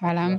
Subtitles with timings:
[0.00, 0.38] Hvala.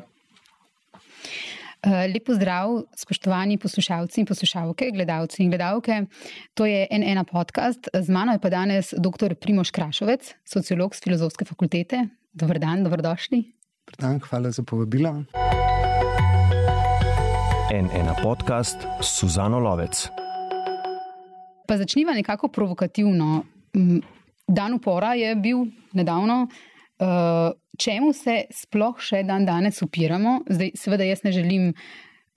[1.86, 6.06] Eh, Lepo zdrav, spoštovani poslušalci in poslušalke, gledalci in gledalke.
[6.54, 7.88] To je NN podcast.
[7.94, 9.36] Z mano je pa danes dr.
[9.36, 12.08] Primoš Krašovec, sociolog z filozofske fakultete.
[12.34, 13.44] Dobr dan, dobrodošli.
[13.86, 15.14] Dobr dan, hvala za povabilo.
[17.70, 20.08] NN podcast Suzano Lovec.
[21.68, 23.44] Pa začniva nekako provokativno.
[24.48, 26.48] Dan upora je bil nedavno.
[27.00, 30.40] Uh, čemu se sploh še dan danes upiramo?
[30.48, 31.74] Zdaj, seveda, jaz ne želim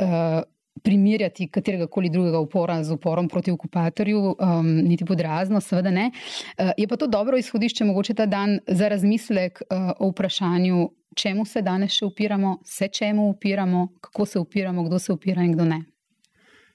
[0.02, 0.40] uh,
[0.82, 6.10] primerjati katerega koli drugega upora z uporom proti okupatorju, um, niti podrazno, seveda ne.
[6.10, 11.44] Uh, je pa to dobro izhodišče, mogoče ta dan za razmislek uh, o vprašanju, čemu
[11.44, 15.64] se danes še upiramo, se čemu upiramo, kako se upiramo, kdo se upira in kdo
[15.64, 15.82] ne.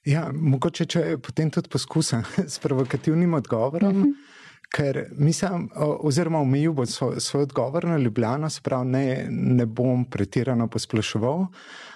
[0.05, 3.91] Ja, mogoče če potem tudi poskusim s provokativnim odgovorom.
[3.91, 4.09] Uh mhm.
[4.11, 4.32] -huh.
[4.73, 10.05] Ker mislim, oziroma omejil bom svoj, svoj odgovor na Ljubljano, se pravi, ne, ne bom
[10.05, 11.45] pretirano posploševal,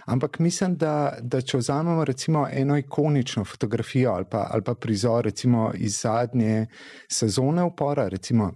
[0.06, 5.26] ampak mislim, da, da če vzamemo recimo eno ikonično fotografijo ali pa, ali pa prizor
[5.26, 6.68] recimo iz zadnje
[7.10, 8.52] sezone upora, recimo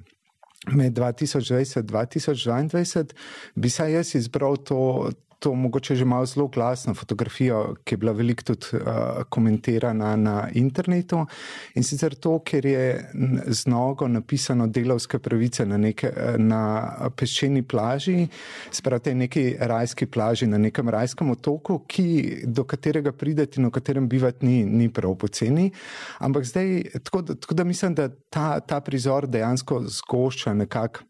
[0.68, 3.14] med 2020 in 2022,
[3.56, 5.10] bi se jaz izbral to,
[5.42, 10.36] to mogoče že malo zelo glasno fotografijo, ki je bila veliko tudi uh, komentirana na
[10.54, 11.26] internetu.
[11.76, 13.10] In sicer to, ker je
[13.48, 16.62] z nogo napisano delovske pravice na, neke, na
[17.18, 18.28] peščeni plaži,
[18.72, 22.08] sprate neki rajski plaži na nekem rajskem otoku, ki,
[22.46, 25.72] do katerega prideti in v katerem bivati ni, ni prav poceni.
[26.22, 31.10] Ampak zdaj, tako, tako da mislim, da ta, ta prizor dejansko zgošča nekako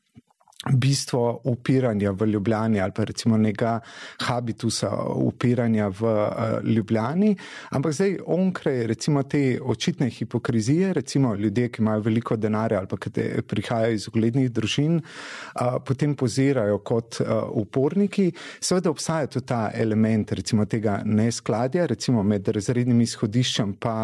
[0.69, 3.79] bistvo upiranja v Ljubljani ali pa recimo nekega
[4.21, 7.35] habitusa upiranja v uh, Ljubljani,
[7.69, 12.97] ampak zdaj onkraj recimo te očitne hipokrizije, recimo ljudje, ki imajo veliko denarja ali pa
[12.97, 13.11] ki
[13.47, 20.31] prihajajo iz uglednih družin, uh, potem pozirajo kot uh, uporniki, seveda obstaja tudi ta element
[20.31, 23.95] recimo tega neskladja, recimo med razrednim izhodiščem pa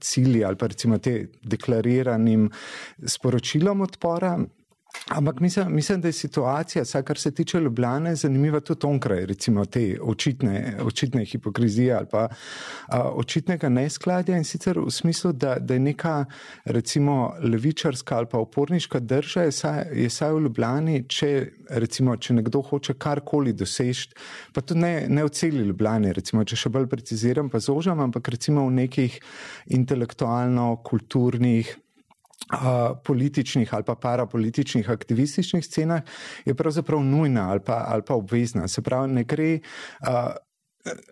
[0.00, 2.50] cilji ali pa recimo te deklariranim
[3.06, 4.36] sporočilom odpora.
[5.08, 9.64] Ampak mislim, mislim, da je situacija, vsaj kar se tiče Ljubljane, zanimiva tudi onkraj, recimo
[9.64, 12.28] te očitne, očitne hipokrizije ali pa
[12.86, 16.24] a, očitnega neskladja in sicer v smislu, da, da je neka
[16.64, 22.34] recimo levičarska ali pa oporniška drža, je saj, je saj v Ljubljani, če, recimo, če
[22.34, 24.14] nekdo hoče karkoli dosežeti,
[24.52, 28.28] pa tudi ne, ne v celi Ljubljani, recimo, če še bolj preciziram, pa zožam, ampak
[28.34, 29.20] recimo v nekih
[29.78, 31.76] intelektualno-kulturnih
[33.04, 36.02] političnih ali pa parapolitičnih aktivističnih scenah,
[36.44, 38.68] je pravzaprav nujna ali pa, ali pa obvezna.
[38.68, 39.58] Se pravi, ne gre.
[40.00, 40.34] Uh,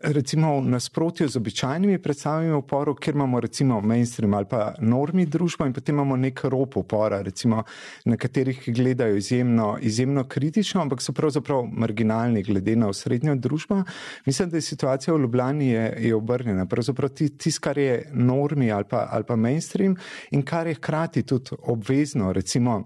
[0.02, 5.66] recimo v nasprotju z običajnimi predstavami oporov, kjer imamo recimo mainstream ali pa normi družbo
[5.66, 7.62] in potem imamo nek rop opora, recimo
[8.04, 13.82] nekaterih, ki gledajo izjemno, izjemno kritično, ampak so pravzaprav marginalni glede na srednjo družbo.
[14.26, 16.66] Mislim, da je situacija v Ljubljani je, je obrnjena.
[16.66, 19.96] Pravzaprav tisto, kar je normi ali pa, ali pa mainstream
[20.30, 22.84] in kar je hkrati tudi obvezno, recimo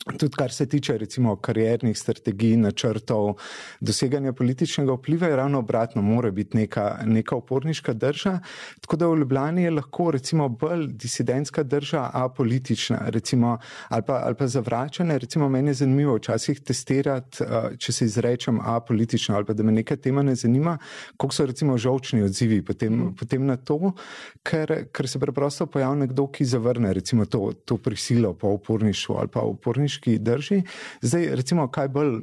[0.00, 3.34] Tudi kar se tiče recimo kariernih strategij, načrtov,
[3.80, 8.38] doseganja političnega vpliva, je ravno obratno, mora biti neka, neka uporniška drža.
[8.80, 14.22] Tako da v Ljubljani je lahko recimo bolj disidentska drža, a politična, recimo, ali pa,
[14.24, 15.18] ali pa zavračanje.
[15.18, 19.62] Recimo meni je zanimivo včasih testirati, eh, če se izrečem a politično ali pa da
[19.62, 20.78] me neka tema ne zanima,
[21.16, 23.14] koliko so recimo žolčni odzivi potem, mm.
[23.20, 23.92] potem na to,
[24.42, 29.28] ker, ker se preprosto pojavlja nekdo, ki zavrne recimo to, to prisilo po uporništvu ali
[29.28, 30.62] pa uporništvu uporniški drži.
[31.02, 32.20] Zdaj, recimo, kaj bolj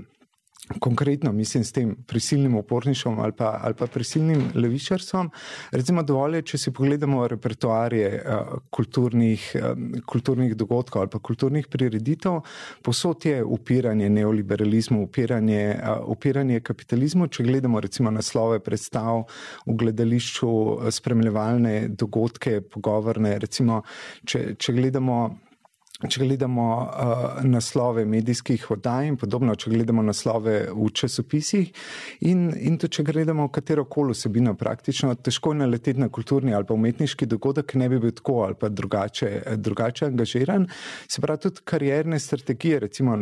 [0.80, 5.30] konkretno mislim s tem prisilnim uporništvom ali pa, ali pa prisilnim levičarstvom.
[5.72, 11.68] Recimo, dovolj je, če si pogledamo repertoarje uh, kulturnih, um, kulturnih dogodkov ali pa kulturnih
[11.72, 12.42] prireditev,
[12.84, 17.28] posod je upiranje neoliberalizmu, upiranje, uh, upiranje kapitalizmu.
[17.28, 19.24] Če gledamo recimo naslove predstav
[19.66, 20.52] v gledališču,
[20.92, 23.84] spremljevalne dogodke, pogovorne, recimo,
[24.26, 25.47] če, če gledamo
[25.98, 31.72] Če gledamo uh, naslove medijskih oddaj in podobno, če gledamo naslove v časopisih,
[32.30, 36.70] in, in tudi če gledamo katero koli vsebino, praktično težko je naleteti na kulturni ali
[36.70, 40.70] pa umetniški dogodek, ki ne bi bil tako ali pa drugače, drugače angažiran.
[41.10, 43.18] Se pravi, tudi karierne strategije, recimo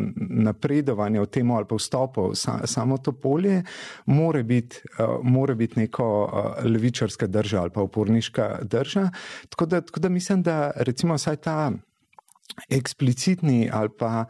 [0.49, 3.63] napredovanje v tem ali pa vstopu v sa, samo to polje,
[4.11, 9.09] more biti, uh, more biti neko uh, levičarska drža ali pa uporniška drža.
[9.47, 11.59] Tako da, tako da mislim, da recimo vsaj ta
[12.69, 14.25] eksplicitni ali pa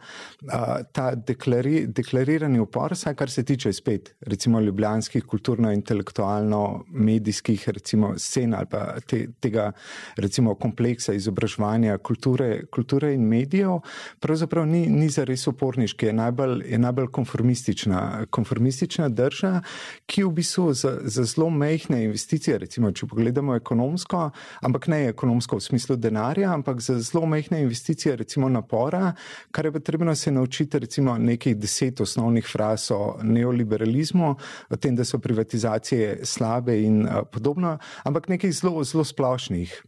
[0.52, 8.54] a, ta deklari, deklarirani upor, vsaj kar se tiče spet, recimo ljubljanskih kulturno-intelektualno-medijskih recimo scen
[8.54, 9.72] ali pa te, tega
[10.16, 13.78] recimo kompleksa izobraževanja kulture, kulture in medijev,
[14.20, 19.60] pravzaprav ni, ni zares uporniški, je najbolj, je najbolj konformistična, konformistična drža,
[20.06, 24.30] ki v bistvu za, za zelo mehne investicije, recimo če pogledamo ekonomsko,
[24.66, 29.12] ampak ne ekonomsko v smislu denarja, ampak za zelo mehne investicije recimo napora,
[29.50, 34.34] kar je potrebno se naučiti recimo nekih deset osnovnih fraz o neoliberalizmu,
[34.70, 39.82] o tem, da so privatizacije slabe in uh, podobno, ampak nekih zelo, zelo splošnih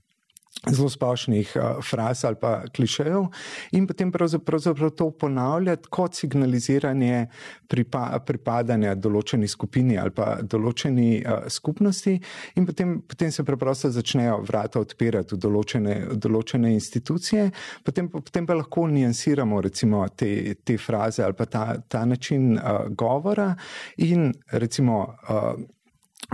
[0.66, 3.28] zelo splošnih uh, fraz ali pa klišejev,
[3.72, 7.26] in potem pravzaprav, pravzaprav to ponavljati kot signaliziranje
[7.68, 12.16] pripa, pripadanja določeni skupini ali pa določeni uh, skupnosti,
[12.56, 17.50] in potem, potem se preprosto začnejo vrata odpirati v določene, v določene institucije,
[17.84, 22.88] potem, potem pa lahko nijansiramo recimo te, te fraze ali pa ta, ta način uh,
[22.90, 23.54] govora
[23.96, 25.02] in recimo.
[25.28, 25.66] Uh,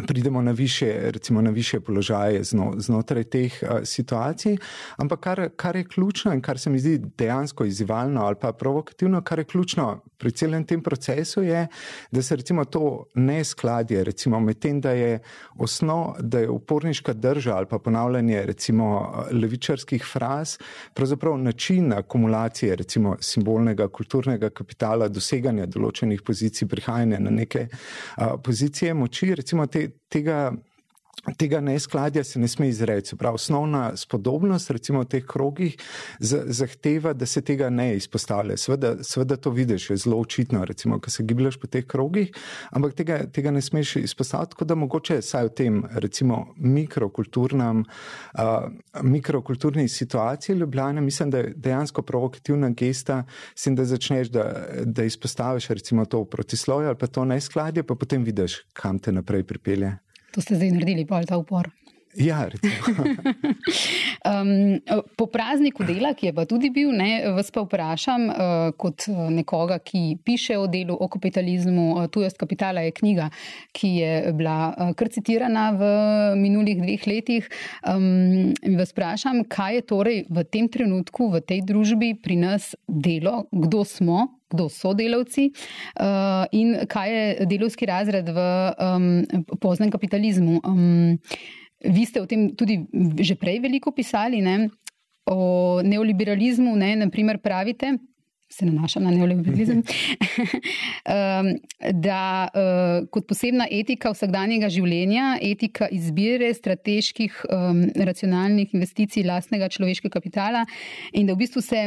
[0.06, 4.56] pridemo na više, recimo na više položaje zno, znotraj teh uh, situacij.
[4.96, 9.22] Ampak kar, kar je ključno in kar se mi zdi dejansko izzivalno ali pa provokativno,
[9.22, 11.66] kar je ključno pri celem tem procesu, je,
[12.10, 15.18] da se recimo to ne skladje, recimo med tem, da je
[15.58, 20.58] osnov, da je uporniška drža ali pa ponavljanje recimo levičarskih fraz,
[20.94, 28.94] pravzaprav način akumulacije recimo simbolnega kulturnega kapitala, doseganja določenih pozicij, prihajanja na neke uh, pozicije
[28.94, 30.56] moči, recimo te tega,
[31.38, 33.16] tega neskladja se ne sme izreči.
[33.16, 35.76] Prav, osnovna spodobnost, recimo v teh krogih,
[36.20, 38.56] zahteva, da se tega ne izpostavlja.
[38.56, 42.30] Sveda, sveda to vidiš, je zelo očitno, recimo, ko se gibljaš po teh krogih,
[42.70, 48.68] ampak tega, tega ne smeš izpostaviti, tako da mogoče saj v tem, recimo, mikrokulturnem, uh,
[49.02, 53.24] mikrokulturni situaciji Ljubljana, mislim, da je dejansko provokativna gesta,
[53.54, 54.44] s tem, da začneš, da,
[54.84, 59.44] da izpostaviš recimo to protislovje ali pa to neskladje, pa potem vidiš, kam te naprej
[59.44, 60.03] pripelje.
[60.34, 61.70] To ste zdaj naredili, pa je ta upor.
[62.14, 62.46] Ja,
[64.30, 64.78] um,
[65.16, 69.26] po prazniku dela, ki je pa tudi bil, ne, vas pa vprašam, uh, kot uh,
[69.34, 73.28] nekoga, ki piše o delu, o kapitalizmu, uh, tujost kapitala je knjiga,
[73.74, 75.90] ki je bila uh, kar citirana v
[76.38, 77.50] minulih dveh letih.
[77.82, 83.48] Um, vas vprašam, kaj je torej v tem trenutku, v tej družbi pri nas delo,
[83.50, 88.38] kdo smo, kdo so delavci uh, in kaj je delovski razred v
[88.78, 89.10] um,
[89.58, 90.62] poznem kapitalizmu.
[90.62, 91.18] Um,
[91.84, 92.86] vi ste o tem tudi
[93.18, 94.70] že prej veliko pisali, ne?
[95.26, 96.96] o neoliberalizmu, ne?
[96.96, 97.96] naprimer pravite.
[98.52, 99.80] Se nanaša na neoliberalizem.
[102.06, 102.20] da
[102.52, 107.40] uh, kot posebna etika vsakdanjega življenja, etika izbire strateških,
[107.96, 110.62] racionalnih investicij lastnega človeškega kapitala,
[111.16, 111.80] in da v bistvu se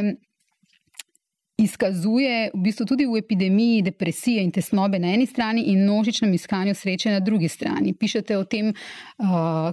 [1.58, 6.74] izkazuje v bistvu tudi v epidemiji depresije in tesnobe na eni strani in množičnem iskanju
[6.74, 7.94] sreče na drugi strani.
[7.94, 9.26] Pišete o tem, uh,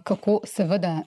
[0.04, 1.04] kako seveda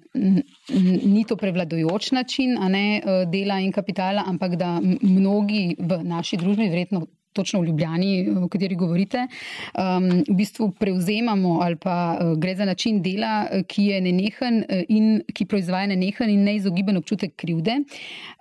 [1.05, 6.71] ni to prevladojoč način ne, uh, dela in kapitala, ampak da mnogi v naši družbi,
[6.71, 7.07] verjetno
[7.39, 8.13] točno v Ljubljani,
[8.45, 9.27] o kateri govorite,
[9.79, 14.63] um, v bistvu prevzemamo ali pa uh, gre za način dela, uh, ki je nenehen
[14.65, 17.81] uh, in ki proizvaja nenehen in neizogiben občutek krivde.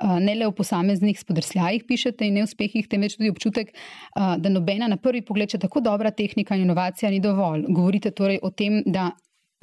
[0.02, 4.90] Uh, ne le v posameznih spodrsljajih pišete in neuspehih, temveč tudi občutek, uh, da nobena
[4.90, 7.68] na prvi pogled, če tako dobra tehnika in inovacija ni dovolj.
[7.70, 9.12] Govorite torej o tem, da.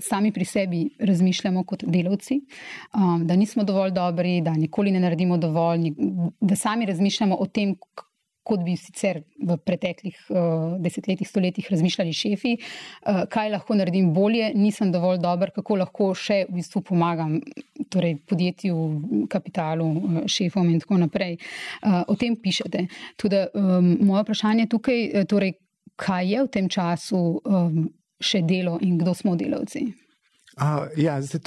[0.03, 2.41] Sami pri sebi razmišljamo kot delavci,
[2.99, 5.93] um, da nismo dovolj dobri, da nikoli ne naredimo dovolj,
[6.41, 7.77] da sami razmišljamo o tem,
[8.45, 14.51] kot bi sicer v preteklih uh, desetletjih, stoletjih razmišljali šefi, uh, kaj lahko naredim bolje,
[14.55, 17.39] nisem dovolj dober, kako lahko še v bistvu pomagam
[17.93, 18.77] torej podjetju,
[19.33, 21.39] kapitalu, uh, šefom in tako naprej.
[21.83, 22.87] Uh, o tem pišete.
[23.21, 25.57] Tudi um, moje vprašanje tukaj, torej,
[25.97, 27.85] kaj je v tem času um,
[28.21, 29.89] še delo in kdo smo delavci?
[30.55, 31.43] Uh, ja, zdaj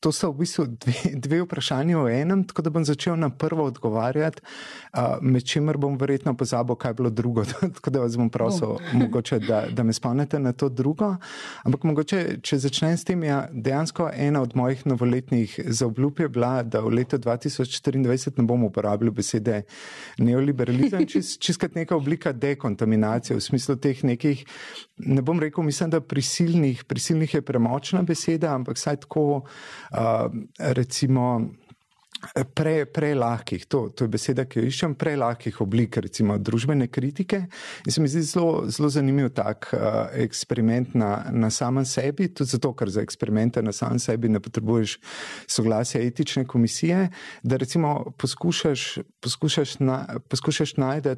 [0.00, 3.64] to, so v bistvu dve, dve vprašanje v enem, tako da bom začel na prvo
[3.66, 7.44] odgovarjati, uh, med čimer bom verjetno pozabil, kaj je bilo drugo.
[7.76, 8.92] tako da vas bom prosil, oh.
[9.00, 11.16] mogoče, da, da me spomnite na to drugo.
[11.64, 16.62] Ampak mogoče, če začnem s tem, ja, dejansko ena od mojih novoletnih zaobljub je bila,
[16.62, 19.62] da v letu 2024 ne bom uporabljal besede
[20.18, 21.06] neoliberalizem,
[21.46, 24.46] čiskat neka oblika dekontaminacije v smislu teh nekih,
[24.98, 29.42] ne bom rekel, mislim, da prisilnih, prisilnih je premočna beseda, ampak saj tako
[30.58, 31.48] recimo
[32.54, 37.44] prelahkih, pre to, to je beseda, ki jo iščem, prelahkih oblik, recimo družbene kritike.
[37.86, 42.50] In se mi zdi zelo, zelo zanimiv tak uh, eksperiment na, na samem sebi, tudi
[42.50, 44.98] zato, ker za eksperimente na samem sebi ne potrebuješ
[45.46, 47.06] soglasja etične komisije,
[47.42, 48.88] da recimo poskušaš,
[49.22, 51.14] poskušaš, na, poskušaš najti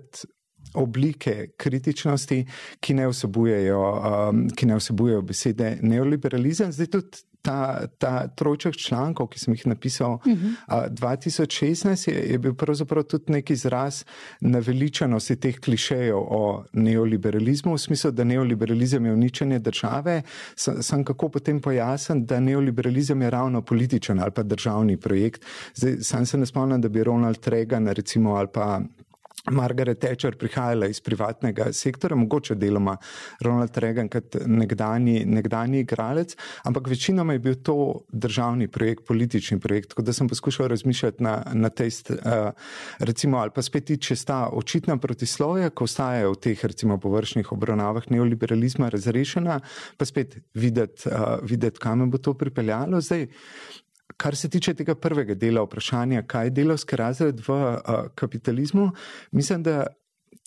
[0.75, 2.45] oblike kritičnosti,
[2.81, 6.73] ki ne vsebujejo, um, ki ne vsebujejo besede neoliberalizem.
[6.73, 10.55] Zdaj tudi ta, ta trojček člankov, ki sem jih napisal uh -huh.
[10.69, 14.05] uh, 2016, je, je bil pravzaprav tudi nek izraz
[14.41, 20.23] naveličanosti teh klišejev o neoliberalizmu, v smislu, da neoliberalizem je uničenje države.
[20.57, 25.45] Sem, sem kako potem pojasnil, da neoliberalizem je ravno političen ali pa državni projekt.
[25.75, 28.81] Zdaj, sam se ne spomnim, da bi Ronald Reagan recimo ali pa
[29.51, 32.97] Margaret Thatcher prihajala iz privatnega sektora, mogoče deloma
[33.41, 36.37] Ronald Reagan kot nekdani, nekdani igralec,
[36.69, 37.77] ampak večinoma je bil to
[38.13, 39.95] državni projekt, politični projekt.
[39.95, 42.51] Tako da sem poskušal razmišljati na, na test, uh,
[42.99, 48.11] recimo, ali pa spet če sta očitna protislovja, ko ostajajo v teh recimo površnih obravnavah
[48.11, 49.61] neoliberalizma razrešena,
[49.97, 53.01] pa spet videti, uh, videt, kam bo to pripeljalo.
[53.01, 53.27] Zdaj,
[54.17, 57.79] Kar se tiče tega prvega dela vprašanja, kaj je delovski razred v uh,
[58.15, 58.91] kapitalizmu,
[59.33, 59.87] mislim, da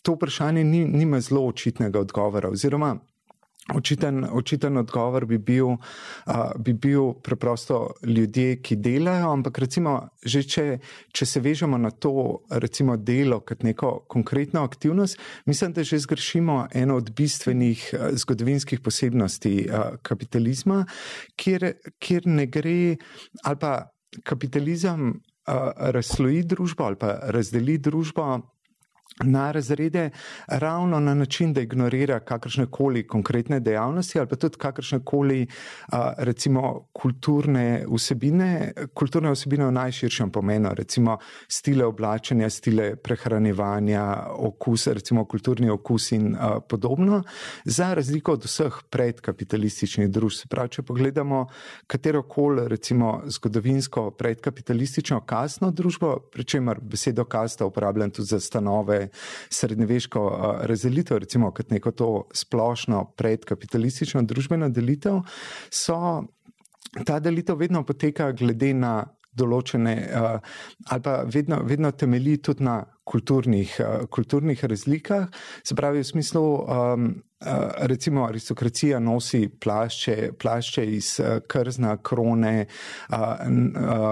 [0.02, 2.50] to vprašanje ni, nima zelo očitnega odgovora.
[2.50, 2.96] Oziroma,
[3.72, 10.42] Očiten, očiten odgovor bi bil, uh, bi bil preprosto ljudje, ki delajo, ampak recimo, že
[10.44, 10.64] če,
[11.08, 15.16] če se vežemo na to recimo, delo kot neko konkretno aktivnost,
[15.48, 20.84] mislim, da že zgrešimo eno od bistvenih uh, zgodovinskih posebnosti uh, kapitalizma,
[21.36, 22.96] kjer, kjer ne gre
[23.44, 23.88] ali pa
[24.28, 28.28] kapitalizem uh, razsloji družbo ali pa razdeli družbo
[29.22, 30.10] na razrede
[30.46, 35.46] ravno na način, da ignorira kakršne koli konkretne dejavnosti ali pa tudi kakršne koli
[36.18, 41.18] recimo kulturne vsebine, kulturne vsebine v najširšem pomenu, recimo
[41.48, 46.36] stile oblačenja, stile prehranjevanja, okus, recimo kulturni okus in
[46.68, 47.22] podobno,
[47.64, 50.34] za razliko od vseh predkapitalističnih družb.
[50.34, 51.46] Se pravi, če pogledamo
[51.86, 59.03] katero koli recimo zgodovinsko predkapitalistično kasno družbo, pri čemer besedo kasta uporabljam tudi za stanove,
[59.50, 60.22] srednjeveško
[60.68, 65.20] razdelitev, recimo kot neko to splošno predkapitalistično družbeno delitev,
[65.70, 66.24] so
[67.06, 68.96] ta delitev vedno poteka glede na
[69.34, 69.94] določene,
[70.90, 73.80] ali pa vedno, vedno temelji tudi na kulturnih,
[74.10, 75.28] kulturnih razlikah,
[75.62, 76.44] se pravi v smislu.
[76.64, 77.14] Um,
[77.46, 82.66] Eh, recimo aristokracija nosi plašče, plašče iz eh, krzna, krone,
[83.10, 83.16] eh,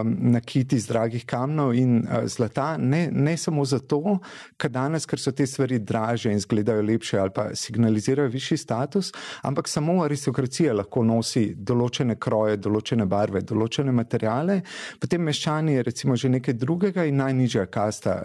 [0.05, 4.19] nakiti iz dragih kamnov in zlata, ne, ne samo zato,
[4.57, 9.13] ker danes, ker so te stvari draže in izgledajo lepše ali pa signalizirajo višji status,
[9.43, 14.61] ampak samo aristokracija lahko nosi določene kroje, določene barve, določene materijale,
[15.01, 18.19] potem meščani je recimo že nekaj drugega in najnižja kasta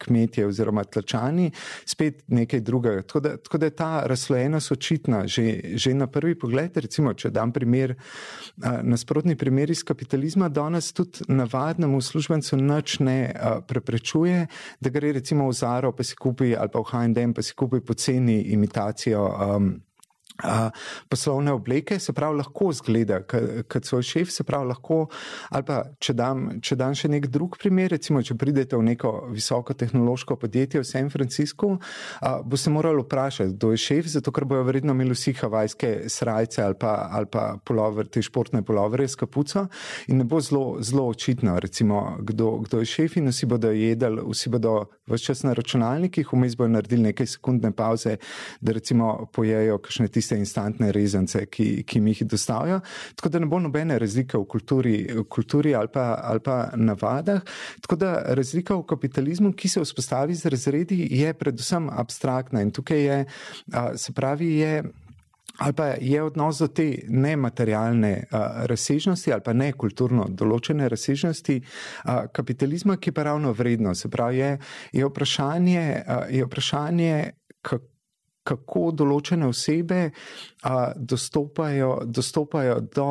[0.00, 1.50] kmetje oziroma tlačani
[1.84, 3.02] spet nekaj drugega.
[3.02, 6.76] Tako da, tako da je ta usklajenost očitna že, že na prvi pogled.
[6.76, 7.94] Recimo, če dam primer,
[8.82, 13.18] nasprotni primer iz kapitalizma, danes tudi navadnemu službencu nič ne
[13.68, 14.46] preprečuje,
[14.80, 17.80] da gre recimo v Zaro pa si kupi ali pa v H&M pa si kupi
[17.80, 19.24] poceni imitacijo.
[19.26, 19.72] Um,
[21.08, 25.00] poslovne obleke, se pravi, lahko zgleda kot svoj šef, se pravi, lahko.
[25.50, 29.12] Ali pa, če dam, če dam še nek drug primer, recimo, če pridete v neko
[29.34, 31.74] visoko tehnološko podjetje v San Franciscu,
[32.20, 36.62] a, boste morali vprašati, kdo je šef, zato ker bojo verjetno imeli vsi havajske srajce
[36.64, 39.66] ali pa, ali pa polover, te športne polovere s kapuco
[40.08, 44.22] in ne bo zelo, zelo očitno, recimo, kdo, kdo je šef in vsi bodo jedli,
[44.26, 44.74] vsi bodo
[45.10, 48.16] vse čas na računalnikih, vmes bojo naredili nekaj sekundne pauze,
[48.60, 52.80] da recimo pojejo kakšne tiste tiste instantne rezance, ki, ki mi jih dostavijo.
[53.16, 57.42] Tako da ne bo nobene razlike v kulturi, v kulturi ali, pa, ali pa navadah.
[57.80, 63.00] Tako da razlika v kapitalizmu, ki se vzpostavi z razredi, je predvsem abstraktna in tukaj
[63.00, 63.24] je,
[63.96, 64.82] se pravi, je.
[65.60, 71.58] Ali pa je odnos do te nematerialne uh, razsežnosti ali pa ne kulturno določene razsežnosti
[71.60, 73.92] uh, kapitalizma, ki pa ravno vredno.
[73.94, 74.54] Se pravi, je,
[74.96, 77.12] je vprašanje, uh, je vprašanje
[77.60, 77.89] kako
[78.50, 83.10] kako določene osebe a, dostopajo, dostopajo do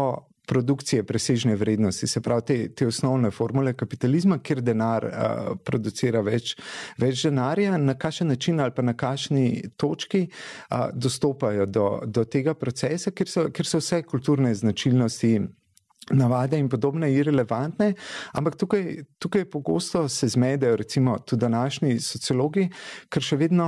[0.50, 5.28] produkcije presežne vrednosti, se pravi te, te osnovne formule kapitalizma, kjer denar a,
[5.66, 6.56] producira več,
[6.98, 10.26] več denarja, na kakšen način ali pa na kakšni točki
[10.70, 15.36] a, dostopajo do, do tega procesa, ker so, ker so vse kulturne značilnosti
[16.12, 17.94] navade in podobne irrelevantne,
[18.34, 22.70] ampak tukaj, tukaj pogosto se zmedejo, recimo tudi današnji sociologi,
[23.10, 23.68] ker še vedno,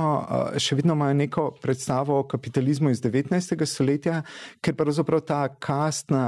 [0.54, 3.66] eh, še vedno imajo neko predstavo o kapitalizmu iz 19.
[3.66, 4.22] stoletja,
[4.60, 6.22] ker pravzaprav ta kastna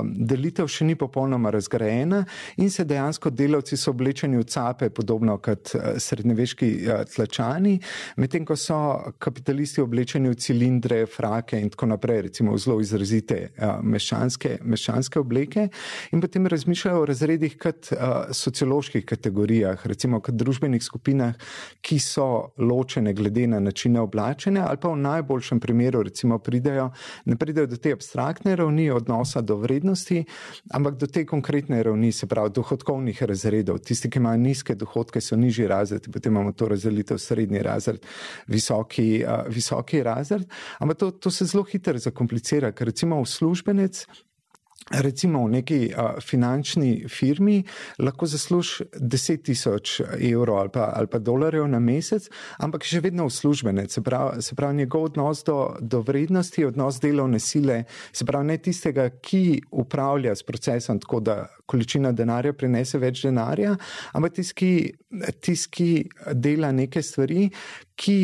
[0.00, 2.24] um, delitev še ni popolnoma razgrajena
[2.56, 6.70] in se dejansko delavci so oblečeni v cape, podobno kot uh, srednjeveški
[7.14, 7.76] tlačani,
[8.16, 8.78] medtem ko so
[9.18, 13.38] kapitalisti oblečeni v cilindre, frake in tako naprej, recimo v zelo izrazite
[13.82, 15.68] meščanske, meščanske obleke razlike
[16.12, 17.98] in potem razmišljajo o razredih kot uh,
[18.32, 21.34] socioloških kategorijah, recimo kot družbenih skupinah,
[21.80, 26.90] ki so ločene glede na načine oblačenja ali pa v najboljšem primeru recimo pridejo,
[27.24, 30.24] ne pridejo do te abstraktne ravni odnosa do vrednosti,
[30.70, 33.78] ampak do te konkretne ravni, se pravi dohodkovnih razredov.
[33.78, 38.06] Tisti, ki imajo nizke dohodke, so nižji razred, potem imamo to razdelitev srednji razred,
[38.46, 40.46] visoki, uh, visoki razred,
[40.78, 44.04] ampak to, to se zelo hitro zakomplicira, ker recimo uslužbenec
[44.90, 47.64] recimo v neki uh, finančni firmi
[47.98, 52.28] lahko zasluži 10 tisoč evrov ali pa, ali pa dolarjev na mesec,
[52.58, 53.92] ampak še vedno uslužbenec.
[53.92, 58.58] Se pravi, se pravi njegov odnos do, do vrednosti, odnos delovne sile, se pravi ne
[58.62, 63.74] tistega, ki upravlja s procesom tako, da količina denarja prinese več denarja,
[64.14, 64.54] ampak tisti,
[65.42, 65.90] ki, ki
[66.38, 67.48] dela neke stvari,
[67.96, 68.18] ki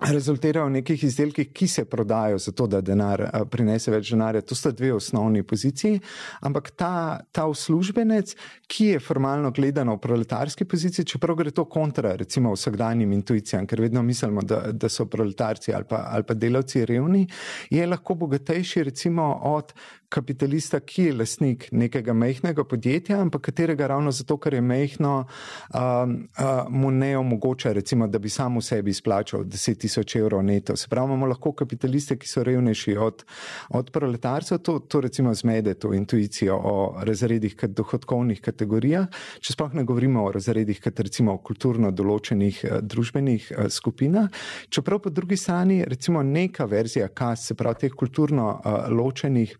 [0.00, 4.42] rezultirajo v nekih izdelkih, ki se prodajo zato, da denar eh, prinese več denarja.
[4.44, 6.00] To sta dve osnovni poziciji,
[6.44, 8.34] ampak ta, ta uslužbenec,
[8.68, 13.80] ki je formalno gledano v proletarski poziciji, čeprav gre to kontra recimo vsakdanjim intuicijam, ker
[13.80, 17.26] vedno mislimo, da, da so proletarci ali pa, ali pa delavci revni,
[17.70, 19.72] je lahko bogatejši recimo od
[20.08, 24.86] kapitalista, ki je lasnik nekega mehkega podjetja, ampak katerega ravno zato, ker je mehko,
[25.74, 30.44] um, uh, mu ne omogoča, recimo, da bi sam v sebi izplačal 10 tisoč evrov
[30.44, 30.76] neto.
[30.76, 33.24] Se pravi, imamo lahko kapitaliste, ki so revnejši od,
[33.78, 39.08] od proletarcev, to, to recimo zmede to intuicijo o razredih kot dohodkovnih kategorijah,
[39.40, 44.30] če sploh ne govorimo o razredih kot recimo kulturno določenih uh, družbenih uh, skupinah.
[44.70, 49.56] Čeprav po drugi strani recimo neka verzija kas, se pravi teh kulturno uh, ločenih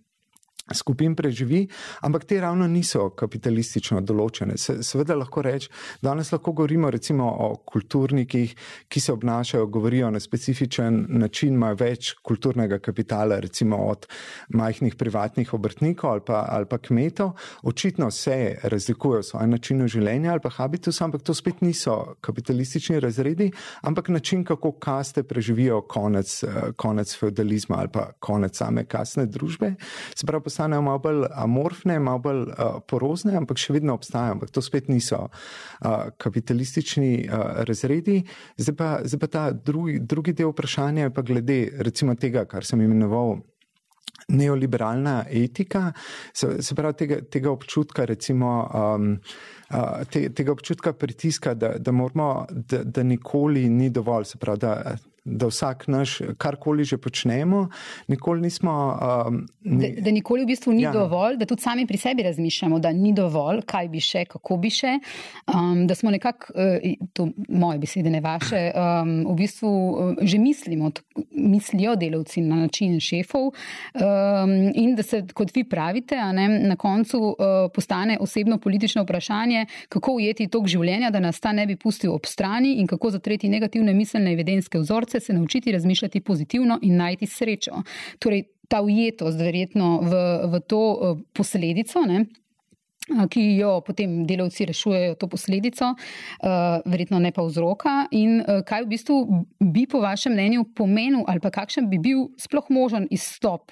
[0.74, 1.68] skupin preživi,
[2.00, 4.56] ampak te ravno niso kapitalistično določene.
[4.58, 5.70] Se, seveda lahko rečem,
[6.02, 8.54] danes lahko govorimo recimo o kulturnikih,
[8.88, 14.08] ki se obnašajo, govorijo na specifičen način, imajo več kulturnega kapitala, recimo od
[14.58, 17.36] majhnih privatnih obrtnikov ali pa, ali pa kmetov.
[17.62, 22.98] Očitno se razlikujejo v svojem načinu življenja ali pa habitus, ampak to spet niso kapitalistični
[23.00, 23.52] razredi,
[23.86, 26.40] ampak način, kako kaste preživijo konec,
[26.76, 29.74] konec feudalizma ali pa konec same kasne družbe.
[30.14, 34.38] Se pravi, postanejo malo bolj amorfne, malo bolj uh, porozne, ampak še vedno obstajajo.
[34.38, 38.22] Ampak to spet niso uh, kapitalistični uh, razredi.
[38.56, 42.80] Zdaj pa, zdaj pa ta drugi, drugi del vprašanja, pa glede recimo tega, kar sem
[42.80, 43.36] imenoval.
[44.26, 45.92] Neoliberalna etika,
[46.34, 49.12] se, se pravi, tega, tega občutka, recimo, um,
[50.10, 54.96] te, tega občutka pritiska, da, da, moramo, da, da nikoli ni dovolj, se pravi, da
[55.26, 57.66] da vsak naš, karkoli že počnemo,
[58.08, 58.72] nikoli nismo.
[59.26, 60.92] Um, ni, da, da nikoli v bistvu ni ja.
[60.94, 64.70] dovolj, da tudi sami pri sebi razmišljamo, da ni dovolj, kaj bi še, kako bi
[64.70, 64.98] še.
[65.50, 70.38] Um, da smo nekako, uh, to moje besede, ne vaše, um, v bistvu uh, že
[70.38, 70.92] mislimo,
[71.30, 77.18] mislijo delavci na način šefov um, in da se, kot vi pravite, ne, na koncu
[77.18, 77.34] uh,
[77.74, 82.30] postane osebno politično vprašanje, kako ujeti tok življenja, da nas ta ne bi pustil ob
[82.30, 87.26] strani in kako zatreti negativne miselne evidenske vzorce se, se naučiti razmišljati pozitivno in najti
[87.26, 87.82] srečo.
[88.18, 90.12] Torej, ta ujetost, verjetno v,
[90.52, 92.02] v to uh, posledico.
[92.06, 92.26] Ne?
[93.30, 98.08] Ki jo potem delavci rešujejo, to posledico, uh, verjetno ne pa vzroka.
[98.10, 99.18] In kaj v bistvu
[99.62, 103.70] bi, po vašem mnenju, pomenil, ali pa kakšen bi bil sploh možen izstop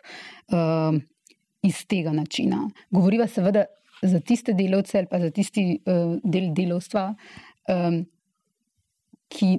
[1.64, 2.68] iz tega načina?
[2.94, 3.66] Govoriva seveda
[4.02, 5.80] za tiste delavce ali pa za tisti
[6.22, 7.14] del delovstva,
[9.34, 9.50] ki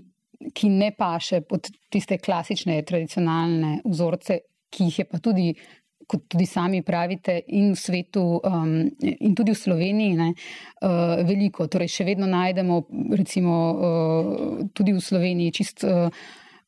[0.53, 4.39] ki ne paše pod tiste klasične, tradicionalne vzorce,
[4.71, 5.49] ki jih je pa tudi,
[6.05, 10.31] kot tudi sami pravite, in v svetu, um, in tudi v Sloveniji, ne,
[10.85, 11.69] uh, veliko.
[11.71, 12.81] Torej, še vedno najdemo,
[13.17, 15.85] recimo, uh, tudi v Sloveniji, čist.
[15.85, 16.09] Uh,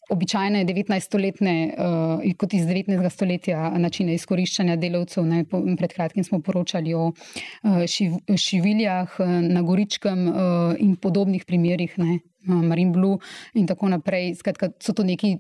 [0.08, 2.96] Običajne 19-letne, uh, kot iz 19.
[3.12, 5.26] stoletja, načine izkoriščanja delavcev.
[5.28, 10.40] Ne, po, pred kratkim smo poročali o uh, šiv, šiviljah uh, na Goričkem uh,
[10.80, 13.18] in podobnih primerih, ne, Marine Blue
[13.54, 14.36] in tako naprej.
[14.40, 15.36] Skratka, so to neki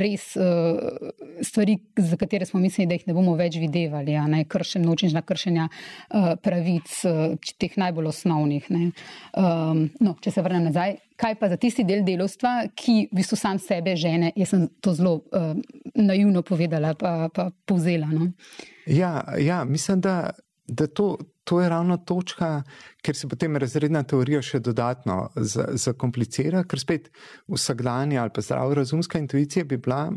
[0.00, 0.78] res uh,
[1.44, 4.16] stvari, za katere smo mislili, da jih ne bomo več videvali.
[4.32, 4.44] Ne?
[4.48, 8.68] Kršen, nočnična kršenja uh, pravic, uh, teh najbolj osnovnih.
[8.72, 13.38] Um, no, če se vrnem nazaj, kaj pa za tisti del delovstva, ki v bistvu
[13.38, 15.52] sam sebe žene, jaz sem to zelo uh,
[15.94, 18.10] naivno povedala, pa, pa povzela.
[18.12, 18.32] No?
[18.86, 20.32] Ja, ja, mislim, da
[20.72, 22.62] da to, to je ravno točka,
[23.02, 27.10] ker se potem razredna teorija še dodatno zakomplicira, ker spet
[27.50, 30.12] vsakdanja ali pa zdravorazumska intuicija bi bila,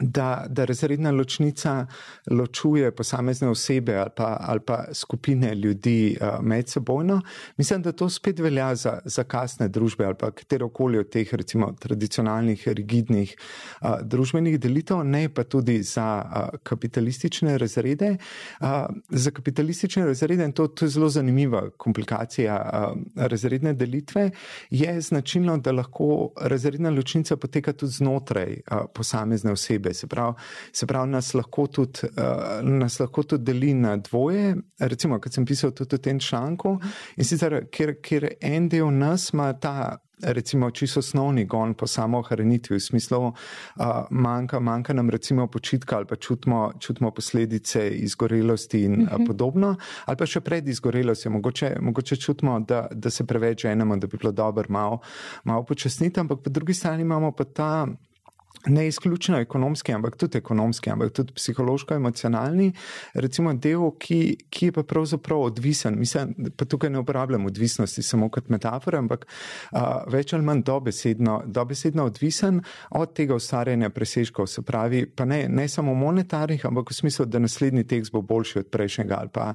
[0.00, 1.86] da, da razredna ločnica
[2.30, 7.20] ločuje posamezne osebe ali pa, ali pa skupine ljudi uh, med sebojno.
[7.56, 11.34] Mislim, da to spet velja za, za kasne družbe ali pa katero koli od teh
[11.34, 13.36] recimo tradicionalnih, rigidnih
[13.80, 18.16] uh, družbenih delitev, ne pa tudi za uh, kapitalistične razrede.
[18.60, 18.66] Uh,
[19.08, 24.30] za kapitalistične razrede, in to, to je zelo zanimiva komplikacija uh, razredne delitve,
[24.70, 29.94] je značilno, da lahko razredna ločnica poteka tudi znotraj uh, posamezne osebe osebe.
[29.94, 30.34] Se pravi,
[30.72, 34.56] se pravi nas, lahko tudi, uh, nas lahko tudi deli na dvoje.
[34.78, 36.78] Recimo, kot sem pisal tudi v tem članku,
[37.16, 39.98] in sicer, ker, ker en del nas ima ta.
[40.24, 46.06] Recimo, čisto osnovni gon po samohranitvi, v smislu, uh, manjka, manjka nam recimo počitka ali
[46.06, 49.26] pa čutimo, čutimo posledice izgorelosti in uh -huh.
[49.26, 49.74] podobno,
[50.06, 54.16] ali pa še pred izgorelostjo, mogoče, mogoče čutimo, da, da se preveč ženemo, da bi
[54.16, 55.00] bilo dobro malo,
[55.44, 57.86] malo počasniti, ampak po drugi strani imamo pa ta
[58.66, 62.72] ne izključno ekonomski, ampak tudi ekonomski, ampak tudi psihološko-emocionalni,
[63.14, 65.98] recimo del, ki, ki je pa pravzaprav odvisen.
[65.98, 69.26] Mislim, pa tukaj ne uporabljam odvisnosti samo kot metafora, ampak
[69.72, 74.46] a, več ali manj dobesedno, dobesedno odvisen od tega ustvarjanja presežkov.
[74.46, 78.58] Se pravi, pa ne, ne samo monetarnih, ampak v smislu, da naslednji tekst bo boljši
[78.64, 79.52] od prejšnjega ali pa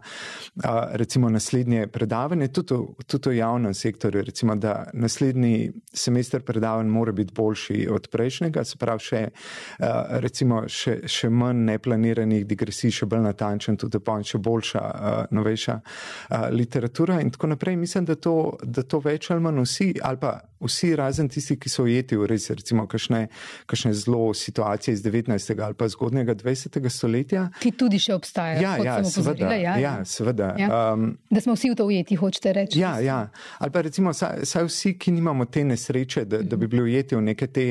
[0.64, 7.12] a, recimo naslednje predavanje, tudi, tudi v javnem sektorju, recimo, da naslednji semester predavanj mora
[7.12, 8.64] biti boljši od prejšnjega.
[8.64, 14.20] Se pravi, še, uh, recimo, še, še manj neplaniranih digresij, še bolj natančen, tudi pa
[14.24, 17.78] še boljša, uh, novejša uh, literatura in tako naprej.
[17.80, 21.72] Mislim, da to, da to več ali manj vsi, ali pa vsi razen tisti, ki
[21.72, 23.28] so ujeti v res, recimo, kakšne,
[23.70, 25.62] kakšne zelo situacije iz 19.
[25.64, 26.90] ali pa zgodnega 20.
[26.90, 27.48] stoletja.
[27.62, 28.64] Ki tudi še obstajajo.
[28.64, 29.94] Ja, ja, seveda, ja, ja.
[30.06, 30.52] seveda.
[30.60, 30.70] Ja.
[30.94, 32.80] Um, da smo vsi v to ujeti, hočete reči.
[32.82, 33.22] Ja, ja.
[33.60, 37.16] ali pa recimo, saj, saj vsi, ki nimamo te nesreče, da, da bi bili ujeti
[37.16, 37.68] v neke te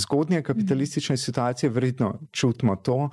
[0.00, 0.69] zgodnje kapitalistične
[1.16, 3.08] situacije, verjetno čutimo to.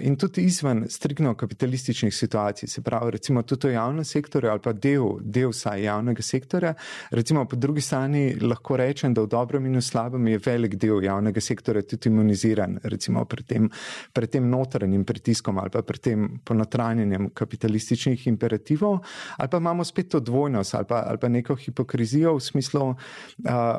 [0.00, 4.72] In tudi izven strikno kapitalističnih situacij, se pravi, recimo tudi v javnem sektorju ali pa
[4.72, 6.74] del, del saj javnega sektorja,
[7.10, 11.02] recimo po drugi strani lahko rečem, da v dobrem in v slabem je velik del
[11.04, 13.70] javnega sektorja tudi imuniziran, recimo pred tem,
[14.12, 19.00] pred tem notranjim pritiskom ali pa pred tem ponotranjenjem kapitalističnih imperativov,
[19.36, 22.96] ali pa imamo spet to dvojnost ali pa, ali pa neko hipokrizijo v smislu, uh,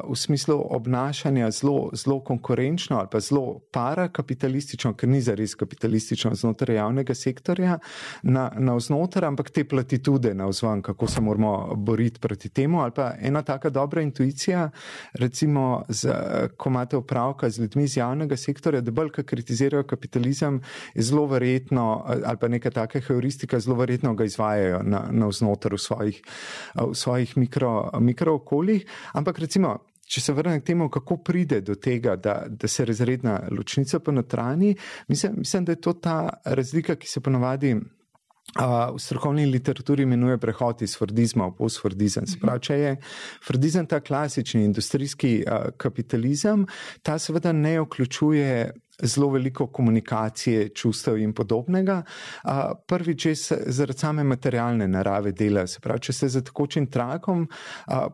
[0.09, 6.77] v smislu obnašanja zelo, zelo konkurenčno ali pa zelo parakapitalistično, ker ni zares kapitalistično znotraj
[6.77, 7.77] javnega sektorja,
[8.23, 12.91] na, na vznoter, ampak te platitude na vzven, kako se moramo boriti proti temu, ali
[12.95, 14.69] pa ena taka dobra intuicija,
[15.13, 16.13] recimo, z,
[16.57, 20.61] ko imate opravka z ljudmi iz javnega sektorja, da bolj, ki kritizirajo kapitalizem,
[20.95, 25.81] zelo verjetno, ali pa neka taka heuristika, zelo verjetno ga izvajajo na, na vznoter v
[25.81, 26.21] svojih,
[26.75, 28.85] v svojih mikro, mikrookoljih.
[29.13, 29.77] Ampak recimo,
[30.11, 34.75] Če se vrnem k temu, kako pride do tega, da, da se razredna ločnica ponotrani,
[35.07, 37.75] mislim, mislim, da je to ta razlika, ki se ponovadi
[38.51, 42.25] v strokovni literaturi imenuje prehod iz Fordizma v postfordizem.
[42.59, 42.95] Če je
[43.45, 45.43] Fordizem ta klasični industrijski
[45.79, 46.65] kapitalizem,
[47.01, 48.71] ta seveda ne vključuje
[49.03, 52.01] zelo veliko komunikacije, čustev in podobnega.
[52.87, 53.27] Prvič
[53.65, 55.65] zaradi same materialne narave dela.
[55.67, 57.47] Se pravi, če ste za takočim trakom,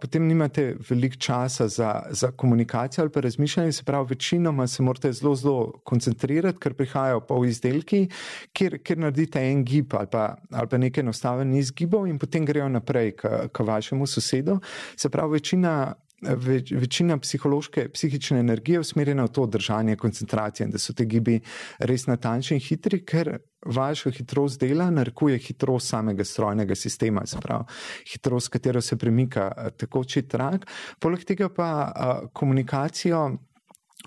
[0.01, 3.71] potem nimate veliko časa za, za komunikacijo ali pa razmišljanje.
[3.71, 8.07] Se pravi, večinoma se morate zelo, zelo koncentrirati, ker prihajajo pol izdelki,
[8.53, 12.69] kjer, kjer naredite en gib ali pa, ali pa nekaj enostaven izgibov in potem grejo
[12.69, 14.59] naprej k, k vašemu sosedu.
[14.95, 20.81] Se pravi, večina več, večina psihološke, psihične energije usmerjena v to držanje koncentracije in da
[20.81, 21.39] so te gibi
[21.79, 27.65] res natančni in hitri, ker vaša hitrost dela narekuje hitrost samega strojnega sistema, pravi
[28.11, 30.65] hitrost, katero se premika tekoči trak.
[30.99, 33.27] Poleg tega pa a, komunikacijo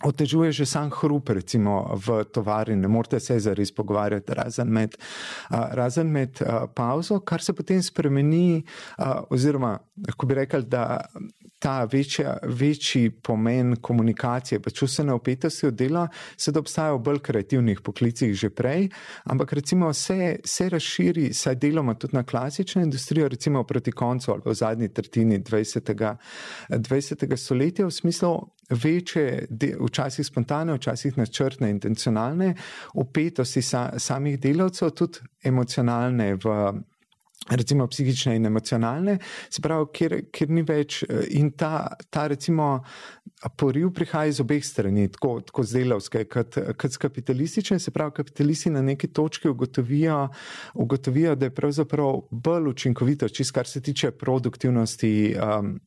[0.05, 4.97] otežuje že sam hrup, recimo v tovarni, ne morete se zares pogovarjati, razen med,
[5.51, 6.41] razen med
[6.75, 8.65] pauzo, kar se potem spremeni,
[9.31, 11.05] oziroma, lahko bi rekli, da
[11.61, 17.19] ta večja, večji pomen komunikacije, pa čustvene opetosti od dela, se da obstaja v bolj
[17.21, 18.89] kreativnih poklicih že prej,
[19.25, 24.43] ampak recimo se, se razširi, saj deloma tudi na klasično industrijo, recimo proti koncu ali
[24.45, 26.17] v zadnji tretjini 20.
[26.71, 27.37] 20.
[27.37, 28.33] stoletja v smislu
[28.71, 29.47] večje,
[29.81, 32.55] včasih spontane, včasih načrtne, intencionalne
[32.95, 36.57] opetosti sa, samih delavcev, tudi emocionalne v
[37.49, 39.19] recimo psihične in emocionalne,
[39.51, 41.01] se pravi, kjer, kjer ni več
[41.35, 42.69] in ta, ta recimo
[43.59, 48.15] poriv prihaja iz obeh strani, tako, tako z delavske, kot, kot z kapitalistične, se pravi,
[48.21, 50.27] kapitalisti na neki točki ugotovijo,
[50.75, 55.15] ugotovijo da je pravzaprav bolj učinkovito, čist kar se tiče produktivnosti.
[55.41, 55.79] Um,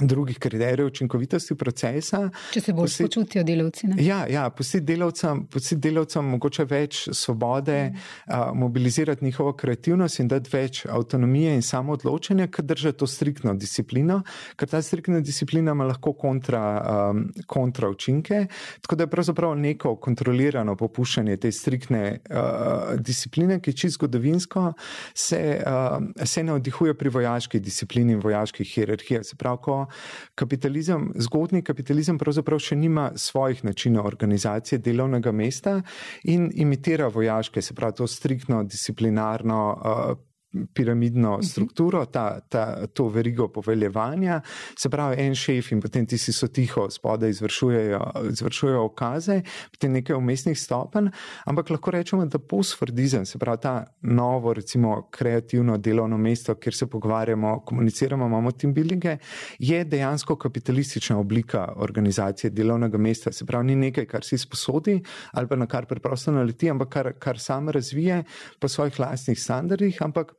[0.00, 2.28] drugih kriterijev učinkovitosti procesa.
[2.52, 3.86] Če se bolj počutijo delavci.
[3.88, 3.96] Ne?
[4.04, 8.02] Ja, ja pusti delavcem, delavcem mogoče več svobode, mm.
[8.26, 13.54] a, mobilizirati njihovo kreativnost in dati več avtonomije in samo odločanja, ker drže to striktno
[13.56, 14.20] disciplino,
[14.56, 16.62] ker ta striktna disciplina ima lahko kontra,
[17.10, 18.46] um, kontra učinke.
[18.84, 24.74] Tako da je pravzaprav neko kontrolirano popuščanje te striktne uh, discipline, ki čisto zgodovinsko
[25.14, 29.24] se, uh, se ne odihuje pri vojaški disciplini in vojaških hierarhijah.
[29.24, 29.85] Se pravi, ko
[30.34, 35.80] kapitalizem, zgodni kapitalizem pravzaprav še nima svojih načinov organizacije delovnega mesta
[36.24, 40.25] in imitira vojaške, se pravi to striktno disciplinarno uh,
[40.74, 41.42] piramidno mhm.
[41.42, 44.40] strukturo, ta, ta, to verigo poveljevanja,
[44.78, 49.40] se pravi, en šef in potem ti si so tiho, spodaj izvršujejo, izvršujejo okaze,
[49.70, 51.10] potem nekaj umestnih stopenj,
[51.46, 56.86] ampak lahko rečemo, da postfordizem, se pravi, ta novo, recimo, kreativno delovno mesto, kjer se
[56.86, 59.16] pogovarjamo, komuniciramo, imamo team buildinge,
[59.58, 65.00] je dejansko kapitalistična oblika organizacije delovnega mesta, se pravi, ni nekaj, kar si sposodi
[65.32, 68.24] ali pa na kar preprosto naleti, ampak kar, kar sam razvije
[68.60, 70.32] po svojih lastnih standardih, ampak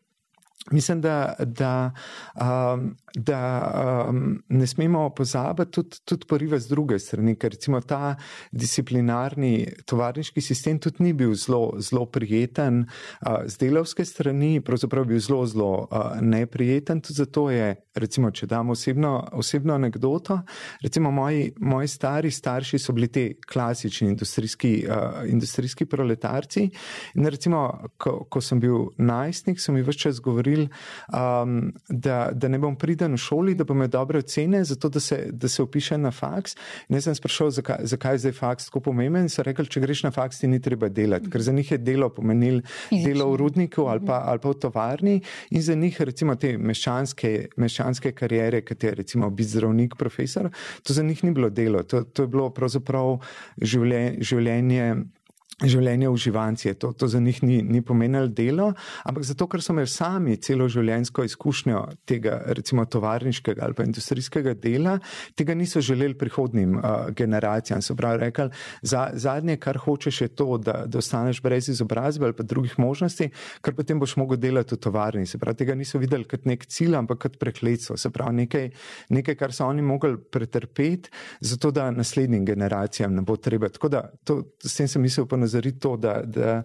[0.72, 1.92] Mislim, da, da,
[2.36, 8.16] um, da um, ne smemo pozabiti tudi, tudi poriva z druge strani, ker recimo ta
[8.52, 15.20] disciplinarni tovarniški sistem tudi ni bil zelo, zelo prijeten uh, z delovske strani, pravzaprav bil
[15.20, 17.02] zelo, zelo uh, neprijeten.
[17.02, 20.40] Tudi zato je, recimo, če damo osebno, osebno anegdoto,
[20.82, 26.70] recimo moji, moji stari starši so bili te klasični industrijski, uh, industrijski proletarci
[27.16, 30.68] in recimo, ko, ko sem bil najstnik, so mi vse čas govorili,
[31.14, 35.00] um, da, da ne bom priden v šoli, da bom imel dobre ocene, zato da
[35.00, 36.56] se, da se upiše na faks.
[36.90, 39.28] In jaz sem sprašal, zakaj, zakaj je zdaj faks tako pomemben.
[39.28, 41.78] In so rekli, če greš na faks, ti ni treba delati, ker za njih je
[41.78, 45.16] delo pomenil delo v rudniku ali pa, ali pa v tovarni.
[45.52, 50.50] In za njih, recimo, te meščanske, meščanske karijere, kot je recimo biti zdravnik, profesor,
[50.84, 51.84] to za njih ni bilo delo.
[51.84, 53.20] To, to je bilo pravzaprav
[53.62, 54.18] življenje.
[54.22, 54.96] življenje
[55.58, 56.76] življenje uživancije.
[56.78, 58.68] To, to za njih ni, ni pomenilo delo,
[59.10, 64.54] ampak zato, ker so imeli sami celo življenjsko izkušnjo tega, recimo, tovarniškega ali pa industrijskega
[64.62, 64.98] dela,
[65.36, 67.82] tega niso želeli prihodnim uh, generacijam.
[67.82, 68.52] So pravi rekli,
[68.86, 73.32] za, zadnje, kar hočeš, je to, da, da ostaneš brez izobrazbe ali pa drugih možnosti,
[73.66, 75.26] ker potem boš mogel delati v tovarni.
[75.26, 77.98] Se pravi, tega niso videli kot nek cilj, ampak kot prekletstvo.
[77.98, 78.70] Se pravi, nekaj,
[79.10, 81.10] nekaj, kar so oni mogli pretrpeti,
[81.42, 83.74] zato da naslednjim generacijam ne bo treba.
[83.74, 86.58] Tako da, to, s tem sem mislil ponazoriti to, da, da,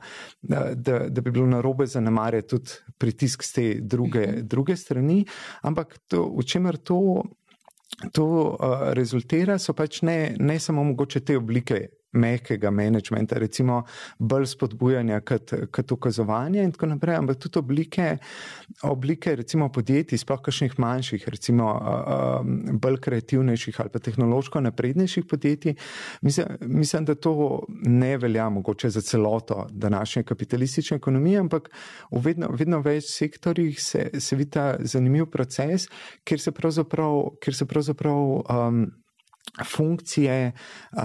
[0.43, 4.49] da, da, da bi bilo narobe zanemarjati tudi pritisk z te druge, mhm.
[4.49, 5.23] druge strani.
[5.63, 7.23] Ampak to, v čemer to,
[8.13, 13.83] to uh, rezultira, so pač ne, ne samo mogoče te oblike mehkega menedžmenta, recimo
[14.19, 18.09] bolj spodbujanja kot, kot ukazovanja in tako naprej, ampak tudi oblike,
[18.89, 21.69] oblike recimo podjetij, sploh kakšnih manjših, recimo
[22.83, 25.77] bolj kreativnejših ali pa tehnološko naprednejših podjetij.
[26.23, 31.71] Mislim, mislim, da to ne velja mogoče za celoto današnje kapitalistične ekonomije, ampak
[32.11, 35.89] v vedno, vedno več sektorjih se, se vidi ta zanimiv proces,
[36.25, 38.85] kjer se pravzaprav, kjer se pravzaprav um,
[39.65, 41.03] funkcije uh,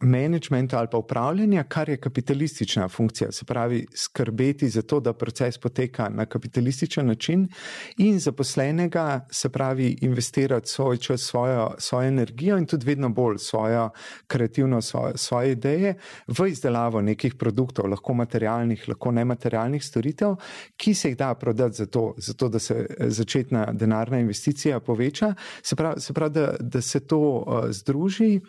[0.00, 5.58] menedžmenta ali pa upravljanja, kar je kapitalistična funkcija, se pravi skrbeti za to, da proces
[5.58, 7.48] poteka na kapitalističen način
[7.96, 13.90] in zaposlenega, se pravi investirati svoj čas, svojo, svojo energijo in tudi vedno bolj svojo
[14.26, 15.94] kreativnost, svoje, svoje ideje
[16.26, 20.36] v izdelavo nekih produktov, lahko materialnih, lahko nematerialnih storitev,
[20.76, 25.34] ki se jih da prodati za to, za to da se začetna denarna investicija poveča,
[25.62, 28.40] se pravi, se pravi da, da se to uh, združi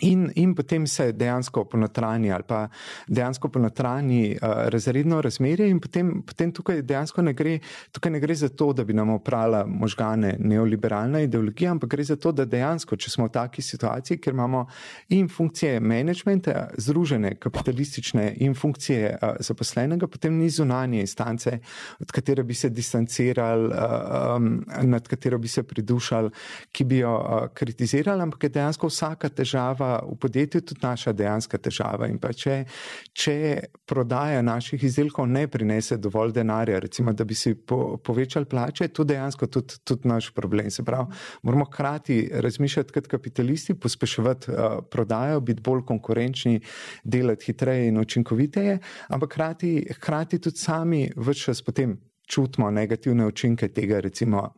[0.00, 2.68] In, in potem se dejansko ponotranji ali pa
[3.08, 7.58] dejansko ponotranji uh, razredno razmerje, in potem, potem tukaj dejansko ne gre,
[7.92, 12.16] tukaj ne gre za to, da bi nam oprala možgane neoliberalna ideologija, ampak gre za
[12.16, 14.66] to, da dejansko, če smo v taki situaciji, ker imamo
[15.16, 21.58] in funkcije menedžmenta, združene kapitalistične in funkcije uh, zaposlenega, potem ni zunanje instance,
[22.00, 26.30] od katere bi se distancirali, uh, um, nad katero bi se pridušali,
[26.72, 31.58] ki bi jo uh, kritizirali, ampak je dejansko vsaka težava v podjetju tudi naša dejanska
[31.58, 32.08] težava.
[32.10, 32.64] In pa če,
[33.12, 33.36] če
[33.88, 38.94] prodaja naših izdelkov ne prinese dovolj denarja, recimo, da bi si po, povečali plače, je
[38.94, 40.70] to dejansko tudi, tudi naš problem.
[40.70, 41.10] Se pravi,
[41.42, 46.60] moramo hkrati razmišljati kot kapitalisti, pospeševati uh, prodajo, biti bolj konkurenčni,
[47.04, 53.68] delati hitreje in učinkoviteje, ampak hkrati, hkrati tudi sami vse čas potem čutimo negativne učinke
[53.68, 54.48] tega, recimo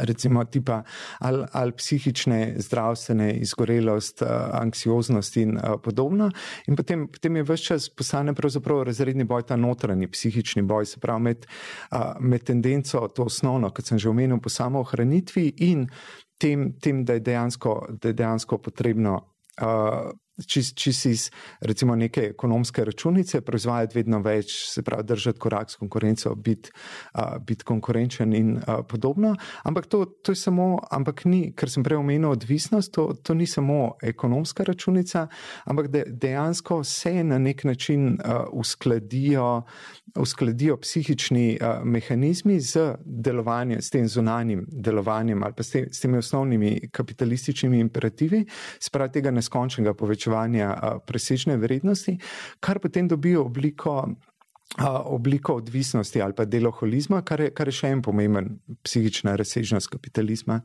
[0.00, 0.82] recimo tipa
[1.18, 6.30] ali, ali psihične, zdravstvene, izgorelost, anksioznost in podobno.
[6.66, 11.00] In potem, potem je vse čas postane pravzaprav razredni boj, ta notranji psihični boj, se
[11.00, 11.46] pravi med,
[12.20, 15.88] med tendenco, to osnovno, kot sem že omenil, po samo ohranitvi in
[16.38, 19.18] tem, tem da, je dejansko, da je dejansko potrebno
[19.56, 19.66] če,
[20.44, 21.30] če si iz
[21.64, 26.70] recimo, neke ekonomske računice, proizvajati vedno več, se pravi, držati korak s konkurenco, biti
[27.46, 29.34] bit konkurenčen in a, podobno.
[29.64, 33.46] Ampak to, to je samo, ampak ni, ker sem prej omenil odvisnost, to, to ni
[33.46, 35.26] samo ekonomska računica,
[35.64, 39.62] ampak de, dejansko se na nek način a, uskladijo,
[40.20, 46.00] uskladijo psihični a, mehanizmi z delovanjem, s tem zunanjim delovanjem ali pa s, te, s
[46.04, 48.44] temi osnovnimi kapitalističnimi imperativi,
[48.82, 52.18] spravi tega neskončnega povečanja povečevanja presežne vrednosti,
[52.60, 54.14] kar potem dobi obliko.
[55.06, 58.48] Obliko odvisnosti ali pa deloholizma, kar je, kar je še en pomemben
[58.82, 60.56] psihična razsežnost kapitalizma.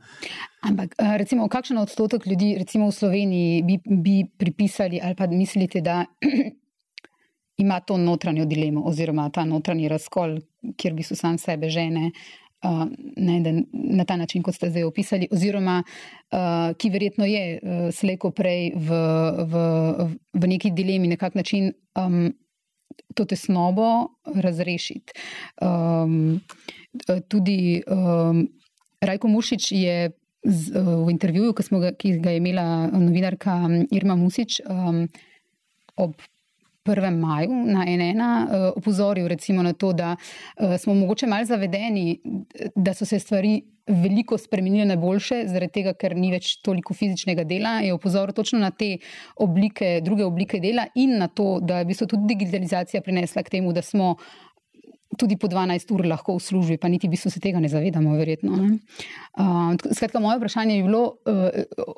[0.66, 6.02] Ampak, recimo, kakšen odstotek ljudi, recimo v Sloveniji, bi, bi pripisali ali pa mislite, da
[7.62, 10.34] ima to notranjo dilemo oziroma ta notranji razkol,
[10.76, 12.10] kjer bi so sam sebe žene,
[12.64, 12.84] uh,
[13.16, 18.30] ne, na ta način, kot ste zdaj opisali, oziroma uh, ki verjetno je uh, slejko
[18.30, 19.02] prej v,
[19.52, 19.66] v,
[20.34, 22.32] v neki dilemi, na kak način um,
[23.14, 25.12] to tesnobo razrešiti.
[25.60, 26.40] Um,
[27.28, 28.48] tudi um,
[29.00, 30.10] Rajko Mušič je.
[30.42, 33.60] Z, v intervjuju, ki, ga, ki ga je imela novinarka
[33.94, 35.04] Irma Musič um,
[35.94, 36.18] ob
[36.84, 37.18] 1.
[37.18, 42.20] maju na NN uh, opozoril recimo na to, da uh, smo mogoče malo zavedeni,
[42.76, 47.44] da so se stvari veliko spremenile na boljše, zaradi tega, ker ni več toliko fizičnega
[47.44, 47.78] dela.
[47.82, 48.96] Je opozoril točno na te
[49.36, 53.58] oblike, druge oblike dela in na to, da je v bistvu tudi digitalizacija prinesla k
[53.58, 54.16] temu, da smo.
[55.20, 58.14] Tudi po 12 ur lahko v službi, pa niti v bistvu se tega ne zavedamo,
[58.16, 58.56] verjetno.
[58.56, 58.78] Ne?
[59.36, 61.92] Uh, skratka, moje vprašanje je bilo, uh,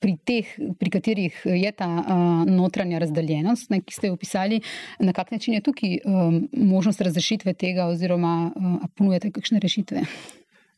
[0.00, 4.60] pri teh, pri katerih je ta uh, notranja razdeljenost, ne, ki ste jo opisali,
[5.00, 10.04] na kak način je tukaj um, možnost razrešitve tega, oziroma uh, ponujate kakšne rešitve?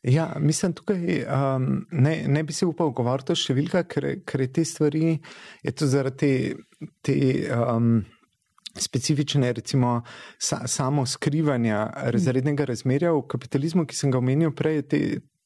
[0.07, 4.63] Ja, mislim, tukaj um, ne, ne bi se upal govoriti o številkah, ker, ker te
[4.65, 5.17] stvari
[5.63, 6.85] je to zaradi te.
[7.01, 7.17] te
[7.55, 7.97] um,
[8.77, 10.03] Specifične, recimo,
[10.37, 11.79] sa, samo skrivanja
[12.13, 14.99] razrednega razmerja v kapitalizmu, ki sem ga omenil prej, te,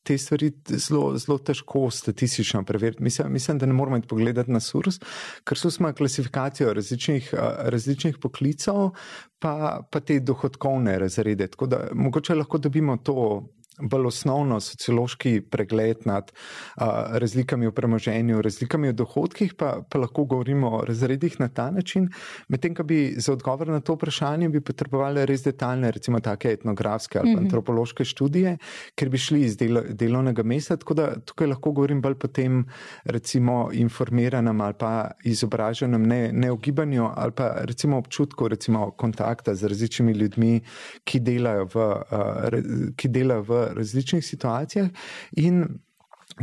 [0.04, 3.04] te stvari zelo, zelo težko statistično preveriti.
[3.04, 5.00] Mislim, mislim, da ne moramo iti pogledati na SURS,
[5.44, 8.92] ker so smo klasifikacijo različnih, različnih poklicov,
[9.40, 11.48] pa, pa te dohodkovne razrede.
[11.48, 13.48] Tako da mogoče lahko dobimo to
[13.82, 16.84] bolj osnovno sociološki pregled nad uh,
[17.22, 22.10] razlikami v premoženju, razlikami v dohodkih, pa, pa lahko govorimo o razredih na ta način.
[22.48, 27.20] Medtem, ko bi za odgovor na to vprašanje bi potrebovali res detaljne, recimo take etnografske
[27.20, 27.44] ali mm -hmm.
[27.44, 28.58] antropološke študije,
[28.96, 30.78] ker bi šli iz delo, delovnega mesta.
[30.78, 32.65] Tako da tukaj lahko govorim bolj potem,
[33.04, 39.56] recimo, informiranem ali pa izobraženem, ne, ne v gibanju ali pa recimo občutku, recimo kontakta
[39.56, 40.62] z različnimi ljudmi,
[41.04, 44.89] ki delajo v, uh, ki delajo v različnih situacijah.
[45.31, 45.65] In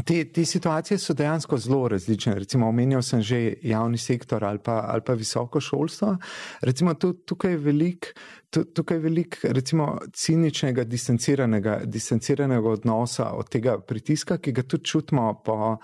[0.05, 2.35] te, te situacije so dejansko zelo različne.
[2.35, 6.17] Recimo, omenjal sem že javni sektor ali pa, ali pa visoko šolstvo.
[6.61, 8.09] Recimo, tukaj je veliko.
[8.51, 15.35] Tukaj je veliko, recimo, ciničnega, distanciranega, distanciranega odnosa od tega pritiska, ki ga tudi čutimo
[15.45, 15.77] po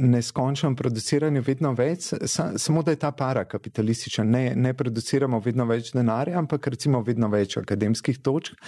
[0.00, 4.24] neskončnem produciranju, vedno več, samo da je ta para kapitalistična.
[4.24, 8.58] Ne, ne produciramo vedno več denarja, ampak recimo vedno več akademskih točk.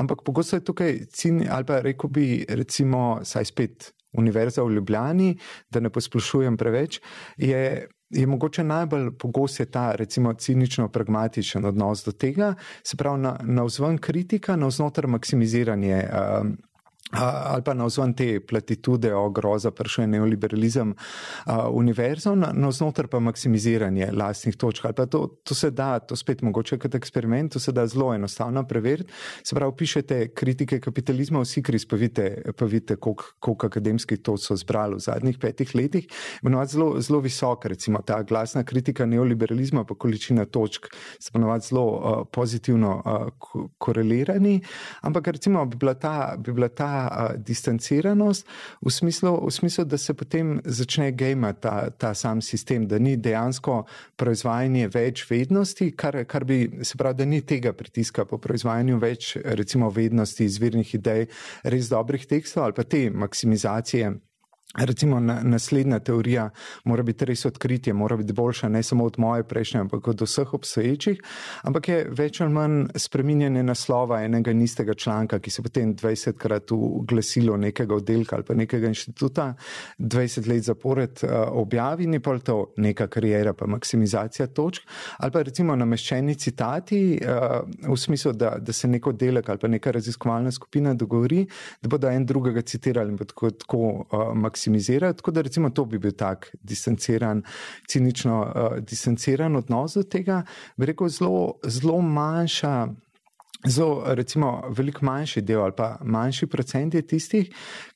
[0.00, 5.32] Ampak pogosto je tukaj ciničen, ali pa rekel bi, recimo, saj spet Univerza v Ljubljani,
[5.70, 7.00] da ne posplošujem preveč.
[7.36, 12.54] Je, je mogoče najbolj pogost je ta, recimo, cinično-pragmatičen odnos do tega,
[12.86, 16.04] se pravi, na, na vzven kritika, na vznoter maksimiziranje.
[16.04, 16.54] Um,
[17.12, 20.94] ali pa na vzven te platitude o groza, pršen neoliberalizem
[21.70, 24.86] univerzom, na znotraj pa maksimiziranje lastnih točk.
[25.10, 29.12] To, to se da, to spet mogoče kot eksperiment, to se da zelo enostavno preveriti.
[29.44, 34.96] Se pravi, pišete kritike kapitalizma, vsi kriz, pa vidite, vidite koliko akademskih to so zbrali
[34.96, 36.08] v zadnjih petih letih.
[36.42, 40.88] Ponovadi zelo, zelo visoka, recimo ta glasna kritika neoliberalizma, pa količina točk,
[41.20, 44.60] se ponovadi zelo uh, pozitivno uh, korelirani.
[45.02, 48.46] Ampak recimo bi bila ta, bi bila ta uh, distanciranost,
[48.80, 53.16] v smislu, v smislu, da se potem začne gejmati ta, ta sam sistem, da ni
[53.16, 53.84] dejansko
[54.16, 59.36] proizvajanje več vednosti, kar, kar bi se pravi, da ni tega pritiska po proizvajanju več,
[59.44, 61.26] recimo, vednosti, izvirnih idej,
[61.64, 64.14] res dobrih tekstov ali pa te maksimizacije
[64.74, 66.48] Recimo, na, naslednja teorija
[66.84, 70.54] mora biti res odkritje, mora biti boljša, ne samo od moje prejšnje, ampak od vseh
[70.54, 71.20] obstoječih,
[71.62, 76.74] ampak je več ali manj spreminjanje naslova enega in istega članka, ki se potem 20krat
[76.74, 79.52] v glasilu nekega oddelka ali pa nekega inštituta
[79.98, 81.30] 20 let zapored uh,
[81.62, 87.62] objavi, ni pa to neka karijera, pa maksimizacija točk, ali pa recimo nameščeni citati uh,
[87.86, 91.46] v smislu, da, da se neko oddelek ali pa neka raziskovalna skupina dogovori,
[91.82, 95.16] da bodo en drugega citirali in bo tako, tako uh, maksimizirali maksimizirati.
[95.16, 97.42] Tako da recimo to bi bil tak distanciran,
[97.88, 100.44] cinično uh, distanciran odnos do tega,
[100.76, 102.88] bi rekel, zelo, zelo manjša.
[103.66, 107.48] Zelo, recimo, veliko manjši del ali pa manjši procent je tistih,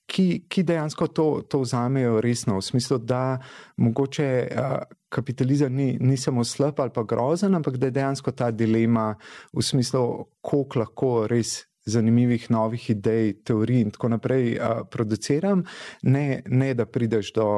[0.06, 3.38] ki, ki dejansko to, to vzamejo resno, v smislu, da
[3.76, 4.78] mogoče uh,
[5.12, 9.14] kapitalizem ni, ni samo slab ali pa grozen, ampak da je dejansko ta dilema
[9.52, 15.64] v smislu, koliko lahko res zanimivih novih idej, teorij in tako naprej uh, produciram,
[16.02, 17.48] ne, ne da prideš do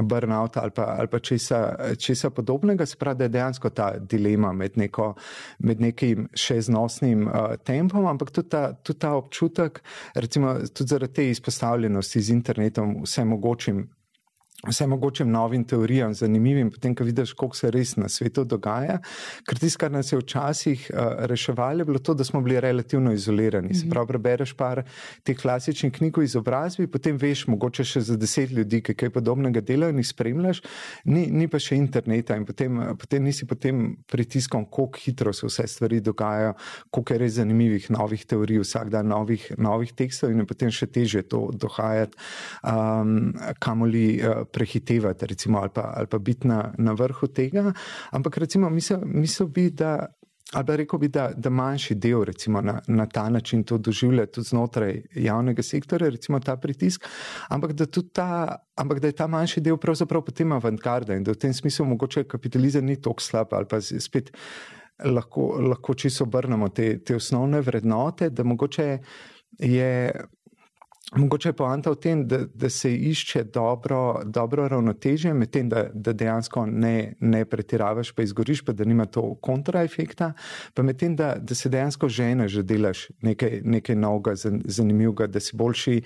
[0.00, 2.86] burnouta ali pa, ali pa česa, česa podobnega.
[2.86, 5.14] Se pravi, da je dejansko ta dilema med, neko,
[5.58, 9.82] med nekim še znosnim uh, tempom, ampak tudi ta, tudi ta občutek,
[10.14, 13.86] recimo tudi zaradi te izpostavljenosti z internetom, vse mogočim
[14.68, 19.00] vse mogočim novim teorijam, zanimivim, potem, ko vidiš, koliko se res na svetu dogaja.
[19.48, 23.12] Ker tisto, kar nas je včasih uh, reševalo, je bilo to, da smo bili relativno
[23.12, 23.68] izolirani.
[23.68, 23.80] Mm -hmm.
[23.80, 24.82] Se pravi, prebereš par
[25.22, 29.60] teh klasičnih knjig o izobrazbi, potem veš, mogoče še za deset ljudi, ki kaj podobnega
[29.60, 30.62] delajo in jih spremljaš,
[31.04, 35.46] ni, ni pa še interneta in potem, potem nisi pod tem pritiskom, koliko hitro se
[35.46, 36.54] vse stvari dogajajo,
[36.90, 40.86] koliko je res zanimivih novih teorij, vsak dan novih, novih tekstov in je potem še
[40.86, 42.16] teže to dohajati,
[42.62, 44.22] um, kamoli.
[44.22, 47.72] Uh, prehitevati, recimo, ali, pa, ali pa biti na, na vrhu tega.
[48.10, 50.06] Ampak, recimo, misel bi, da.
[50.52, 54.26] Ali pa rekel bi, da, da manjši del recimo, na, na ta način to doživlja
[54.26, 57.06] tudi znotraj javnega sektorja, recimo ta pritisk,
[57.48, 58.26] ampak da, ta,
[58.76, 62.26] ampak da je ta manjši del pravzaprav potem avantgarda in da v tem smislu mogoče
[62.28, 64.28] kapitalizem ni tako slab ali pa spet
[65.04, 68.98] lahko, lahko čisto obrnemo te, te osnovne vrednote, da mogoče
[69.58, 70.12] je.
[71.16, 75.84] Mogoče je poanta v tem, da, da se išče dobro, dobro ravnotežje med tem, da,
[75.94, 80.30] da dejansko ne, ne pretiravaš, pa izgoriš, pa da nima to kontraefekta,
[80.74, 84.34] pa med tem, da, da se dejansko žene, že delaš nekaj, nekaj novega,
[84.64, 85.98] zanimivega, da si boljši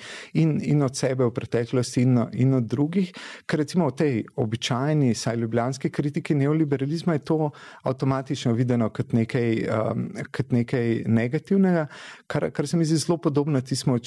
[0.43, 3.15] in, in od sebe v preteklosti in, in od drugih.
[3.47, 7.51] Ker recimo v tej običajni, saj ljubljanski kritiki neoliberalizma je to
[7.83, 11.87] avtomatično videno kot nekaj, um, kot nekaj negativnega,
[12.27, 14.01] kar, kar se mi zdi zelo podobno tistemu,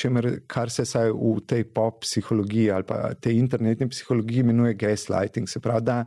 [0.47, 5.49] kar se vsaj v tej pop psihologiji ali pa tej internetni psihologiji imenuje gaslighting.
[5.49, 6.05] Se pravi, da,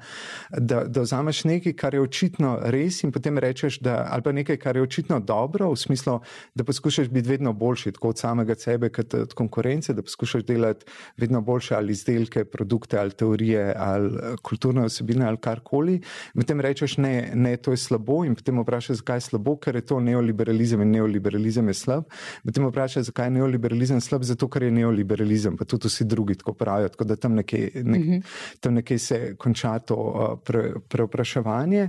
[0.50, 4.58] da, da vzameš nekaj, kar je očitno res in potem rečeš, da, ali pa nekaj,
[4.62, 6.18] kar je očitno dobro, v smislu,
[6.54, 10.86] da poskušaš biti vedno boljši, tako od samega sebe, kot od konkurence, da poskušaš delati
[11.16, 16.00] vedno boljše ali izdelke, produkte ali teorije ali kulturne osebine ali karkoli.
[16.34, 19.86] Potem rečeš, ne, ne, to je slabo in potem vprašaš, zakaj je slabo, ker je
[19.86, 22.08] to neoliberalizem in neoliberalizem je slab.
[22.44, 26.54] Potem vprašaš, zakaj je neoliberalizem slab, zato ker je neoliberalizem, pa tudi vsi drugi tako
[26.58, 26.88] pravijo.
[26.94, 28.18] Tako da tam nekje, nek, uh mhm.
[28.18, 28.56] -huh.
[28.60, 31.88] tam nekje se konča to uh, pre, preopraševanje.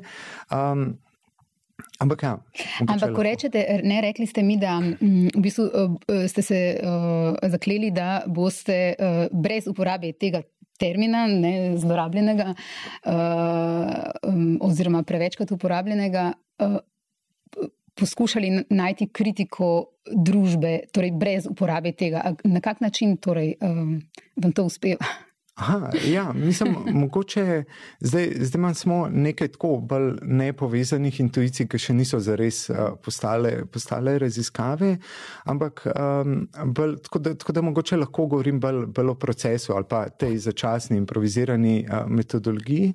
[0.52, 0.94] Um,
[2.00, 2.38] Ampak, ja,
[2.88, 7.50] ampak ko rečete, ne rekli ste mi, da m, v bistvu, uh, ste se uh,
[7.50, 10.44] zakleli, da boste uh, brez uporabe tega
[10.80, 13.14] termina, ne zlorabljenega, uh,
[14.30, 16.34] um, oziroma prevečkrat uporabljenega,
[16.66, 16.78] uh,
[17.96, 22.34] poskušali najti kritiko družbe, torej brez uporabe tega.
[22.44, 24.02] Na kak način torej, um,
[24.36, 25.06] vam to uspeva?
[25.56, 27.64] Aha, ja, mislim, mogoče
[28.00, 33.52] zdaj, zdaj imam samo nekaj tako bolj nepovezanih intuicij, ki še niso zares uh, postale,
[33.70, 34.96] postale raziskave,
[35.46, 39.86] ampak um, bolj, tako, da, tako da mogoče lahko govorim bolj, bolj o procesu ali
[39.90, 42.90] pa tej začasni improvizirani uh, metodologiji.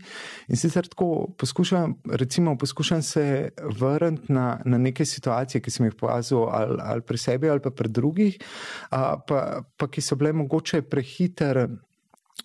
[0.49, 5.95] In sicer tako poskušam, recimo, poskušam se vrniti na, na neke situacije, ki sem jih
[5.95, 8.43] povazil ali, ali pri sebi ali pa pri drugih,
[8.91, 11.69] uh, pa, pa ki so bile mogoče prehiter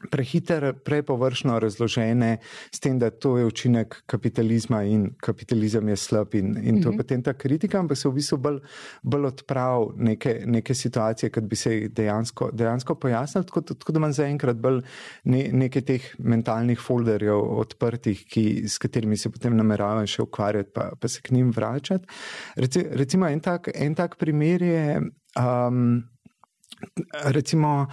[0.09, 2.37] prehiter, prepovršno razložene,
[2.71, 6.91] s tem, da to je učinek kapitalizma in kapitalizem je slab in, in to je
[6.91, 6.97] mm -hmm.
[6.97, 8.59] potem ta kritika, ampak se v bistvu bolj,
[9.03, 13.45] bolj odprav neke, neke situacije, kot bi se jih dejansko, dejansko pojasnili.
[13.45, 14.81] Tako, tako da imam zaenkrat bolj
[15.23, 20.91] ne, nekaj teh mentalnih folderjev odprtih, ki, s katerimi se potem nameravam še ukvarjati, pa,
[20.99, 22.05] pa se k njim vračati.
[22.55, 25.01] Reci, recimo en tak, en tak primer je.
[25.39, 26.12] Um,
[27.23, 27.87] recimo,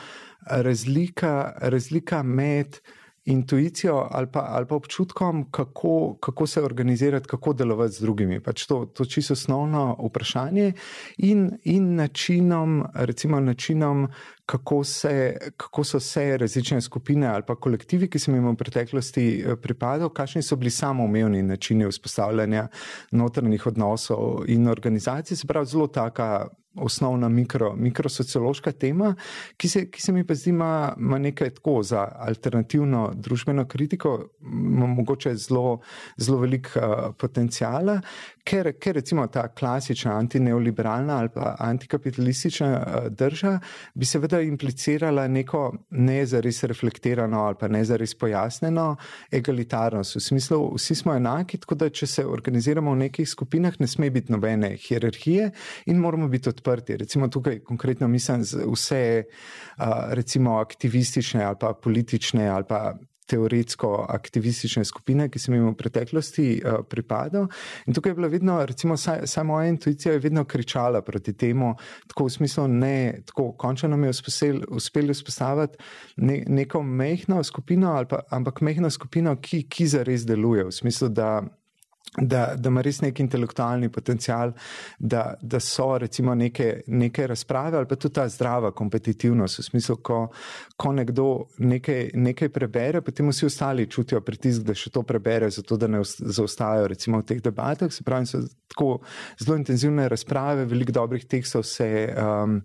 [0.47, 2.78] razlika, razlika med
[3.24, 8.41] intuicijo ali pa, ali pa občutkom, kako, kako se organizirati, kako delovati z drugimi.
[8.41, 10.72] Pač to je čisto osnovno vprašanje
[11.18, 14.09] in, in načinom, recimo načinom,
[14.51, 19.26] kako, se, kako so se različne skupine ali pa kolektivi, ki sem jim v preteklosti
[19.38, 22.66] eh, pripadal, kakšni so bili samoumevni načini vzpostavljanja
[23.12, 25.36] notranjih odnosov in organizacij.
[25.36, 29.14] Se pravi, zelo taka osnovna mikro, mikrosociološka tema,
[29.57, 34.16] ki se, ki se mi pa zdi, ima, ima nekaj tako za alternativno družbeno kritiko,
[34.40, 35.80] mogoče zelo,
[36.16, 38.01] zelo velik uh, potencijala,
[38.45, 43.59] ker, ker recimo ta klasična antineoliberalna ali pa antikapitalistična uh, drža
[43.95, 48.97] bi seveda implicirala neko ne zares reflektirano ali pa ne zares pojasneno
[49.32, 50.16] egalitarnost.
[50.16, 54.11] V smislu, vsi smo enaki, tako da če se organiziramo v nekih skupinah, ne sme
[54.11, 55.51] biti nobene hierarhije
[55.86, 56.97] in moramo biti odprti.
[56.97, 59.24] Recimo tukaj konkretno mislim vse
[60.11, 62.95] recimo aktivistične ali pa politične ali pa
[63.30, 67.48] teoretsko aktivistične skupine, ki sem jim v preteklosti uh, pripadal.
[67.86, 71.74] In tukaj je bila vedno, recimo, saj, saj moja intuicija je vedno kričala proti temu,
[72.10, 72.96] tako v smislu, ne,
[73.30, 74.16] tako končno nam je
[74.70, 75.78] uspelo vzpostaviti
[76.16, 81.40] ne, neko mehko skupino, pa, ampak mehko skupino, ki, ki zares deluje, v smislu, da
[82.16, 84.52] da, da ima res nek intelektualni potencial,
[84.98, 89.61] da, da so recimo neke, neke razprave ali pa tudi ta zdrava kompetitivnost.
[89.61, 90.18] V smislu, ko,
[90.76, 91.26] ko nekdo
[91.58, 96.02] nekaj, nekaj prebere, potem vsi ostali čutijo pritisk, da še to prebere, zato da ne
[96.04, 97.92] zaostajajo recimo v teh debatah.
[97.94, 98.88] Se pravi, so tako
[99.38, 102.58] zelo intenzivne razprave, veliko dobrih tekstov se, um,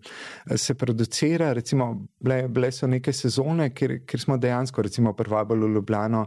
[0.58, 1.52] se producira.
[1.54, 6.26] Recimo, bile, bile so neke sezone, kjer, kjer smo dejansko recimo privabili v Ljubljano.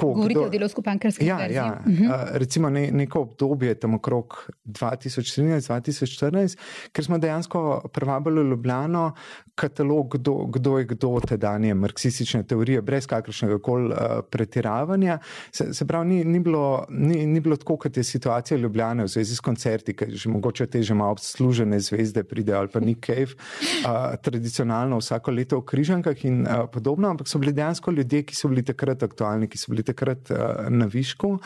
[0.00, 1.28] Govorite kdo, o delovsko pankarskem.
[1.28, 1.68] Ja, ja.
[1.84, 2.38] Uh -huh.
[2.54, 6.58] Recimo ne, neko obdobje, tam okrog 2013-2014,
[6.92, 9.12] ker smo dejansko privabili Ljubljano,
[9.54, 13.96] katalog, kdo, kdo je kdo tedanje marksistične teorije, brez kakršnega koli uh,
[14.30, 15.18] pretiravanja.
[15.50, 19.08] Se, se pravi, ni, ni, bilo, ni, ni bilo tako, kot je situacija Ljubljane v
[19.08, 23.06] zvezi s koncerti, ker že mogoče te že malo služene zvezde pride ali pa Nick
[23.06, 28.22] Cave, uh, tradicionalno vsako leto v Križankah in uh, podobno, ampak so bili dejansko ljudje,
[28.22, 30.38] ki so bili takrat aktualni, ki so bili takrat uh,
[30.70, 31.38] na višku.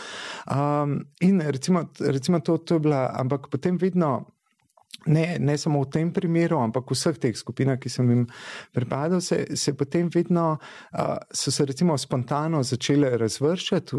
[0.49, 4.38] Um, in recimo, recimo to, to je bila, ampak potem vedno
[5.09, 8.25] ne, ne samo v tem primeru, ampak v vseh teh skupinah, ki sem jim
[8.77, 13.97] pripadal, se, se potem vedno, uh, so se recimo spontano začele razvrščati,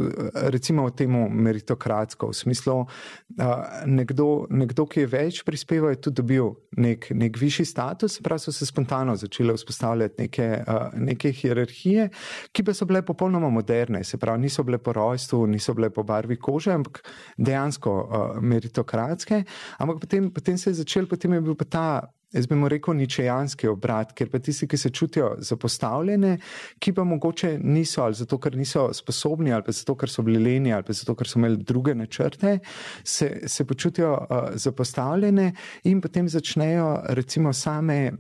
[0.54, 3.56] recimo v tem meritokratsko, v smislu, uh,
[3.90, 8.54] nekdo, nekdo, ki je več prispeval, je tudi dobil nek, nek višji status, prav so
[8.56, 12.10] se spontano začele vzpostavljati neke, uh, neke hierarhije,
[12.54, 16.04] ki pa so bile popolnoma moderne, se pravi, niso bile po rojstvu, niso bile po
[16.04, 17.02] barvi kože, ampak
[17.38, 19.44] dejansko uh, meritokratske,
[19.80, 22.68] ampak potem, potem se je začelo začel, potem je bil pa ta, jaz bi mu
[22.70, 26.38] rekel, ničejanski obrat, ker pa tisti, ki se čutijo zapostavljene,
[26.80, 30.40] ki pa mogoče niso, ali zato, ker niso sposobni, ali pa zato, ker so bili
[30.40, 32.60] leni, ali pa zato, ker so imeli druge načrte,
[33.04, 38.12] se, se počutijo uh, zapostavljene in potem začnejo recimo same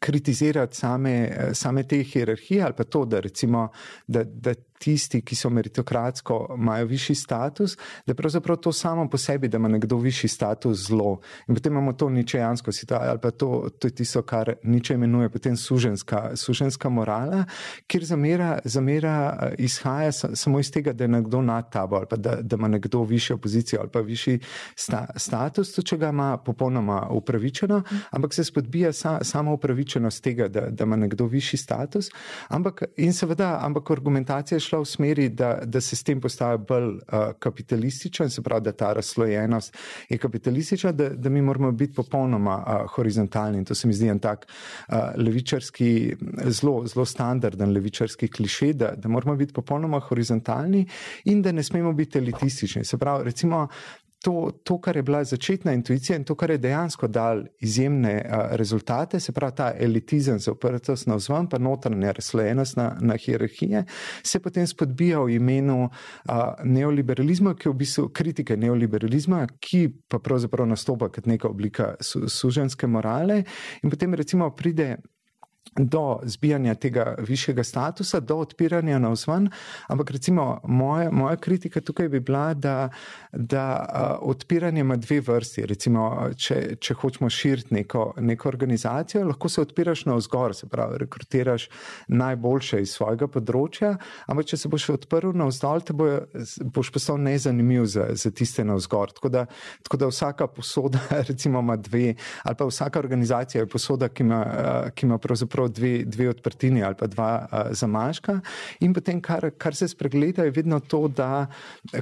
[0.00, 1.14] kritizirati same,
[1.52, 3.68] same te hierarhije ali pa to, da recimo,
[4.06, 7.76] da, da tisti, ki so meritokratsko, imajo višji status,
[8.06, 11.18] da je pravzaprav to samo po sebi, da ima nekdo višji status zlo.
[11.48, 15.28] In potem imamo to ničejansko situacijo ali pa to, to je tisto, kar niče imenuje
[15.28, 17.44] potem suženska, suženska morala,
[17.86, 22.16] kjer zamera, zamera eh, izhaja samo iz tega, da je nekdo nad tabo ali pa
[22.16, 24.40] da, da ima nekdo višjo pozicijo ali pa višji
[24.76, 30.48] sta, status, to če ga ima popolnoma upravičeno, ampak se spodbija sa, samo upravičenost tega,
[30.48, 32.10] da, da ima nekdo višji status.
[32.48, 36.56] Ampak, in seveda, ampak argumentacija je šla v smeri, da, da se s tem postaja
[36.56, 39.76] bolj uh, kapitalističen, se pravi, da ta razslojenost
[40.08, 43.58] je kapitalistična, da, da mi moramo biti popolnoma uh, horizontalni.
[43.58, 48.94] In to se mi zdi en tak uh, levičarski, zelo, zelo standarden levičarski kliše, da,
[48.96, 50.86] da moramo biti popolnoma horizontalni
[51.24, 52.84] in da ne smemo biti elitistični.
[52.84, 53.68] Se pravi, recimo,
[54.24, 58.56] to, to, kar je bila začetna intuicija in to, kar je dejansko dal izjemne uh,
[58.56, 63.84] rezultate, se pravi ta elitizem za oprtost na vzven, pa notranja razslojenost na, na hierarhije,
[64.22, 70.18] se potem spodbija v imenu uh, neoliberalizma, ki je v bistvu kritike neoliberalizma, ki pa
[70.18, 73.42] pravzaprav nastopa kot neka oblika su, suženske morale.
[73.82, 74.96] In potem recimo pride
[75.76, 79.48] do zbijanja tega višjega statusa, do odpiranja na vzven.
[79.86, 82.88] Ampak recimo moja, moja kritika tukaj bi bila, da,
[83.32, 83.64] da
[84.22, 85.66] uh, odpiranje ima dve vrsti.
[85.66, 90.98] Recimo, če, če hočemo širiti neko, neko organizacijo, lahko se odpiraš na vzgor, se pravi,
[90.98, 91.68] rekrutiraš
[92.08, 93.96] najboljše iz svojega področja,
[94.26, 96.08] ampak če se boš odprl na vzdolj, te bo,
[96.74, 99.14] boš postal nezanimiv za, za tiste na vzgor.
[99.16, 99.46] Tako da,
[99.82, 102.14] tako da vsaka posoda, recimo, ima dve,
[102.44, 106.28] ali pa vsaka organizacija je posoda, ki ima, uh, ki ima pravzaprav pravzaprav dve, dve
[106.28, 108.40] odprtini ali pa dva uh, zamaška.
[108.80, 111.46] In potem, kar, kar se spregleda, je vedno to, da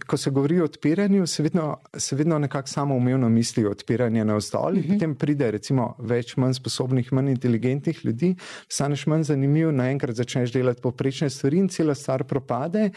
[0.06, 4.24] ko se govori o odpiranju, se vedno, se vedno nekako samo umevno misli o odpiranju
[4.24, 4.92] na vzdolj, uh -huh.
[4.92, 8.36] potem pride recimo več manj sposobnih, manj inteligentnih ljudi,
[8.68, 12.90] staneš manj zanimiv, naenkrat začneš delati poprečne stvari in cela stvar propade,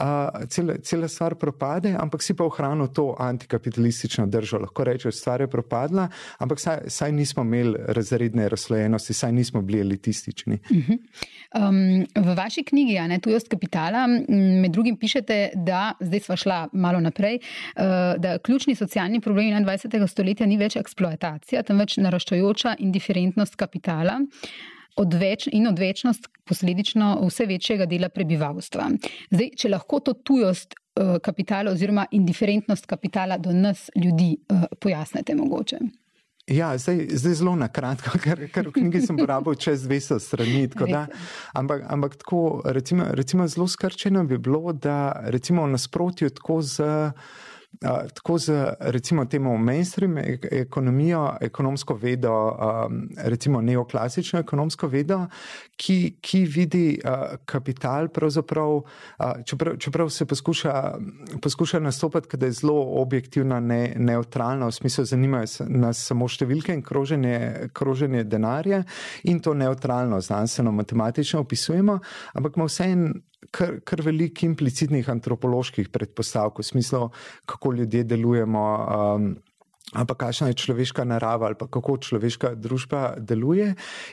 [0.00, 4.58] uh, cela, cela stvar propade, ampak si pa ohranil to antikapitalistično držo.
[4.58, 6.08] Lahko rečeš, stvar je propadla,
[6.38, 10.58] ampak saj, saj nismo imeli razredne razslojenosti, saj nismo bili elitistični.
[10.70, 10.98] Uh -huh.
[11.68, 14.06] um, v vaši knjigi, ne tujost kapitala,
[14.62, 17.82] med drugim pišete, da zdaj smo šla malo naprej, uh,
[18.18, 20.06] da ključni socialni problemi 21.
[20.06, 24.20] stoletja ni več eksploatacija, temveč naraščajoča indiferentnost kapitala.
[24.96, 28.90] Odveč in odvečnost, posledično vse večjega dela prebivalstva.
[29.30, 35.34] Zdaj, če lahko to tujost uh, kapitala oziroma indiferentnost kapitala do nas, ljudi, uh, pojasnite,
[35.34, 35.78] mogoče.
[36.46, 40.66] Ja, zdaj, zdaj zelo na kratko, ker, ker v knjigi sem porabil čez 200 strani.
[40.66, 41.06] Da,
[41.54, 46.90] ampak, ampak tako, recimo, recimo zelo skrčeno bi bilo, da recimo v nasprotju tako z.
[47.80, 52.34] Tako z recimo temu mainstream ekonomijo, ekonomsko vedo,
[53.16, 55.20] recimo neoklasično ekonomsko vedo,
[55.80, 56.84] ki, ki vidi
[57.48, 58.82] kapital, pravzaprav,
[59.48, 60.74] čeprav, čeprav se poskuša,
[61.42, 66.84] poskuša nastopati, da je zelo objektivna, ne, neutralna, v smislu zanimajo nas samo številke in
[66.84, 68.82] kroženje, kroženje denarja
[69.24, 71.98] in to neutralno, znanstveno, matematično opisujemo,
[72.36, 73.14] ampak ima vseeno
[73.50, 77.06] kar, kar veliko implicitnih antropoloških predpostavk, v smislu,
[77.48, 78.66] kako ljudje delujemo.
[79.16, 79.30] Um,
[79.90, 83.72] Pa kakšna je človeška narava, ali kako človeška družba deluje,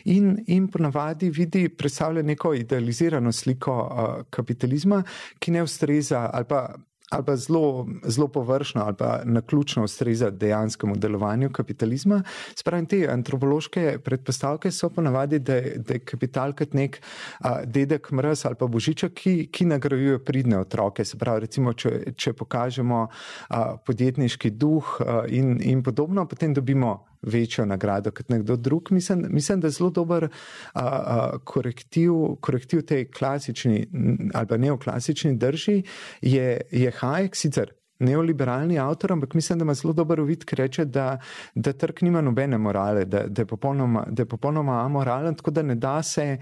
[0.10, 5.04] in, in ponavadi vidi, predstavlja neko idealizirano sliko uh, kapitalizma,
[5.40, 6.64] ki ne ustreza, ali pa
[7.10, 12.24] ali pa zelo, zelo površno ali pa na ključno ustreza dejanskemu delovanju kapitalizma.
[12.56, 17.02] Spravim, te antropološke predpostavke so ponavadi, da, da je kapital kot nek
[17.40, 21.06] a, dedek mraz ali pa božiček, ki, ki nagrajuje pridne otroke.
[21.06, 23.08] Se pravi, recimo, če, če pokažemo
[23.50, 28.92] a, podjetniški duh a, in, in podobno, potem dobimo večjo nagrado kot nekdo drug.
[28.92, 30.30] Mislim, mislim da je zelo dober a,
[30.74, 32.12] a, korektiv,
[32.42, 33.88] korektiv tej klasični
[34.34, 35.84] ali pa neoklasični drži,
[36.22, 37.72] je, je Hayek sicer.
[38.00, 41.18] Neoliberalni avtor, ampak mislim, da ima zelo dober uvid, ki reče, da,
[41.56, 45.62] da trg nima nobene morale, da, da, je popolnoma, da je popolnoma amoralen, tako da
[45.62, 46.38] ne da se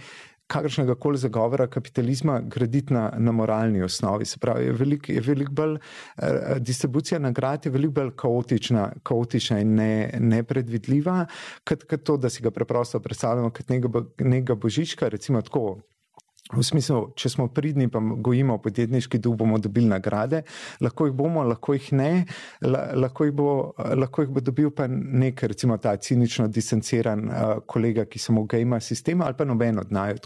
[0.47, 4.25] kakršnega koli zagovora kapitalizma graditi na, na moralni osnovi.
[4.25, 5.77] Se pravi, je veliko velik bolj,
[6.17, 11.25] eh, distribucija nagrad je veliko bolj kaotična, kaotična in ne, nepredvidljiva,
[11.67, 15.79] kot, kot to, da si ga preprosto predstavljamo kot nekega, nekega božička, recimo tako.
[16.53, 20.43] V smislu, če smo pridni, pa gojimo podjetniški duh, bomo dobili nagrade,
[20.77, 22.09] lahko jih bomo, lahko jih ne,
[22.61, 23.47] lahko jih bo,
[23.97, 28.61] lahko jih bo dobil pa nek, recimo, ta cinično distanciran uh, kolega, ki samo ga
[28.61, 30.19] ima sistema ali pa noben od naj.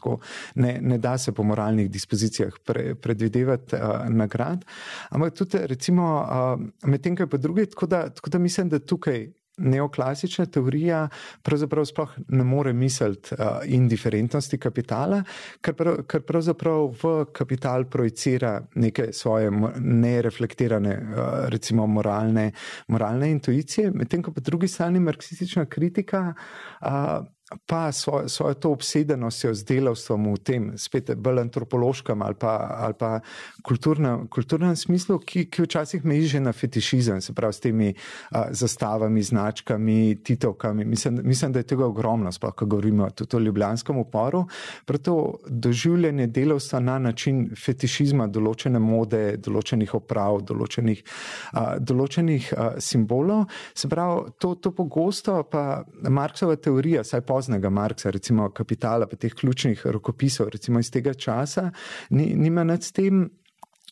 [0.60, 4.68] Ne, ne da se po moralnih dispozicijah pre, predvidevati uh, nagrad.
[5.16, 9.30] Ampak tudi, recimo, uh, medtem, kaj pa drugi, tako da, tako da mislim, da tukaj
[9.60, 11.05] neoklasična teorija
[11.43, 15.22] pravzaprav sploh ne more misliti uh, indiferentnosti kapitala,
[15.62, 22.51] ker, prav, ker pravzaprav v kapital projicira neke svoje nereflektirane, uh, recimo moralne,
[22.88, 27.26] moralne intuicije, medtem ko po drugi strani marksistična kritika uh,
[27.66, 32.54] pa svojo, svojo to obsedenostjo z delavstvom v tem, spet bolj antropološkem ali pa,
[32.86, 33.20] ali pa
[33.66, 37.89] kulturnem, kulturnem smislu, ki, ki včasih meji že na fetišizem, se pravi s temi
[38.32, 40.86] a, zastavami, značkami, titovkami.
[40.86, 44.45] Mislim, mislim, da je tega ogromno, sploh, ko govorimo tudi o ljubljanskem uporu.
[44.86, 45.00] Prav
[45.47, 51.02] doživljanje delavstva na način fetišizma, določene mode, določenih oprav, določenih,
[51.54, 53.47] a, določenih a, simbolov.
[53.74, 59.16] Se pravi, to, to pogosto pa Marksova teorija, saj pa poznega Marksa, recimo kapitala, pa
[59.16, 61.70] teh ključnih rokopisov, recimo iz tega časa,
[62.10, 63.30] ni, nima nad tem.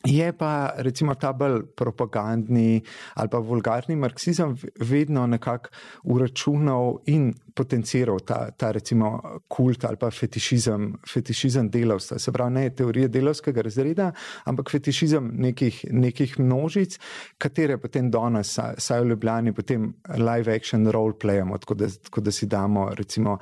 [0.05, 2.81] Je pa recimo ta bolj propagandni
[3.15, 5.69] ali pa vulgarni marksizem vedno nekako
[6.03, 12.19] uračunal in potenciral ta, ta recimo kult ali pa fetišizem, fetišizem delavstva.
[12.21, 14.11] Se pravi, ne teorije delavskega razreda,
[14.45, 16.99] ampak fetišizem nekih, nekih množic,
[17.41, 22.31] katere potem danes, saj v Ljubljani, potem live action role playamo, tako da, tako da
[22.31, 23.37] si damo recimo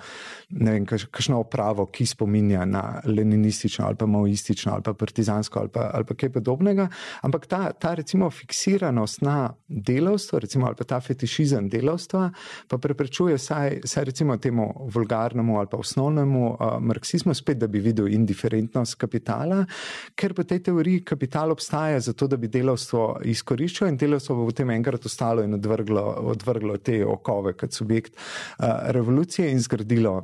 [0.88, 6.08] kakšno opravo, ki spominja na leninistično ali pa maoistično ali pa partizansko ali pa, ali
[6.08, 6.45] pa kaj podobnega.
[7.26, 12.30] Ampak ta, ta recimo fiksiranost na delavstvo, recimo ali pa ta fetišizem delavstva,
[12.68, 17.80] pa preprečuje saj, saj recimo temu vulgarnemu ali pa osnovnemu uh, marksizmu, spet da bi
[17.80, 19.64] videl indiferentnost kapitala,
[20.16, 24.72] ker po tej teoriji kapital obstaja zato, da bi delovstvo izkoriščal in delovstvo bo potem
[24.76, 30.22] enkrat ostalo in odvrglo, odvrglo te okove kot subjekt uh, revolucije in zgradilo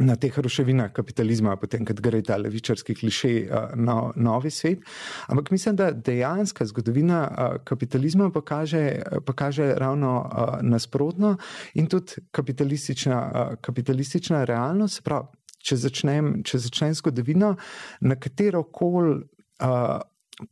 [0.00, 3.30] na teh ruševinah kapitalizma, potem, kad gre ta levičarski kliše
[3.74, 4.82] na novi svet.
[5.26, 7.28] Ampak mislim, da dejanska zgodovina
[7.64, 10.30] kapitalizma pa kaže, pa kaže ravno
[10.62, 11.36] nasprotno
[11.74, 15.04] in tudi kapitalistična, kapitalistična realnost.
[15.04, 15.28] Prav,
[15.62, 17.54] če, začnem, če začnem zgodovino,
[18.00, 19.22] na katero koli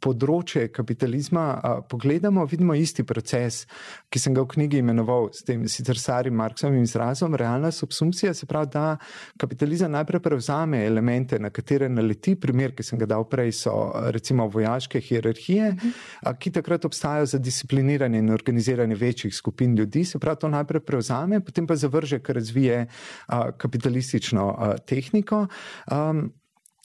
[0.00, 3.66] področje kapitalizma a, pogledamo, vidimo isti proces,
[4.12, 8.46] ki sem ga v knjigi imenoval s tem sicer starim Marksovim izrazom, realna subsumpcija, se
[8.46, 8.96] pravi, da
[9.40, 13.76] kapitalizem najprej prevzame elemente, na katere naleti, primer, ki sem ga dal prej, so
[14.14, 15.72] recimo vojaške hierarhije,
[16.22, 20.84] a, ki takrat obstajajo za discipliniranje in organiziranje večjih skupin ljudi, se pravi, to najprej
[20.86, 22.86] prevzame, potem pa zavrže, ker razvije
[23.26, 25.46] a, kapitalistično a, tehniko.
[25.86, 26.04] A,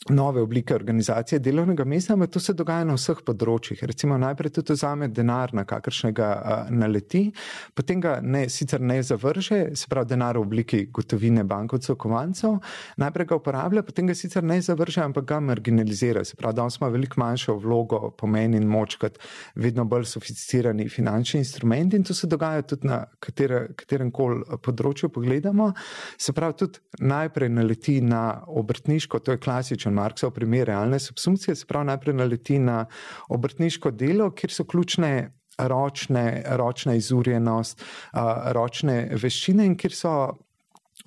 [0.10, 3.80] nove oblike organizacije delovnega mesta, ampak to se dogaja na vseh področjih.
[3.89, 6.28] Recimo najprej tudi vzame denar, na kakršnega
[6.70, 7.32] naleti,
[7.76, 12.60] potem ga ne, sicer ne zavrže, se pravi denar v obliki gotovine bankovcev, kovancev,
[13.01, 16.24] najprej ga uporablja, potem ga sicer ne zavrže, ampak ga marginalizira.
[16.28, 19.18] Se pravi, danes ima veliko manjšo vlogo, pomen in moč kot
[19.55, 25.10] vedno bolj sofisticirani finančni instrumenti in to se dogaja tudi na katere, katerem koli področju
[25.16, 25.72] pogledamo.
[26.18, 31.56] Se pravi, tudi najprej naleti na obrtniško, to je klasično tipičen Marksov primer realne subsumpcije,
[31.56, 32.84] se pravi, najprej naleti na
[33.34, 35.14] obrtniško delo, kjer so ključne
[35.58, 37.82] ročne, ročna izurjenost,
[38.54, 40.18] ročne veščine in kjer so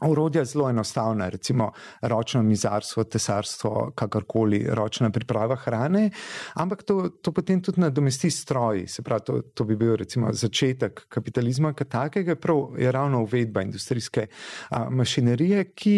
[0.01, 1.73] Orodja zelo enostavna, recimo
[2.03, 6.11] ročno mizarstvo, tesarstvo, kakorkoli, ročna priprava hrane,
[6.55, 8.87] ampak to, to potem tudi nadomesti stroj.
[8.89, 13.63] Se pravi, to, to bi bil recimo začetek kapitalizma, kot takega, prav je ravno uvedba
[13.67, 14.27] industrijske
[14.71, 15.97] a, mašinerije, ki,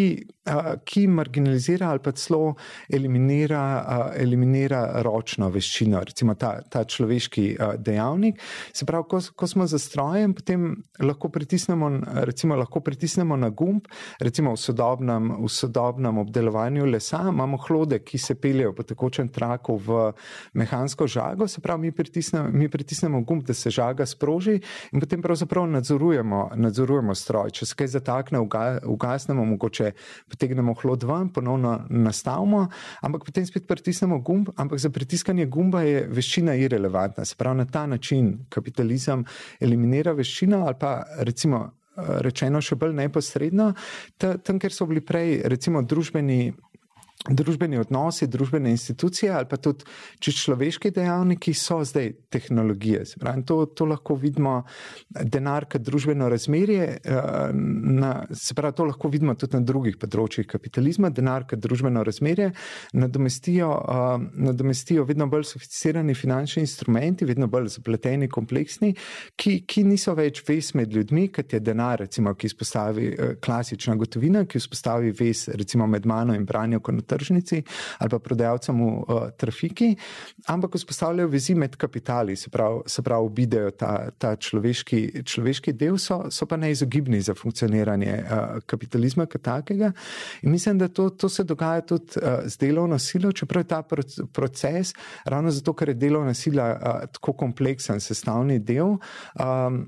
[0.85, 2.55] ki marginalizira ali pa celo
[2.91, 7.45] eliminira, eliminira ročno veščino, recimo ta, ta človeški
[7.79, 8.41] dejavnik.
[8.75, 11.91] Se pravi, ko, ko smo za strojem, potem lahko pritisnemo,
[12.27, 13.87] recimo, lahko pritisnemo na gumb
[14.19, 19.77] recimo v sodobnem, v sodobnem obdelovanju lesa, imamo hlode, ki se peljejo po tekočem traku
[19.79, 20.13] v
[20.59, 24.59] mehansko žago, se pravi, mi pritisnemo, mi pritisnemo gumb, da se žaga sproži
[24.93, 27.51] in potem pravzaprav nadzorujemo, nadzorujemo stroj.
[27.51, 28.43] Če se kaj zatakne,
[28.87, 29.93] ugasnemo, mogoče
[30.33, 32.65] potegnemo hlod ven, ponovno nastavimo,
[33.05, 37.27] ampak potem spet pritisnemo gumb, ampak za pritiskanje gumba je veščina irrelevantna.
[37.29, 39.25] Se pravi, na ta način kapitalizem
[39.61, 40.97] eliminira veščino ali pa
[41.29, 43.73] recimo rečeno še bolj neposredno,
[44.17, 46.53] tam, kjer so bili prej, recimo, družbeni
[47.31, 49.85] družbeni odnosi, družbene institucije ali pa tudi
[50.19, 53.05] človeški dejavniki so zdaj tehnologije.
[53.21, 54.63] Pravi, to, to lahko vidimo,
[55.09, 60.49] denar kot družbeno razmerje, eh, na, se pravi, to lahko vidimo tudi na drugih področjih
[60.51, 62.51] kapitalizma, denar kot družbeno razmerje
[62.99, 68.97] nadomestijo, uh, nadomestijo vedno bolj sofisticirani finančni instrumenti, vedno bolj zapleteni, kompleksni,
[69.39, 73.95] ki, ki niso več vez med ljudmi, kot je denar, recimo, ki izpostavi uh, klasična
[74.01, 77.63] gotovina, ki vzpostavi vez recimo med mano in branjo konotacij tržnici
[77.99, 79.93] ali pa prodajalcem v uh, trafiki,
[80.47, 85.99] ampak vzpostavljajo vezi med kapitali, se pravi, se pravi obidejo ta, ta človeški, človeški del,
[85.99, 89.93] so, so pa neizogibni za funkcioniranje uh, kapitalizma kot takega.
[90.43, 93.83] In mislim, da to, to se dogaja tudi uh, z delovno silo, čeprav je ta
[94.33, 94.95] proces,
[95.25, 98.97] ravno zato, ker je delovna sila uh, tako kompleksen sestavni del.
[99.39, 99.85] Um,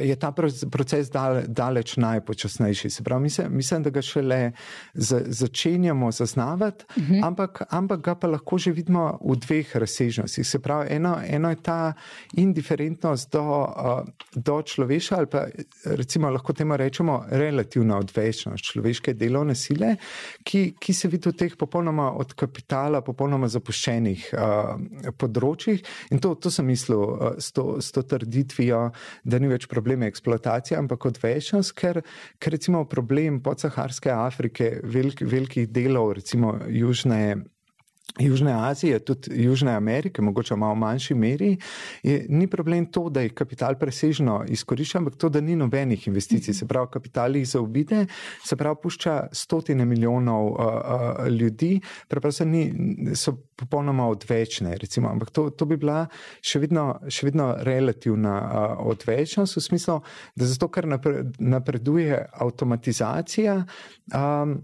[0.00, 0.32] je ta
[0.70, 1.10] proces
[1.46, 2.90] daleč najpočasnejši.
[2.90, 4.52] Se pravi, mislim, mislim da ga šele
[4.94, 7.14] začenjamo zaznavati, uh mhm.
[7.14, 7.26] -huh.
[7.26, 10.46] ampak, ampak ga pa lahko že vidimo v dveh razsežnostih.
[10.46, 11.92] Se pravi, eno, eno je ta
[12.32, 13.66] indiferentnost do,
[14.34, 15.46] do človeša, ali pa
[15.84, 19.96] recimo lahko temu rečemo relativna odvečnost človeške delovne sile,
[20.44, 25.82] ki, ki se vidi v teh popolnoma od kapitala, popolnoma zapuščenih uh, področjih.
[26.10, 28.90] In to, to sem mislil uh, s, to, s to trditvijo,
[29.24, 32.02] da ni več problem eksploatacije, ampak odvečnost, ker,
[32.38, 37.44] ker recimo problem podsaharske Afrike, velik, velikih delov, recimo Južne.
[38.18, 41.56] Južne Azije, tudi Južne Amerike, mogoče malo v manjši meri,
[42.02, 46.54] je, ni problem to, da je kapital presežno izkoriščen, ampak to, da ni nobenih investicij.
[46.54, 48.06] Se pravi, kapital jih zaobide,
[48.44, 52.64] se pravi, pušča stotine milijonov uh, uh, ljudi, preprosto ni,
[53.14, 54.76] so popolnoma odvečne.
[54.80, 55.08] Recimo.
[55.10, 56.06] Ampak to, to bi bila
[56.42, 60.00] še vedno, še vedno relativna uh, odvečnost, v smislu,
[60.36, 60.88] da zato, ker
[61.38, 63.60] napreduje avtomatizacija.
[64.14, 64.58] Um,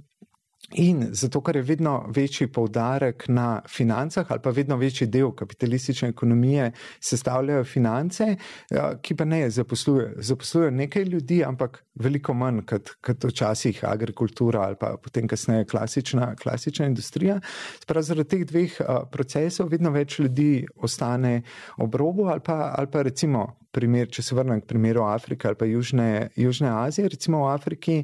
[0.74, 6.08] In zato, ker je vedno večji poudarek na financah, ali pa vedno večji del kapitalistične
[6.08, 10.14] ekonomije sestavljajo finance, eh, ki pa ne zaposlujejo.
[10.18, 16.34] Zaposlujejo nekaj ljudi, ampak veliko manj kot, kot včasih agrikultura ali pa potem kasneje klasična,
[16.34, 17.40] klasična industrija.
[17.80, 21.42] Sprav zaradi teh dveh eh, procesov vedno več ljudi ostane
[21.78, 23.46] ob robu ali pa, ali pa recimo
[23.76, 27.98] primer, če se vrnem k primeru Afrike ali pa Južne, Južne Azije, recimo v Afriki,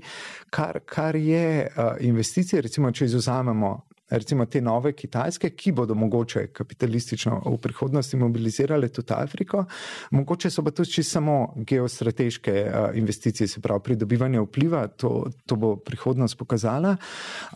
[0.53, 3.73] kar, kar je uh, investicije, recimo, če izuzamemo
[4.13, 9.65] recimo te nove kitajske, ki bodo mogoče kapitalistično v prihodnosti mobilizirale tudi Afriko,
[10.11, 15.77] mogoče so pa tudi samo geostrateške uh, investicije, se pravi pridobivanje vpliva, to, to bo
[15.77, 16.97] prihodnost pokazala.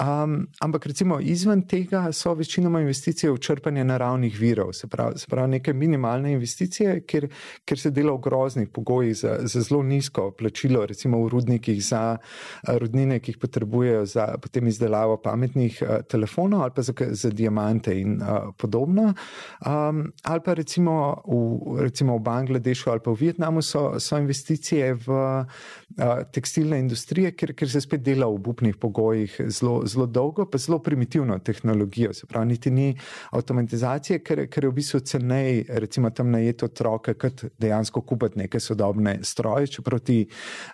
[0.01, 5.27] Um, ampak recimo izven tega so večinoma investicije v črpanje naravnih virov, se pravi, se
[5.31, 7.29] pravi neke minimalne investicije, ker,
[7.65, 12.17] ker se dela v groznih pogojih za, za zelo nizko plačilo, recimo v rudnikih za
[12.17, 16.93] uh, rudnine, ki jih potrebujejo za potem izdelavo pametnih uh, telefonov telefonov ali pa za,
[17.11, 19.15] za diamante in uh, podobno.
[19.67, 24.95] Um, ali pa recimo v, recimo v Bangladešu ali pa v Vietnamu so, so investicije
[24.95, 25.47] v uh,
[26.33, 30.79] tekstilne industrije, ker, ker se spet dela v obupnih pogojih zelo, zelo dolgo, pa zelo
[30.79, 32.13] primitivno tehnologijo.
[32.13, 32.95] Se pravi, niti ni
[33.33, 38.61] avtomatizacije, ker, ker je v bistvu cenej, recimo tam najeti otroke, kot dejansko kupiti neke
[38.61, 40.27] sodobne stroje, čeprav ti,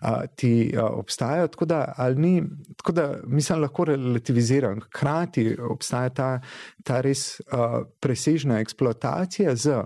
[0.03, 1.49] uh, ti uh, obstajajo.
[1.53, 1.85] Tako da,
[2.17, 2.43] ni,
[2.77, 4.81] tako da mislim, lahko relativiziram.
[4.81, 6.29] Hkrati obstaja ta,
[6.85, 9.83] ta res uh, presežna eksploatacija z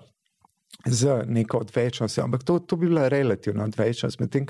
[0.84, 4.20] z neko odvečnostjo, ampak to, to bi bila relativna odvečnost.
[4.20, 4.46] Medtem,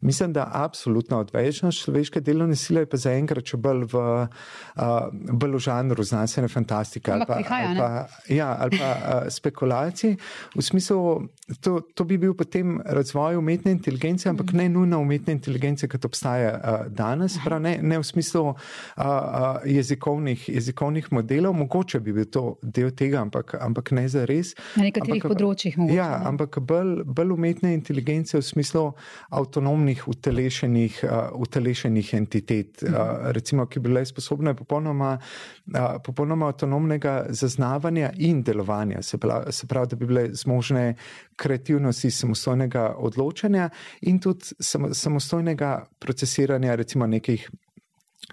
[0.00, 4.02] mislim, da absolutna odvečnost človeške delovne sile je pa zaenkrat še bolj v,
[4.76, 7.88] uh, bolj v žanru znanstvene fantastike ali pa, prihaja, ali pa,
[8.34, 10.16] ja, ali pa uh, spekulacij.
[10.54, 11.26] V smislu,
[11.60, 16.52] to, to bi bil potem razvoj umetne inteligence, ampak ne nujno umetne inteligence, kot obstaja
[16.54, 22.30] uh, danes, prav, ne, ne v smislu uh, uh, jezikovnih, jezikovnih modelov, mogoče bi bil
[22.30, 24.54] to del tega, ampak, ampak ne za res.
[24.76, 25.78] Na nekaterih področjih področjih.
[25.80, 26.28] Mogoče, ja, ne?
[26.30, 28.84] ampak bolj, bolj umetne inteligence v smislu
[29.38, 31.16] avtonomnih, utelešenih, uh,
[31.46, 39.02] utelešenih entitet, uh, recimo, ki bi bile sposobne popolnoma, uh, popolnoma avtonomnega zaznavanja in delovanja,
[39.02, 40.86] se pravi, se pravi, da bi bile zmožne
[41.36, 43.70] kreativnosti, samostojnega odločanja
[44.08, 44.56] in tudi
[44.96, 47.48] samostojnega procesiranja, recimo, nekih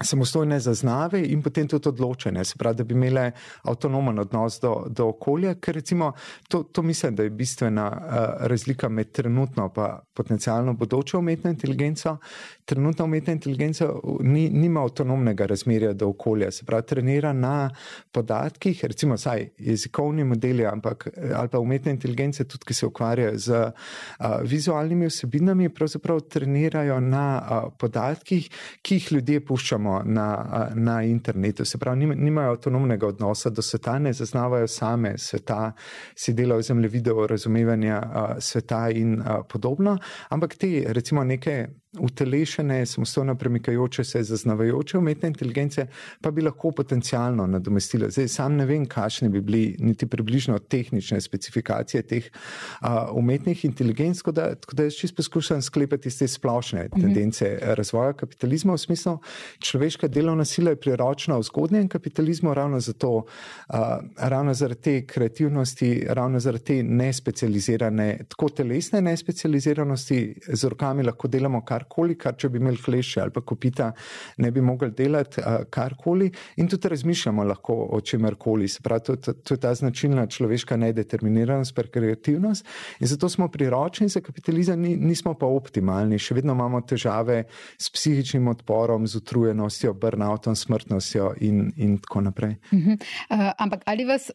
[0.02, 3.30] samostojne zaznave in potem tudi odločene, se pravi, da bi imele
[3.62, 6.12] avtonomen odnos do, do okolja, ker recimo
[6.48, 12.16] to, to mislim, da je bistvena uh, razlika med trenutno pa potencialno bodočo umetno inteligenco.
[12.64, 13.88] Trenutna umetna inteligenca
[14.20, 17.70] ni, nima avtonomnega razmerja do okolja, se pravi, trenira na
[18.12, 23.58] podatkih, recimo saj jezikovni modeli, ampak ali pa umetne inteligence, tudi ki se ukvarjajo z
[23.58, 28.48] uh, vizualnimi vsebinami, pravzaprav trenirajo na uh, podatkih,
[28.82, 30.28] ki jih ljudje puščamo na,
[30.74, 31.64] na internetu.
[31.64, 35.72] Se pravi, nimajo avtonomnega odnosa do sveta, ne zaznavajo same sveta,
[36.16, 38.00] si delajo zemljevide o razumevanju
[38.40, 39.98] sveta in podobno,
[40.30, 41.66] ampak te, recimo, neke
[42.00, 45.86] utelešene, samostojno premikajoče se, zaznavajoče umetne inteligence,
[46.20, 48.10] pa bi lahko potencialno nadomestile.
[48.10, 54.18] Zdaj, sam ne vem, kakšne bi bili niti približno tehnične specifikacije teh uh, umetnih inteligenc,
[54.18, 57.00] tako da, tako da jaz čisto poskušam sklepati iz te splošne mhm.
[57.00, 57.74] tendence -hmm.
[57.74, 59.18] razvoja kapitalizma v smislu,
[59.58, 63.76] človeška delovna sila je priročna v zgodnjem kapitalizmu, ravno zato, uh,
[64.16, 71.64] ravno zaradi te kreativnosti, ravno zaradi te nespecializirane, tako telesne nespecializiranosti, z rokami lahko delamo
[71.64, 73.92] kar karkoli, kar če bi imeli kleše ali pa kopita,
[74.38, 76.30] ne bi mogli delati uh, karkoli.
[76.56, 78.68] In tudi razmišljamo lahko o čemerkoli.
[78.68, 82.66] Se pravi, to, to, to je ta značilna človeška nedeterminiranost, prekreativnost.
[83.00, 86.18] In zato smo priročni za kapitalizem, ni, nismo pa optimalni.
[86.18, 87.44] Še vedno imamo težave
[87.78, 92.56] s psihičnim odporom, z utrujenostjo, burnoutom, smrtnostjo in, in tako naprej.
[92.72, 92.98] Uh -huh.
[93.30, 94.30] uh, ampak ali vas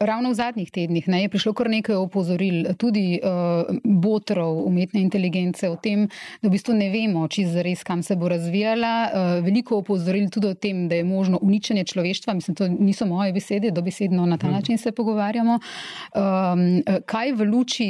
[0.00, 5.68] ravno v zadnjih tednih ne, je prišlo kar nekaj opozoril, tudi uh, botrov umetne inteligence
[5.70, 6.04] o tem,
[6.42, 8.92] da v bistvu ne vemo, če zares kam se bo razvijala.
[9.08, 12.36] Uh, veliko opozoril tudi o tem, da je možno uničenje človeštva.
[12.36, 14.56] Mislim, to niso moje besede, dobesedno na ta mhm.
[14.56, 15.58] način se pogovarjamo.
[16.12, 17.88] Um, kaj v luči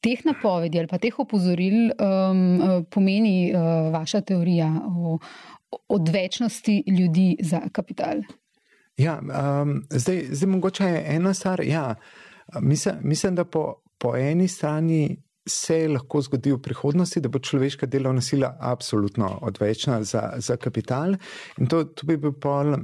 [0.00, 5.18] teh napovedi ali pa teh opozoril um, pomeni uh, vaša teorija o
[5.88, 8.22] odvečnosti ljudi za kapital?
[8.96, 11.60] Ja, um, zdaj, zdaj mogoče je ena stvar.
[11.60, 11.94] Ja,
[12.60, 17.86] mislim, mislim, da po, po eni strani se lahko zgodi v prihodnosti, da bo človeška
[17.86, 21.14] delovna sila absolutno odvečna za, za kapital.
[21.58, 22.74] In to, to bi bil pol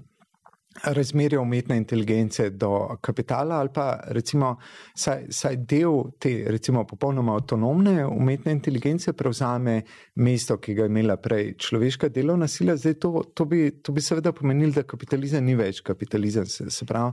[0.84, 4.56] razmerje umetne inteligence do kapitala, ali pa recimo
[4.94, 9.82] saj, saj del te, recimo, popolnoma avtonomne umetne inteligence prevzame
[10.14, 12.76] mesto, ki ga je imela prej človeška delovna sila.
[12.76, 16.46] Zdaj, to, to, bi, to bi seveda pomenilo, da kapitalizem ni več kapitalizem.
[16.46, 17.12] Se, se pravi,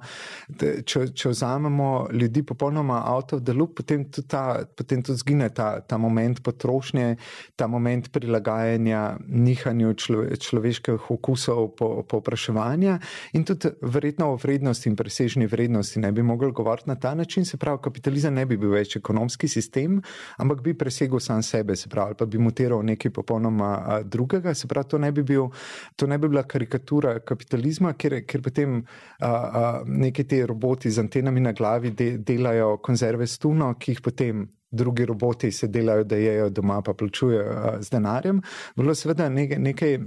[0.86, 5.50] če, če vzamemo ljudi popolnoma out of the loop, potem tudi, ta, potem tudi zgine
[5.56, 7.18] ta, ta moment potrošnje,
[7.60, 9.94] ta moment prilagajanja nihanju
[10.40, 13.00] človeških okusov po, po vpraševanja.
[13.38, 17.46] In tudi verjetno o vrednosti in presežni vrednosti ne bi mogli govoriti na ta način,
[17.46, 20.02] se pravi, kapitalizem ne bi bil več ekonomski sistem,
[20.38, 24.90] ampak bi presegel sam sebe, se pravi, pa bi mutiral nekaj popolnoma drugega, se pravi,
[24.90, 25.50] to ne bi, bil,
[25.96, 31.04] to ne bi bila karikatura kapitalizma, ker, ker potem a, a, neki ti roboti z
[31.06, 36.04] antenami na glavi de, delajo konzerve s tuno, ki jih potem drugi roboti se delajo,
[36.06, 38.42] da jejo doma, pa plačujejo z denarjem.
[38.78, 39.60] Bilo seveda nekaj.
[39.60, 40.00] nekaj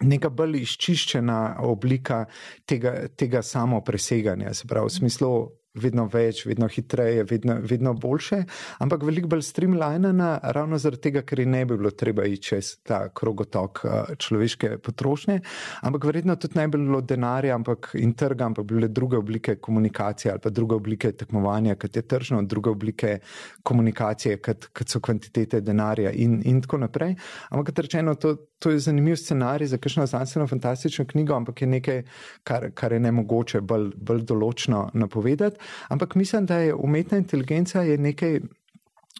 [0.00, 1.38] Neka bolj izčiščena
[1.68, 2.24] oblika
[2.66, 5.32] tega, tega samo preseganja, se pravi, v smislu
[5.78, 8.40] vedno več, vedno hitreje, vedno, vedno boljše,
[8.82, 13.04] ampak veliko bolj streamlinena, ravno zaradi tega, ker ne bi bilo treba iti čez ta
[13.14, 15.38] krogotok eh, človeške potrošnje,
[15.86, 19.56] ampak verjetno tudi ne bi bilo denarja ampak, in trga, ampak bi bile druge oblike
[19.62, 23.18] komunikacije ali pa druge oblike tekmovanja, kot je tržno, druge oblike
[23.62, 27.14] komunikacije, kot, kot so kvantitete denarja in, in tako naprej.
[27.50, 31.66] Ampak, kot rečeno, to, to je zanimiv scenarij za kakšno znanstveno fantastično knjigo, ampak je
[31.66, 32.02] nekaj,
[32.44, 35.56] kar, kar je ne mogoče bolj, bolj določno napovedati.
[35.88, 38.40] Ampak mislim, da je umetna inteligenca je nekaj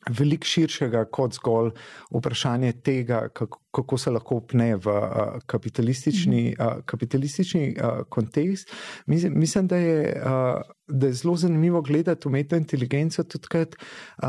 [0.09, 1.73] veliko širšega kot zgolj
[2.11, 8.71] vprašanje tega, kako, kako se lahko upne v uh, kapitalistični, uh, kapitalistični uh, kontekst.
[9.07, 14.29] Mislim, mislim da, je, uh, da je zelo zanimivo gledati umetno inteligenco tudi kot uh,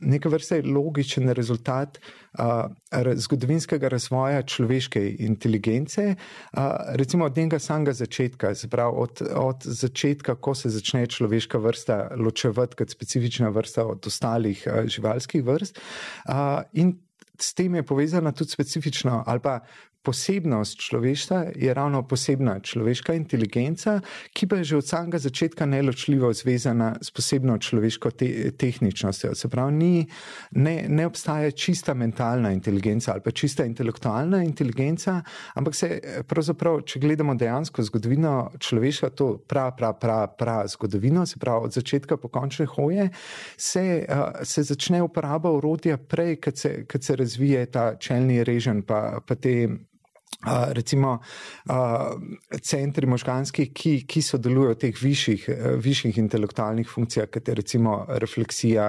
[0.00, 1.98] neka vrsta logičen rezultat
[2.38, 2.44] uh,
[3.14, 6.14] zgodovinskega razvoja človeške inteligence,
[6.52, 12.10] uh, recimo od njega samega začetka, pravi, od, od začetka, ko se začne človeška vrsta
[12.16, 15.80] ločevati kot specifična vrsta od ostalih uh, živalskih vrst.
[16.28, 16.92] Uh,
[17.40, 19.60] s tem je povezana tudi specifična ali pa
[20.02, 24.00] posebnost človeštva je ravno posebna človeška inteligenca,
[24.32, 29.34] ki pa je že od samega začetka neločljivo zvezana s posebno človeško te tehničnostjo.
[29.34, 30.06] Se pravi, ni,
[30.50, 35.20] ne, ne obstaja čista mentalna inteligenca ali pa čista intelektualna inteligenca,
[35.54, 41.38] ampak se pravzaprav, če gledamo dejansko zgodovino človeštva, to prav, prav, prav, prav zgodovino, se
[41.38, 43.08] pravi od začetka po končne hoje,
[43.56, 44.06] se,
[44.42, 49.34] se začne uporaba urodja prej, kad se, kad se razvije ta čelni režen pa, pa
[49.34, 49.68] te
[50.42, 51.20] Uh, recimo,
[51.70, 51.74] uh,
[52.60, 55.44] centri možganskih, ki, ki sodelujo v teh višjih,
[55.78, 58.88] višjih intelektualnih funkcijah, kot je recimo refleksija,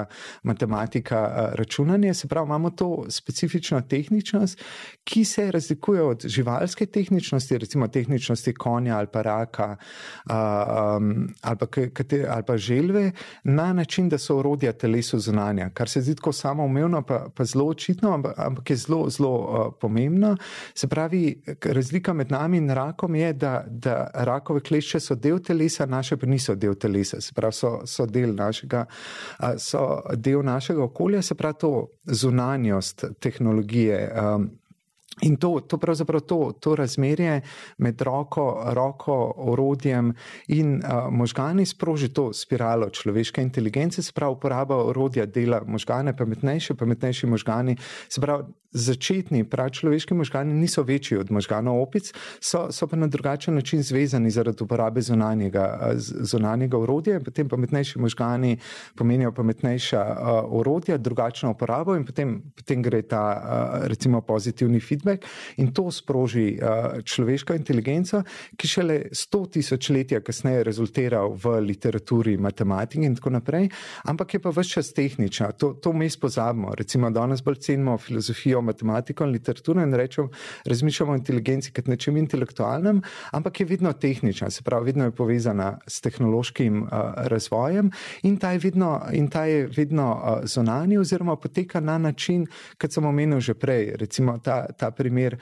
[0.50, 2.14] matematika, uh, računanje.
[2.14, 4.64] Se pravi, imamo to specifično tehničnost,
[5.04, 10.34] ki se razlikuje od živalske tehničnosti, recimo tehničnosti konja ali pa raka uh,
[10.98, 13.12] um, ali, pa kate, ali pa želve,
[13.44, 17.66] na način, da so orodja telesu zunanja, kar se zdi tako samoumevno, pa, pa zelo
[17.66, 20.38] očitno, ampak je zelo, zelo uh, pomembno.
[20.74, 25.86] Se pravi, razlika med nami in rakom je, da, da rakove klešče so del telesa,
[25.86, 28.86] naše pa niso del telesa, se pravi, so, so, del, našega,
[29.58, 34.12] so del našega okolja, se pravi, to zunanjost tehnologije.
[34.36, 34.52] Um,
[35.22, 37.42] In to, to pravzaprav to, to razmerje
[37.78, 40.14] med roko, roko orodjem
[40.48, 46.76] in uh, možgani sproži to spiralo človeške inteligence, se pravi, uporaba orodja dela možgane, pametnejše,
[46.76, 47.78] pametnejši možgani.
[48.10, 48.44] Se pravi,
[48.74, 53.84] začetni prav človeški možgani niso večji od možganov opic, so, so pa na drugačen način
[53.84, 58.58] zvezani zaradi uporabe zunanjega, zunanjega orodja, potem pametnejši možgani
[58.96, 65.26] pomenijo pametnejša uh, orodja, drugačno uporabo in potem, potem gre ta uh, recimo pozitivni feedback
[65.58, 68.24] in to sproži uh, človeška inteligenca,
[68.58, 73.70] ki šele sto tisočletja kasneje rezultira v literaturi, matematiki in tako naprej,
[74.10, 75.52] ampak je pa vse čas tehnična.
[75.62, 76.74] To, to mi spozabimo.
[76.76, 80.30] Recimo, danes bolj cenimo filozofijo, matematiko in literaturo in rečemo,
[80.66, 83.02] razmišljamo o inteligenci kot nečem intelektualnem,
[83.32, 87.92] ampak je vedno tehnična, se pravi, vedno je povezana s tehnološkim uh, razvojem
[88.24, 92.48] in ta je vedno, in ta je vedno uh, zonani oziroma poteka na način,
[92.82, 93.96] kot sem omenil že prej.
[94.00, 95.38] Recimo, ta, ta primer,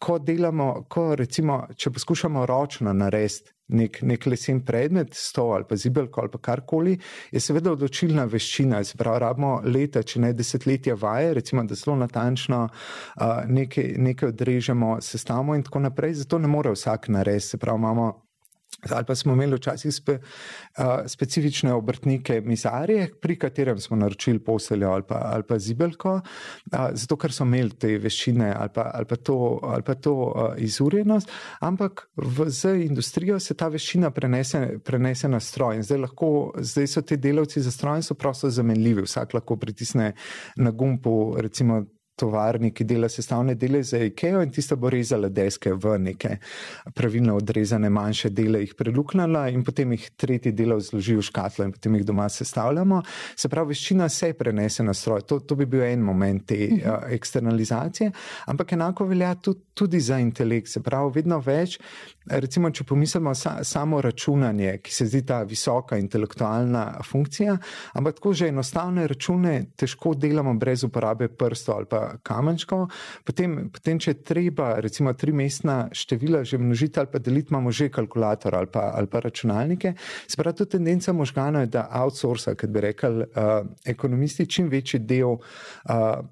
[0.00, 5.76] ko delamo, ko recimo, če poskušamo ročno narediti nek, nek lesen predmet, stol ali pa
[5.76, 6.98] zibelko ali pa karkoli,
[7.32, 8.82] je seveda odločilna veščina.
[8.98, 14.98] Pravi, rabimo leta, če ne desetletja vaje, recimo, da zelo natančno uh, nekaj, nekaj odrežemo,
[15.00, 16.20] sestavimo in tako naprej.
[16.24, 17.54] Zato ne more vsak narediti.
[17.54, 18.23] Se pravi, imamo
[18.90, 24.90] Ali pa smo imeli včasih spe, uh, specifične obrtnike, mizarje, pri katerem smo naročili posteljo
[24.90, 29.08] ali pa, ali pa zibelko, uh, zato ker so imeli te veščine ali pa, ali
[29.08, 34.78] pa to, ali pa to uh, izurjenost, ampak v, z industrijo se ta veščina prenese,
[34.84, 35.82] prenese na stroj.
[35.82, 39.04] Zdaj, lahko, zdaj so ti delavci za stroj in prosto zamenljivi.
[39.04, 40.12] Vsak lahko pritisne
[40.56, 41.82] na gumbu, recimo
[42.16, 46.36] tovarni, ki dela sestavne dele za IKEA in tista bo rezala deske v neke
[46.94, 51.72] pravilno odrezane manjše dele, jih preluknila in potem jih tretji del zloži v škatlo in
[51.74, 53.02] potem jih doma sestavljamo.
[53.36, 55.24] Se pravi, veščina se prenese na stroj.
[55.28, 58.10] To, to bi bil en moment te uh, eksternalizacije,
[58.52, 60.70] ampak enako velja tudi, tudi za intelekt.
[60.70, 61.78] Se pravi, vedno več,
[62.30, 67.58] recimo, če pomislimo sa, samo računanje, ki se zdi ta visoka intelektualna funkcija,
[67.98, 72.86] ampak tako že enostavne račune težko delamo brez uporabe prstov ali pa kamenčkov,
[73.24, 77.90] potem, potem če treba, recimo, tri mestna števila že množiti ali pa deliti, imamo že
[77.92, 79.94] kalkulator ali pa, ali pa računalnike.
[80.30, 85.38] Sprav, to tendenca možganov je, da outsourca, kot bi rekli uh, ekonomisti, čim večji del.
[85.38, 86.24] Uh,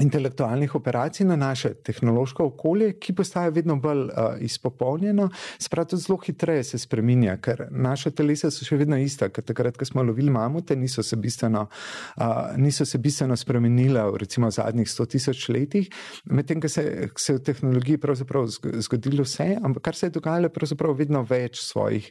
[0.00, 5.28] intelektualnih operacij na naše tehnološko okolje, ki postaje vedno bolj uh, izpopolnjeno,
[5.58, 9.86] spravo zelo hitreje se spreminja, ker naše telesa so še vedno ista, ker takrat, ko
[9.86, 11.66] smo lovili mamute, niso se bistveno,
[12.16, 15.90] uh, niso se bistveno spremenila v recimo zadnjih sto tisoč letih,
[16.24, 16.84] medtem, ko se,
[17.16, 18.48] se v tehnologiji pravzaprav
[18.84, 22.10] zgodilo vse, ampak kar se je dogajalo, pravzaprav vedno več svojih,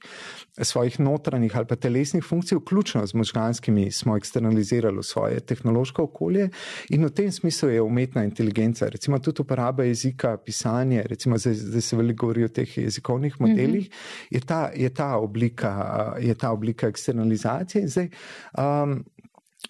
[0.62, 6.50] svojih notranjih ali pa telesnih funkcij, vključno z možganskimi, smo eksternalizirali v svoje tehnološko okolje
[6.90, 11.54] in v tem smislu je je umetna inteligenca, recimo tudi uporaba jezika, pisanje, recimo zdaj,
[11.54, 13.50] zdaj se veliko govori o teh jezikovnih mhm.
[13.50, 14.36] modelih, mm -hmm.
[14.36, 17.88] je, ta, je, ta oblika, je ta oblika eksternalizacije.
[17.88, 18.10] Zdaj,
[18.58, 19.04] um,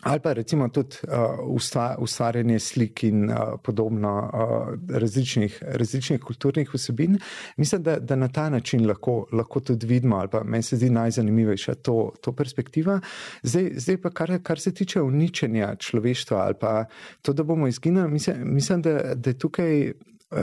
[0.08, 7.18] Ali pa recimo tudi uh, ustvarjanje slik in uh, podobno uh, različnih, različnih kulturnih vsebin.
[7.58, 10.90] Mislim, da, da na ta način lahko, lahko tudi vidimo, ali pa meni se zdi
[10.90, 13.00] najzanimivejša to, to perspektiva.
[13.44, 16.86] Zdaj, zdaj pa, kar, kar se tiče uničenja človeštva ali pa
[17.22, 19.92] to, da bomo izginili, mislim, mislim da, da je tukaj
[20.32, 20.38] uh,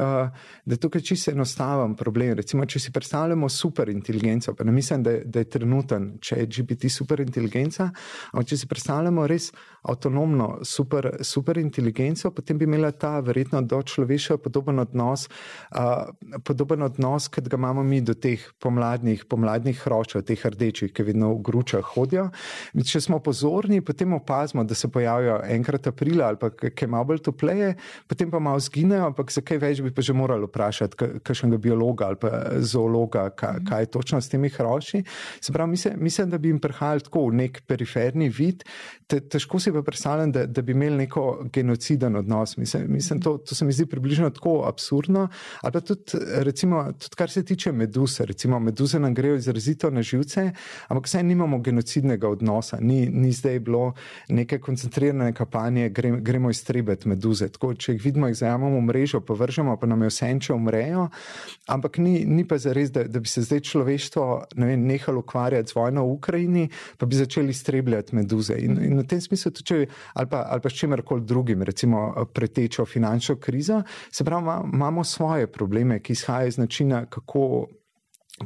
[0.64, 2.34] da je tukaj čisto enostaven problem.
[2.38, 6.90] Recimo, če si predstavljamo superinteligenco, pa ne mislim, da, da je trenuten, če je GPT
[6.92, 7.90] superinteligenca,
[8.32, 9.50] ampak če si predstavljamo res
[9.84, 15.26] avtonomno super, superinteligenco, potem bi imela ta verjetno do človeštva podoben odnos,
[15.76, 16.08] uh,
[16.44, 21.34] podoben odnos, kot ga imamo mi do teh pomladnih, pomladnih hročev, teh rdečih, ki vedno
[21.34, 22.30] v gručah hodijo.
[22.74, 27.22] Če smo pozorni, potem opazimo, da se pojavijo enkrat aprila ali pa kaj malo bolj
[27.28, 27.74] topleje,
[28.08, 32.16] potem pa malo zginejo, ampak zakaj več bi pa že morali vprašati kakšnega biologa ali
[32.20, 35.02] pa zoologa, kaj, kaj je točno s temi hroči.
[35.40, 38.64] Se pravi, mislim, mislim, da bi jim prihajali tako v nek periferni vid,
[39.06, 42.56] te, težko si pa predstavljam, da, da bi imeli neko genociden odnos.
[42.56, 45.28] Mislim, mislim to, to se mi zdi približno tako absurdno.
[45.62, 50.02] Ali pa tudi, recimo, tudi kar se tiče meduse, recimo meduze nam grejo izrazito na
[50.02, 50.50] živce,
[50.88, 52.78] ampak vse nimamo genocidnega odnosa.
[52.80, 53.92] Ni, ni zdaj bilo
[54.28, 57.48] neke koncentrirane kampanje, grem, gremo iztrebeti meduze.
[57.48, 59.34] Tako, če jih vidimo, jih zajamemo v mrežo, pa
[59.64, 61.08] vržemo, pa nam je vse, če umrejo.
[61.68, 64.24] Ampak ni, ni pa zares, da, da bi se zdaj človeštvo
[64.56, 68.56] ne vem, nehalo ukvarjati z vojno v Ukrajini, pa bi začeli iztrebljati meduze.
[68.58, 72.84] In, in v tem smislu če, ali, pa, ali pa s čimerkoli drugim, recimo pretečo
[72.84, 77.66] finančno krizo, se pravi, imamo svoje probleme, ki izhajajo iz načina, kako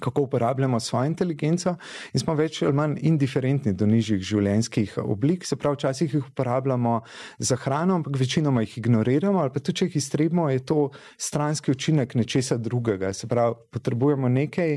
[0.01, 1.74] kako uporabljamo svojo inteligenco,
[2.12, 5.47] in smo več ali manj indiferentni do nižjih življenjskih oblik.
[5.49, 7.01] Se pravi, včasih jih uporabljamo
[7.39, 11.72] za hrano, ampak večinoma jih ignoriramo, ali pa tudi, če jih iztrebimo, je to stranski
[11.72, 13.14] učinek nečesa drugega.
[13.16, 14.76] Se pravi, potrebujemo nekaj,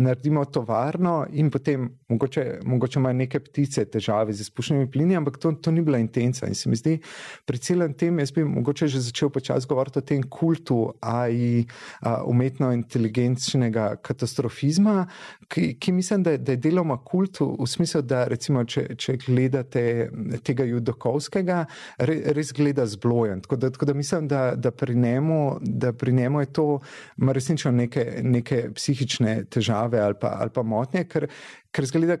[0.00, 5.52] naredimo tovarno in potem mogoče, mogoče imajo neke ptice težave z izpušnimi plini, ampak to,
[5.52, 6.48] to ni bila intenca.
[6.48, 6.96] In se mi zdi,
[7.44, 11.66] pri celem tem, jaz bi mogoče že začel počasi govoriti o tem kultu AI,
[12.24, 15.06] umetno inteligenčnega katastrofa katastrofizma,
[15.48, 19.16] ki, ki mislim, da, da je deloma kult v, v smislu, da recimo, če, če
[19.26, 19.84] gledate
[20.46, 21.62] tega judokovskega,
[22.08, 23.42] re, res gleda zblojen.
[23.44, 26.66] Tako da, tako da mislim, da, da, pri njemu, da pri njemu je to
[27.16, 31.28] resnično neke, neke psihične težave ali pa, ali pa motnje, ker,
[31.76, 32.16] ker zgleda,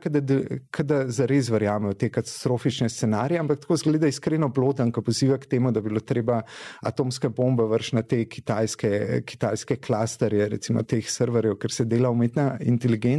[0.84, 5.48] da zares verjame v te katastrofične scenarije, ampak tako zgleda iskreno bloden, ko poziva k
[5.50, 6.42] temu, da bi bilo treba
[6.84, 12.56] atomske bombe vršiti na te kitajske, kitajske klasterje, recimo teh serverjev, ker se dela umetna
[12.60, 13.15] inteligenca.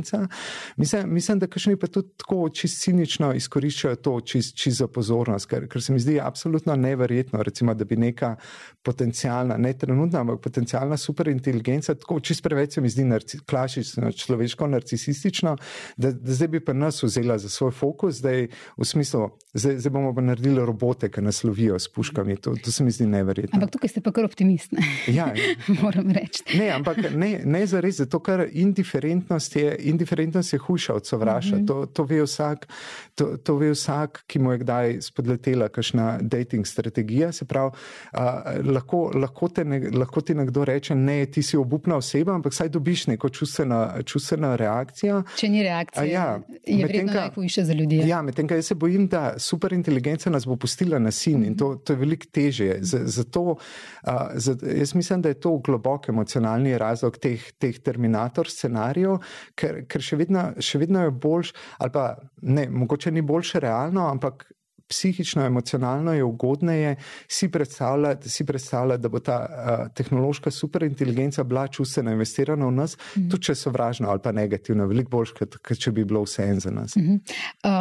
[0.77, 5.49] Mislim, mislim da kakšni pa tudi tako čist cinično izkoriščajo to čist, čist za pozornost,
[5.49, 8.35] ker, ker se mi zdi absolutno neverjetno, recimo, da bi neka
[8.83, 14.67] potencijalna, ne trenutna, ampak potencijalna superinteligenca, tako čist preveč se mi zdi narci, klasično človeško
[14.67, 15.55] narcisistično,
[15.97, 19.91] da, da zdaj bi pa nas vzela za svoj fokus, zdaj v smislu, zdaj, zdaj
[19.91, 22.35] bomo pa naredili robote, ki nas lovijo s puškami.
[22.37, 23.57] To, to se mi zdi neverjetno.
[23.57, 24.71] Ampak tukaj ste pa kar optimist.
[24.71, 24.83] Ne?
[25.07, 25.55] Ja, ja.
[25.83, 26.43] moram reči.
[26.57, 31.55] Ne, ampak ne, ne za res, zato ker indiferentnost je, indiferentnost je hujša od sovraša.
[31.55, 31.67] Mm -hmm.
[31.67, 32.67] to, to, ve vsak,
[33.15, 37.31] to, to ve vsak, ki mu je kdaj spodletela kakšna dating strategija.
[37.31, 37.71] Se pravi,
[38.13, 38.19] uh,
[38.65, 42.69] lahko, lahko, te ne, lahko ti nekdo reče, ne, ti si obupna oseba, ampak saj
[42.69, 45.23] dobiš neko čustveno, čustveno reakcijo.
[45.35, 46.11] Če ni reakcije.
[46.11, 48.01] Ja, je vredno najhujše za ljudi.
[48.07, 51.95] Ja, medtem, jaz se bojim, da superinteligenca nas bo pustila na sin in to, to
[51.95, 52.79] je veliko težje.
[52.81, 59.17] Zato, uh, zato, jaz mislim, da je to globok emocionalni razlog teh, teh terminator scenarijev,
[59.55, 62.05] ker, ker še, vedno, še vedno je boljš, ali pa
[62.41, 64.47] ne, mogoče ni boljše realno, ampak
[64.87, 66.95] psihično, emocionalno je ugodneje
[67.27, 72.97] si predstavljati, si predstavljati da bo ta uh, tehnološka superinteligenca bila čustveno investirana v nas,
[72.97, 73.31] mm -hmm.
[73.31, 76.59] tudi če so vražna ali pa negativna, veliko bolj, kot če bi bilo vse en
[76.59, 76.95] za nas.
[76.95, 77.19] Mm -hmm.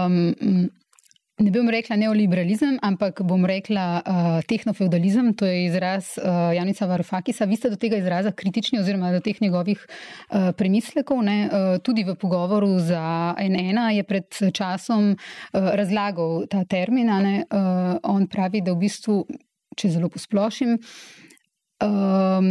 [0.06, 0.70] um,
[1.36, 7.44] Ne bom rekla neoliberalizem, ampak bom rekla uh, tehnofeudalizem, to je izraz uh, Janica Varufakisa.
[7.44, 11.20] Vi ste do tega izraza kritični oziroma do teh njegovih uh, premislekov.
[11.20, 15.18] Uh, tudi v pogovoru za NN je pred časom uh,
[15.52, 17.12] razlagal ta termin.
[17.12, 19.20] Uh, on pravi, da v bistvu,
[19.76, 20.78] če zelo posplošim,
[21.84, 22.48] um,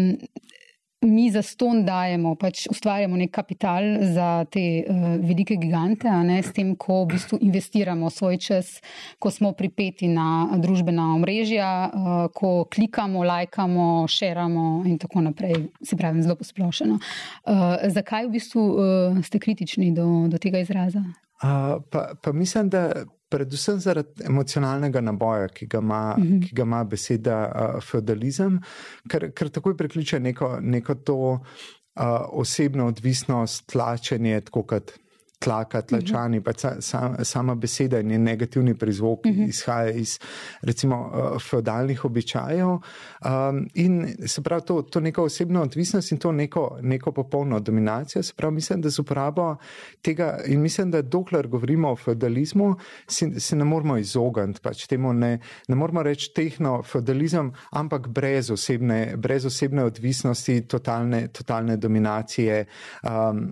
[1.01, 6.53] mi za ston dajemo, pač ustvarjamo nek kapital za te uh, velike gigante, ne, s
[6.55, 8.79] tem, ko v bistvu investiramo svoj čas,
[9.19, 15.97] ko smo pripeti na družbena omrežja, uh, ko klikamo, lajkamo, šeramo in tako naprej, se
[15.97, 16.97] pravi, zelo posplošeno.
[16.97, 21.03] Uh, zakaj v bistvu uh, ste kritični do, do tega izraza?
[21.43, 23.05] Uh, pa, pa mislim, da
[23.35, 26.27] predvsem zaradi emocionalnega naboja, ki ga ima, mhm.
[26.27, 26.47] -huh.
[26.47, 28.59] ki ga ima beseda uh, feudalizem,
[29.11, 31.41] ker, ker takoj prekliče neko, neko to uh,
[32.31, 34.95] osebno odvisnost, tlačenje, tako kot
[35.45, 36.53] tlaka, tlačani, uh -huh.
[36.65, 39.41] pa sa, sama beseda in negativni prizvok uh mhm.
[39.41, 39.49] -huh.
[39.49, 40.19] izhaja iz
[40.61, 42.67] recimo uh, feudalnih običajev.
[42.67, 48.23] Um, in se pravi, to, to neko osebno odvisnost in to neko, neko popolno dominacijo,
[48.23, 49.55] se pravi, mislim, da z uporabo
[50.01, 52.75] tega in mislim, da dokler govorimo o feudalizmu,
[53.07, 58.51] si, se ne moramo izogniti, pač temu ne, ne moramo reči tehno feudalizem, ampak brez
[58.51, 62.65] osebne, brez osebne odvisnosti, totalne, totalne dominacije.
[63.03, 63.51] Um,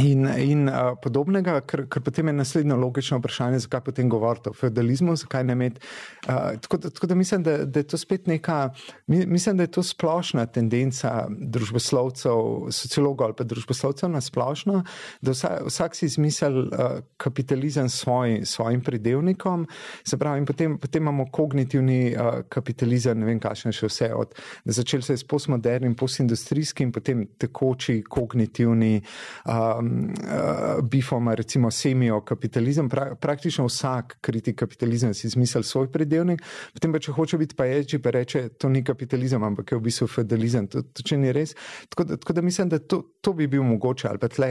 [0.00, 4.54] In, in uh, podobnega, ker, ker potem je naslednje logično vprašanje, zakaj potem govoriti o
[4.56, 5.82] feudalizmu, zakaj ne imeti.
[6.24, 8.70] Uh, tako, tako da mislim, da, da je to spet neka,
[9.06, 14.78] mislim, da je to splošna tendenca družboslovcev, sociologov ali pa družboslovcev na splošno,
[15.20, 19.68] da vsa, vsak si izmisel uh, kapitalizem svoj, svojim pridevnikom,
[20.08, 24.32] se pravi, in potem, potem imamo kognitivni uh, kapitalizem, ne vem, kakšne še vse, od
[24.64, 29.02] začel se je s postmodernim, postindustrijskim, potem tekoči kognitivni.
[29.44, 32.88] Uh, uh, bifoma, recimo semijo kapitalizem.
[32.88, 36.42] Pra, praktično vsak kritik kapitalizma si izmisli svoj predelnik,
[36.72, 39.86] potem pa če hoče biti pa edži, pa reče, to ni kapitalizem, ampak je v
[39.88, 40.68] bistvu feudalizem.
[40.72, 41.54] To, to če ni res.
[41.92, 44.50] Tako da, tako da mislim, da to, to bi bil mogoče, ali pa tle,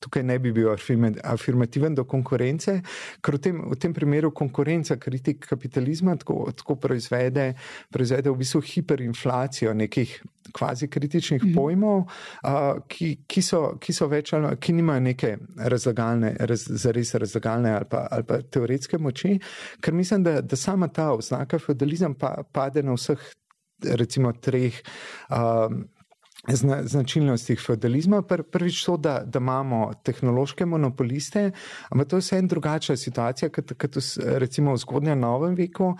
[0.00, 2.80] tukaj ne bi bil afirmativen do konkurence,
[3.20, 7.54] ker v tem, v tem primeru konkurenca kritik kapitalizma tako, tako proizvede,
[7.90, 10.20] proizvede v bistvu hiperinflacijo nekih
[10.52, 11.54] kvazi kritičnih mm -hmm.
[11.54, 17.14] pojmov, uh, ki, ki, so, ki so več ali ki nimajo neke razlagalne, raz, zares
[17.14, 19.38] razlagalne ali pa, ali pa teoretske moči,
[19.80, 23.18] ker mislim, da, da sama ta oznaka feudalizem pa pade na vseh,
[23.84, 24.82] recimo, treh.
[25.30, 25.88] Um,
[26.48, 28.22] Zna, značilnostih feudalizma.
[28.22, 31.50] Pr, prvič to, da, da imamo tehnološke monopoliste,
[31.90, 33.98] ampak to je vse en drugačna situacija, kot, kot
[34.40, 35.90] recimo v zgodnjem novem veku,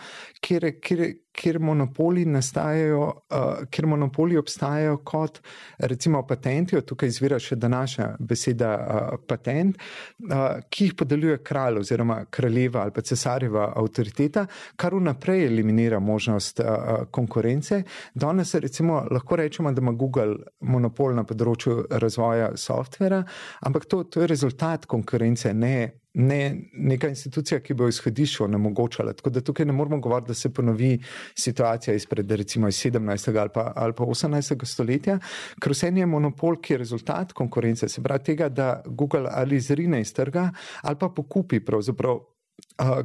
[0.41, 1.05] kjer, kjer,
[1.41, 5.41] kjer monopoli nastajajo, uh, kjer monopoli obstajajo kot
[5.79, 11.81] recimo patenti, od tukaj izvira še današnja beseda uh, patent, uh, ki jih podeljuje kralj
[11.81, 14.45] oziroma kraljeva ali pa cesarjeva avtoriteta,
[14.77, 17.83] kar vnaprej eliminira možnost uh, konkurence.
[18.15, 23.23] Danes recimo lahko rečemo, da ima Google monopol na področju razvoja softvera,
[23.67, 29.13] ampak to, to je rezultat konkurence, ne ne neka institucija, ki bo izhodišče onemogočala.
[29.13, 30.99] Tako da tukaj ne moramo govoriti, da se ponovi
[31.39, 33.39] situacija izpred recimo iz 17.
[33.39, 34.65] ali pa, ali pa 18.
[34.65, 35.19] stoletja,
[35.61, 40.01] ker vse je monopol, ki je rezultat konkurence, se pravi tega, da Google ali zrine
[40.01, 40.51] iz trga
[40.83, 42.21] ali pa pokupi pravzaprav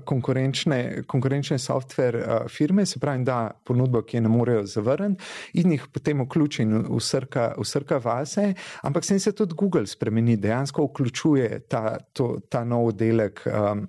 [0.06, 5.24] konkurenčne, konkurenčne software uh, firme, se pravi, da ponudbo, ki je ne morejo zavrniti
[5.54, 8.54] in jih potem vključi in usrka, usrka vase,
[8.84, 13.44] ampak sem se tudi Google spremeni, dejansko vključuje ta, to, ta nov delek.
[13.46, 13.88] Um,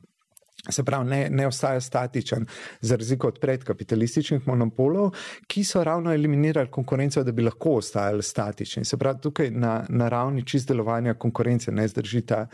[0.70, 2.46] Se pravi, ne, ne ostaja statičen,
[2.80, 5.12] za razliko od predkapitalističnih monopolov,
[5.46, 8.84] ki so ravno eliminirali konkurenco, da bi lahko ostajali statični.
[8.84, 12.46] Se pravi, tukaj na, na ravni čist delovanja konkurence ne zdrži ta,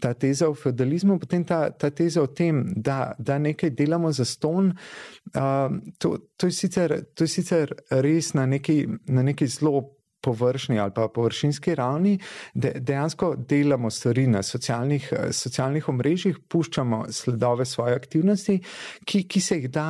[0.00, 4.24] ta teza o feudalizmu, potem ta, ta teza o tem, da, da nekaj delamo za
[4.24, 4.72] ston.
[5.34, 9.95] Uh, to, to, je sicer, to je sicer res na neki, na neki zelo
[10.26, 12.16] površni ali pa površinski ravni,
[12.54, 18.58] de, dejansko delamo stvari na socialnih, socialnih omrežjih, puščamo sledove svoje aktivnosti,
[19.04, 19.88] ki, ki, se, jih da,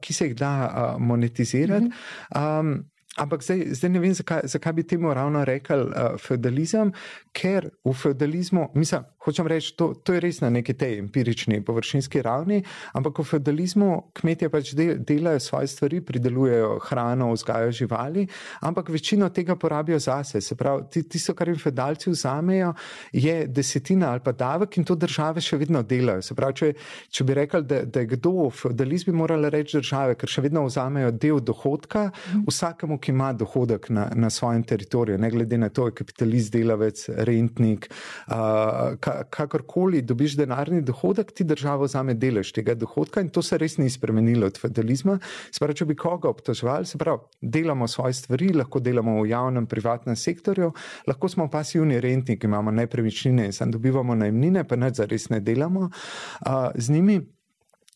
[0.00, 1.92] ki se jih da monetizirati.
[2.34, 2.76] Um,
[3.14, 6.90] Ampak zdaj, zdaj ne vem, zakaj, zakaj bi temu ravno rekel uh, feudalizem,
[7.30, 12.22] ker v feudalizmu, mislim, hočem reči, to, to je res na neki tej empirični, površinski
[12.22, 12.60] ravni,
[12.92, 18.26] ampak v feudalizmu kmetje pač del, delajo svoje stvari, pridelujejo hrano, vzgajajo živali,
[18.60, 20.40] ampak večino tega porabijo zase.
[20.40, 22.74] Se pravi, tisto, kar jim feudalci vzamejo,
[23.12, 26.22] je desetina ali pa davek in to države še vedno delajo.
[26.22, 26.72] Se pravi, če,
[27.10, 31.14] če bi rekli, da, da je kdo, feudalizmi morali reči države, ker še vedno vzamejo
[31.16, 32.10] del dohodka
[32.46, 37.00] vsakemu, ki ima dohodek na, na svojem teritoriju, ne glede na to, je kapitalist, delavec,
[37.26, 37.88] rentnik,
[38.28, 38.94] uh,
[39.30, 43.90] kakorkoli dobiš denarni dohodek, ti država vzame delež tega dohodka in to se res ni
[43.90, 45.18] spremenilo od feudalizma.
[45.54, 50.16] Sprav, če bi koga obtoževali, se pravi, delamo svoje stvari, lahko delamo v javnem, privatnem
[50.16, 50.72] sektorju,
[51.06, 55.40] lahko smo pasivni rentniki, imamo nepremičnine in sam dobivamo najmnine, pa ne za res ne
[55.40, 57.20] delamo uh, z njimi.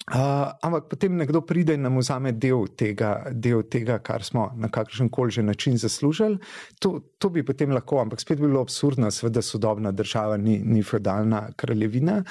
[0.08, 4.70] Uh, ampak potem nekdo pride in nam vzame del tega, del tega, kar smo na
[4.72, 6.38] kakršen koli že način zaslužili.
[6.80, 10.82] To, to bi potem lahko, ampak spet bi bilo absurdno, seveda sodobna država ni, ni
[10.82, 12.22] feudalna kraljevina.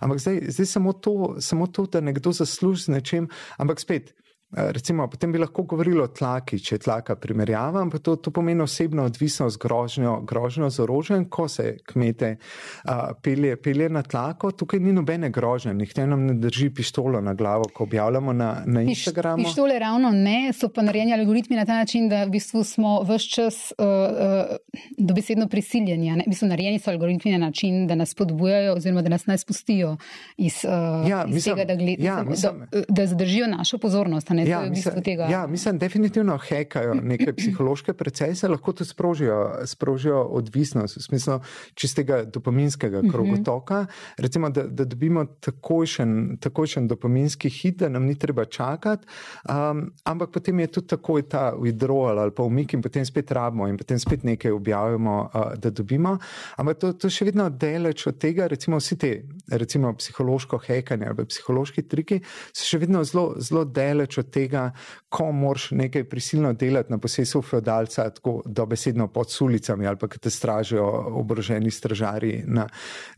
[0.00, 3.28] Ampak zdaj, zdaj samo, to, samo to, da nekdo zasluži z nečem,
[3.58, 4.14] ampak spet.
[4.56, 8.30] Eh, recimo, potem bi lahko govorili o tlaki, če je tlaka primerjava, ampak to, to
[8.30, 14.52] pomeni osebno odvisnost grožnjo, grožnjo z orožjem, ko se kmete uh, pelje, pelje na tlako.
[14.54, 18.82] Tukaj ni nobene grožnje, nihče nam ne drži pištolo na glavo, ko objavljamo na, na
[18.82, 19.42] Instagramu.
[19.42, 23.00] Piš, pištole ravno ne, so pa narejeni algoritmi na ta način, da v bistvu smo
[23.02, 24.54] vse čas uh, uh,
[24.98, 26.12] dobesedno prisiljeni.
[26.22, 29.96] V bistvu narejeni so algoritmi na način, da nas podbujajo oziroma da nas naj spustijo
[30.36, 34.30] iz, uh, ja, iz mislim, tega, da, gled, ja, mislim, da, da zadržijo našo pozornost.
[34.30, 34.94] Ne, ja, mislim,
[35.30, 41.40] ja, mislim, definitivno hekajo neke psihološke procese, lahko to sprožijo, sprožijo odvisnost v smislu
[41.74, 43.10] čistega dopaminskega mhm.
[43.10, 43.86] krogotoka.
[44.16, 49.06] Recimo, da, da dobimo takojšen, takojšen dopaminski hit, da nam ni treba čakati,
[49.48, 53.68] um, ampak potem je tudi takoj ta withdrawal ali pa umik in potem spet rabimo
[53.68, 56.18] in potem spet nekaj objavimo, uh, da dobimo.
[56.56, 59.14] Ampak to, to še vedno deleč od tega, recimo vsi te
[59.48, 62.20] recimo, psihološko hekanje ali psihološki triki,
[62.52, 64.64] so še vedno zelo, zelo deleč od tega,
[65.08, 70.18] ko moraš nekaj prisilno delati na posesu feudalca, tako dobesedno pod ulicami ali pa ki
[70.26, 70.84] te stražijo
[71.20, 72.34] oboroženi stražari.
[72.46, 72.66] Na,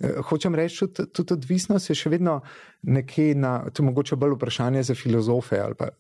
[0.01, 2.41] eh, hočem reči, tudi, tudi odvisnost je še vedno
[2.83, 5.91] nekje na, to je mogoče bolj vprašanje za filozofe, pa,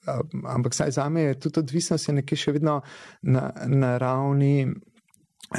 [0.56, 2.80] ampak saj za me je tudi odvisnost je nekje še vedno
[3.22, 4.66] na, na ravni.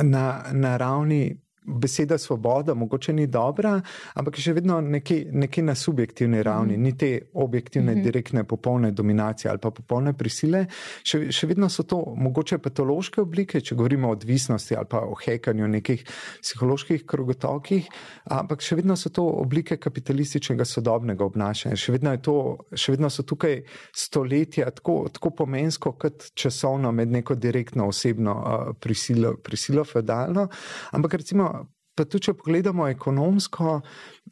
[0.04, 3.82] Na, na ravni beseda svoboda mogoče ni dobra,
[4.14, 6.84] ampak je še vedno nekje na subjektivni ravni, mm.
[6.84, 8.04] ni te objektivne, mm -hmm.
[8.04, 10.66] direktne, popolne dominacije ali pa popolne prisile.
[11.04, 15.16] Še, še vedno so to mogoče patološke oblike, če govorimo o odvisnosti ali pa o
[15.16, 16.06] hekanju nekih
[16.42, 17.88] psiholoških krogotokih,
[18.26, 21.76] ampak še vedno so to oblike kapitalističnega sodobnega obnašanja.
[21.76, 23.62] Še vedno, to, še vedno so tukaj
[23.96, 30.48] stoletja tako, tako pomensko kot časovno med neko direktno osebno uh, prisilo, prisilo feudalno.
[30.92, 31.57] Ampak recimo
[31.98, 33.80] Pa tudi, če pogledamo ekonomsko,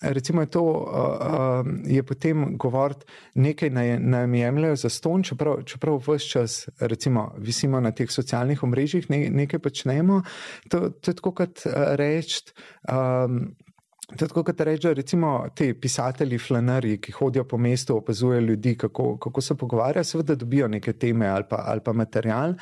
[0.06, 3.08] recimo je to, uh, je potem govoriti,
[3.42, 9.10] nekaj nam jemljajo za ston, čeprav, čeprav vse čas, recimo, visimo na teh socialnih omrežjih,
[9.10, 10.22] ne, nekaj počnemo.
[10.70, 11.66] To, to je tako, kot
[11.98, 12.54] reči.
[12.86, 13.56] Um,
[14.06, 19.42] Tako kot rečejo, recimo, ti pisatelji, flanari, ki hodijo po mestu, opazujejo ljudi, kako, kako
[19.42, 22.54] se pogovarjajo, seveda dobijo neke teme ali pa, ali pa material.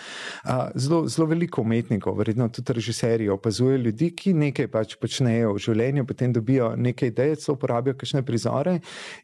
[0.75, 6.05] Zelo, zelo veliko umetnikov, verjetno tudi režiserji, opazujejo ljudi, ki nekaj pač počnejo v življenju,
[6.07, 8.77] potem dobijo nekaj idej, so uporabijo kakšne prizore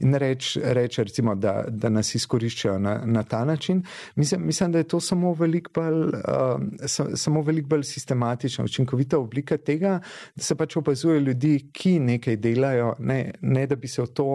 [0.03, 3.79] in reče, reč, recimo, da, da nas izkoriščajo na, na ta način.
[4.15, 9.57] Mislim, mislim, da je to samo veliko bolj, uh, samo velik bolj sistematična, učinkovita oblika
[9.57, 10.01] tega,
[10.35, 14.27] da se pač opazujejo ljudi, ki nekaj delajo, ne, ne da bi se v to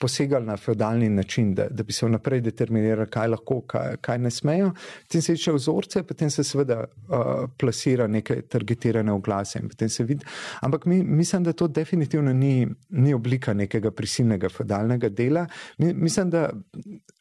[0.00, 4.30] posegali na feudalni način, da, da bi se vnaprej determinirali, kaj lahko, kaj, kaj ne
[4.30, 4.72] smejo.
[5.06, 10.04] Potem se išče vzorce, potem se seveda uh, plasira neke targetirane oglase in potem se
[10.04, 10.26] vidi.
[10.60, 15.46] Ampak mi, mislim, da to definitivno ni, ni oblika nekega prisilnega feudalnega dela.
[15.78, 16.50] Mi, mislim, da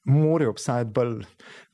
[0.05, 1.23] morajo obstajati bolj,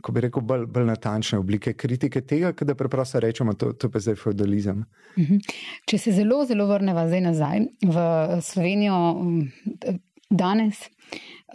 [0.02, 4.00] ko bi rekel, bolj, bolj natančne oblike kritike tega, da preprosto rečemo, to, to pa
[4.00, 4.84] zdaj feudalizem.
[5.20, 5.40] Mhm.
[5.88, 8.10] Če se zelo, zelo vrnemo zdaj nazaj v
[8.42, 9.00] Slovenijo
[10.30, 10.90] danes.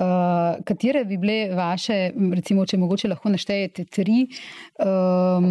[0.00, 4.22] Uh, katere bi bile vaše, recimo, če mogoče lahko naštejete tri
[4.80, 5.48] uh,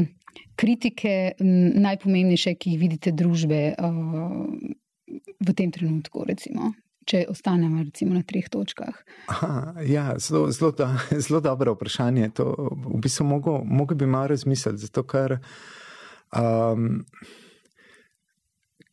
[0.58, 4.48] kritike, najpomembnejše, ki jih vidite družbe uh,
[5.40, 6.24] v tem trenutku?
[6.26, 6.72] Recimo?
[7.10, 8.98] Če ostanemo recimo, na treh točkah?
[9.34, 10.92] Aha, ja, zelo, zelo, da,
[11.26, 12.30] zelo dobro vprašanje.
[12.40, 12.52] To,
[12.86, 15.40] v bistvu mogo, mogo bi malo razmisliti, zato ker,
[16.38, 17.02] um,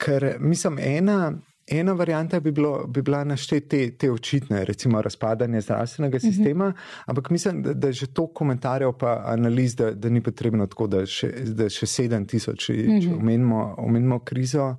[0.00, 1.20] ker mislim, ena.
[1.66, 6.26] Ena varianta bi, bilo, bi bila našteti te, te očitne, recimo razpadanje zdravstvenega mhm.
[6.26, 7.02] sistema, uh -huh.
[7.06, 10.86] ampak mislim, da, da je že to komentarjev pa analiz, da, da ni potrebno tako,
[10.86, 13.18] da še, da še 7000, če uh -huh.
[13.20, 14.76] omenimo, omenimo krizo,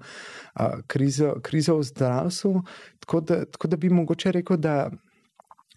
[0.60, 2.64] uh, krizo, krizo v zdravstvu.
[3.00, 4.90] Tako da, tako da bi mogoče rekel, da.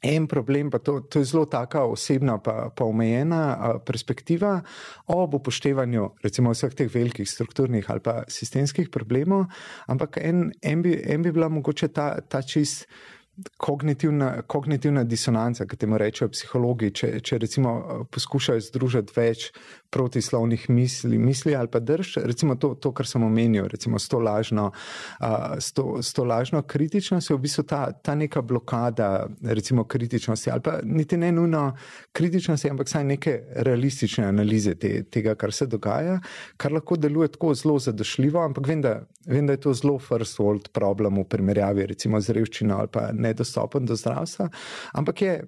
[0.02, 4.62] En problem, pa to, to je zelo taka osebna, pa, pa omejena perspektiva
[5.12, 9.50] ob upoštevanju recimo vseh teh velikih strukturnih ali pa sistemskih problemov,
[9.92, 12.88] ampak en, en, bi, en bi bila mogoče ta, ta čist
[13.56, 17.72] kognitivna, kognitivna disonanca, ki temu rečejo psihologi, če, če recimo
[18.12, 19.46] poskušajo združiti več
[19.90, 24.18] protislovnih misli, misli ali pa drž, recimo to, to, kar sem omenil, recimo s to
[24.18, 24.70] lažno,
[25.20, 30.50] uh, s to, s to lažno kritičnostjo, v bistvu ta, ta neka blokada, recimo kritičnosti
[30.50, 31.76] ali pa niti ne nujno
[32.12, 33.36] kritičnosti, ampak saj neke
[33.66, 36.20] realistične analize te, tega, kar se dogaja,
[36.56, 40.38] kar lahko deluje tako zelo zadošljivo, ampak vem, da, vem, da je to zelo first
[40.38, 44.48] world problem v primerjavi recimo z revščino ali pa nedostopen do zdravstva,
[44.94, 45.40] ampak je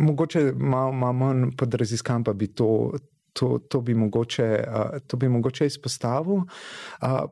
[0.00, 2.96] mogoče malo mal manj pod raziskam, pa bi to.
[3.32, 4.64] To, to, bi mogoče,
[5.06, 6.42] to bi mogoče izpostavil.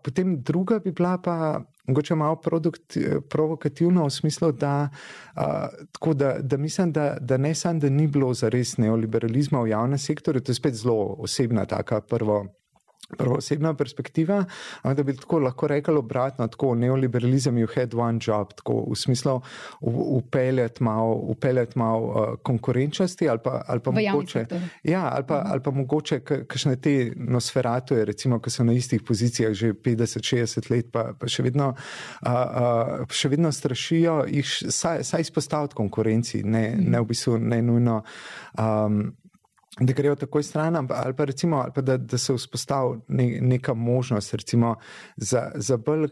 [0.04, 2.36] Potem druga bi bila pa mogoče malo
[3.30, 4.88] provokativna v smislu, da,
[6.14, 10.40] da, da mislim, da, da ne samo, da ni bilo zares neoliberalizma v javnem sektorju,
[10.40, 12.44] to je spet zelo osebna taka prva
[13.18, 14.44] osebna perspektiva,
[14.82, 18.96] ampak da bi tako lahko rekel obratno, tako neoliberalizem je had one job, tako v
[18.96, 19.40] smislu
[19.80, 24.46] upeljati malo, upeljet malo uh, konkurenčnosti ali pa, ali pa mogoče,
[24.82, 25.50] ja, ali pa, mhm.
[25.50, 30.92] ali pa mogoče kakšne te nosferatuje, recimo, ki so na istih pozicijah že 50-60 let,
[30.92, 36.74] pa, pa še, vedno, uh, uh, še vedno strašijo, jih saj, saj izpostaviti konkurenci, ne,
[36.78, 38.02] ne v bistvu ne nujno.
[38.58, 39.16] Um,
[39.80, 43.74] da grejo takoj stran, ali pa, recimo, ali pa da, da se vzpostavi ne, neka
[43.74, 44.76] možnost recimo,
[45.16, 46.08] za, za bolj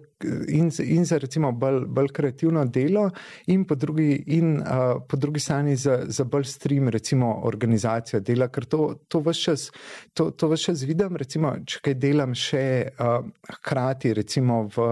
[0.48, 3.10] in, in za recimo bolj, bolj kreativno delo,
[3.46, 8.48] in po drugi, in, uh, po drugi strani za, za bolj stream, recimo organizacijo dela,
[8.48, 9.70] ker to, to vse čas,
[10.14, 12.64] to, to vse čas vidim, recimo, če kaj delam še
[12.98, 13.20] uh,
[13.58, 14.90] hkrati, recimo v,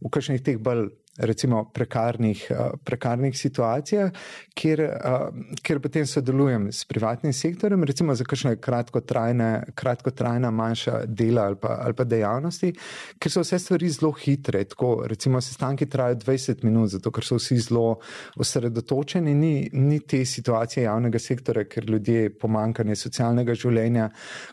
[0.00, 4.10] v kakšnih teh bolj recimo prekarnih, eh, prekarnih situacijah,
[4.54, 5.28] kjer, eh,
[5.62, 11.78] kjer potem sodelujem s privatnim sektorjem, recimo za kakšne kratkotrajne, kratkotrajna manjša dela ali pa,
[11.84, 12.72] ali pa dejavnosti,
[13.18, 14.64] ker so vse stvari zelo hitre.
[14.64, 17.98] Tako, recimo sestanki trajajo 20 minut, zato ker so vsi zelo
[18.36, 24.08] osredotočeni, ni, ni te situacije javnega sektora, ker ljudje pomankanje socialnega življenja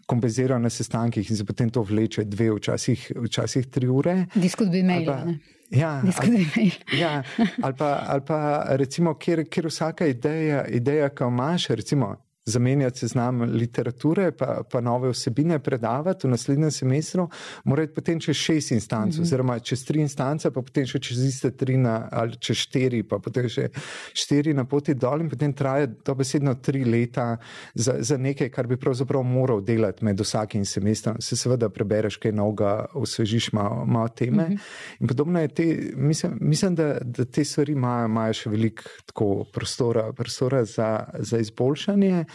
[0.06, 4.26] kompenzirajo na sestankih in se potem to vleče dve, včasih, včasih tri ure.
[4.36, 5.59] Diskut bi imeli.
[5.70, 7.24] Ja, ali, ja,
[7.62, 12.16] ali, pa, ali pa recimo, kjer, kjer vsaka ideja, ideja ki jo imaš, recimo,
[12.50, 17.28] zamenjati seznam literature, pa, pa nove vsebine predavati v naslednjem semestru,
[17.64, 19.22] mora iti potem čez šest instanc, mm -hmm.
[19.22, 23.20] oziroma čez tri instance, pa potem še čez iste tri, na, ali čez štiri, pa
[23.20, 23.70] potem še
[24.14, 27.38] štiri na poti dol, in potem traja dobesedno tri leta
[27.74, 31.16] za, za nekaj, kar bi pravzaprav moral delati med vsakim semestrom.
[31.20, 34.44] Se seveda prebereš kaj novega, osvežiš malo, malo teme.
[34.44, 34.60] Mm -hmm.
[35.00, 40.66] In podobno je te, mislim, mislim da, da te stvari imajo še veliko prostora, prostora
[40.66, 42.26] za, za izboljšanje.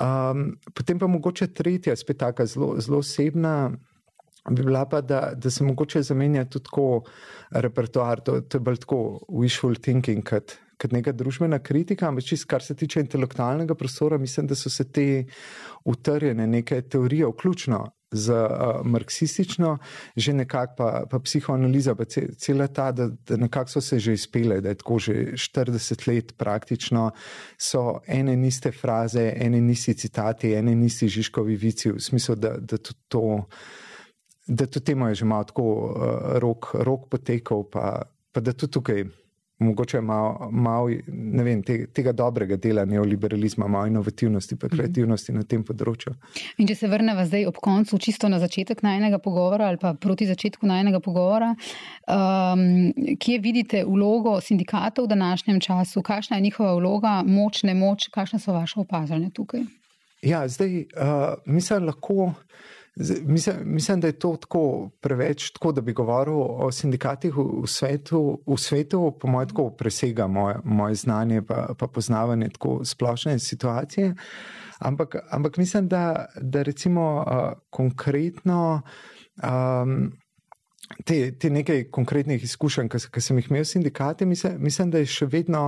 [0.00, 3.70] Um, potem pa mogoče tretja, spet tako zelo osebna,
[4.50, 7.02] bi bila pa, da, da se mogoče zamenja tudi tako
[7.50, 12.46] repertoar, to, to je bolj tako wishful thinking, kot, kot neka družbena kritika, ampak čist,
[12.50, 15.24] kar se tiče intelektualnega prostora, mislim, da so se te
[15.84, 19.78] utrjene neke teorije, vključno z uh, marksistično,
[20.16, 22.04] že nekako pa, pa psihoanaliza, pa
[22.38, 26.36] cela ta, da, da nekako so se že izpele, da je tako že 40 let
[26.36, 27.10] praktično,
[27.58, 32.78] so ene iste fraze, ene nisi citati, ene nisi žiškovi vici, v smislu, da, da
[32.78, 33.44] tudi to.
[34.46, 38.02] Da tudi temu je že malo tako uh, rok, rok potekal, pa,
[38.32, 39.04] pa da tudi tukaj
[39.58, 44.76] mogoče malo, malo ne vem, te, tega dobrega dela neoliberalizma, malo inovativnosti, pa mhm.
[44.76, 46.14] kreativnosti mm na tem področju.
[46.62, 50.24] In če se vrnemo zdaj ob koncu, čisto na začetek najnega pogovora ali pa proti
[50.28, 51.50] začetku najnega pogovora,
[52.08, 52.62] um,
[53.20, 58.40] kje vidite vlogo sindikatov v današnjem času, kakšna je njihova vloga, moč, ne moč, kakšne
[58.40, 59.66] so vaše opazanje tukaj?
[60.24, 62.32] Ja, zdaj uh, mislim, lahko.
[63.22, 68.40] Mislim, mislim, da je to tako preveč, tako, da bi govoril o sindikatih v svetu.
[68.46, 71.44] V svetu, po mojem, tako presega moje, moje znanje in
[71.78, 74.14] pa poznavanje tako splošne situacije.
[74.78, 78.82] Ampak, ampak mislim, da, da recimo uh, konkretno.
[79.42, 80.12] Um,
[81.04, 85.08] te, te nekaj konkretnih izkušenj, ki sem jih imel s sindikati, mislim, mislim, da je
[85.10, 85.62] še vedno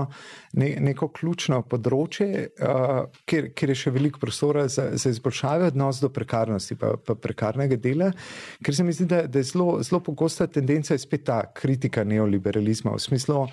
[0.59, 6.01] ne, neko ključno področje, uh, kjer, kjer je še veliko prostora za, za izboljšave odnos
[6.03, 8.13] do prekarnosti, pa, pa prekarnega dela,
[8.65, 12.95] ker se mi zdi, da, da je zelo, zelo pogosta tendenca spet ta kritika neoliberalizma.
[12.95, 13.47] V smislu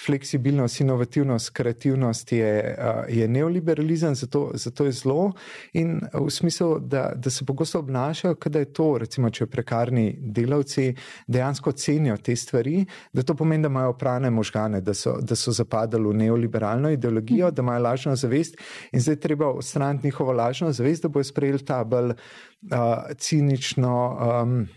[0.00, 5.30] fleksibilnost, inovativnost, kreativnost je, uh, je neoliberalizem, zato, zato je zelo
[5.76, 10.90] in v smislu, da, da se pogosto obnašajo, da je to, recimo, če prekarni delavci
[11.26, 15.52] dejansko cenijo te stvari, da to pomeni, da imajo prane možgane, da so, da so
[15.52, 18.56] zapadali v neoliberalno ideologijo, da imajo lažno zavest
[18.92, 22.16] in zdaj treba odstraniti njihovo lažno zavest, da bojo sprejeli ta bolj uh,
[23.18, 24.18] cinično.
[24.42, 24.68] Um,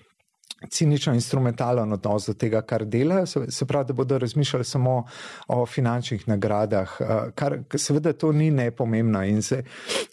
[0.69, 5.05] cinično instrumentalen odnos do tega, kar delajo, se, se pravi, da bodo razmišljali samo
[5.47, 9.63] o finančnih nagradah, eh, kar seveda to ni nepomembno in se,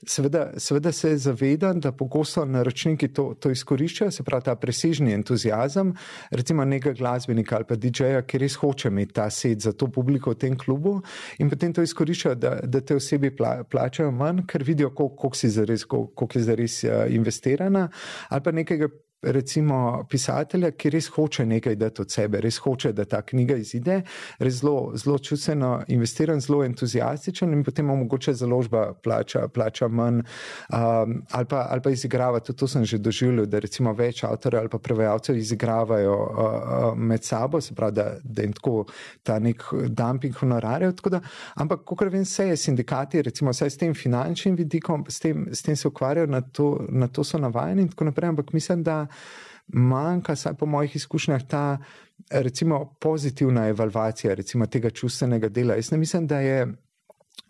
[0.06, 5.94] seveda, seveda se zavedam, da pogosto naročniki to, to izkoriščajo, se pravi ta presežni entuzijazem,
[6.30, 10.30] recimo nekega glasbenika ali pa DJ-ja, ki res hoče imeti ta sed za to publiko
[10.30, 11.00] v tem klubu
[11.38, 15.50] in potem to izkoriščajo, da, da te osebi pla, plačajo manj, ker vidijo, koliko si
[15.50, 17.88] zares, koliko je zares uh, investirana
[18.30, 18.88] ali pa nekega
[19.22, 24.00] recimo pisatelja, ki res hoče nekaj dati od sebe, res hoče, da ta knjiga izide,
[24.38, 31.20] res zelo, zelo čustveno investiran, zelo entuzijastičen in potem omogoče založba plača, plača manj um,
[31.30, 34.72] ali, pa, ali pa izigrava, tudi to sem že doživljal, da recimo več avtorjev ali
[34.72, 38.86] pa prevajalcev izigravajo uh, uh, med sabo, se pravi, da, da jim tako
[39.22, 40.96] ta nek dumping honorarjev,
[41.54, 45.62] ampak kako vem, vse je sindikati, recimo vse s tem finančnim vidikom, s tem, s
[45.62, 49.09] tem se ukvarjajo, na to, na to so navajeni in tako naprej, ampak mislim, da
[49.72, 51.78] manjka, saj po mojih izkušnjah, ta
[52.30, 55.74] recimo, pozitivna evalvacija recimo, tega čustvenega dela.
[55.74, 56.66] Jaz ne mislim, da je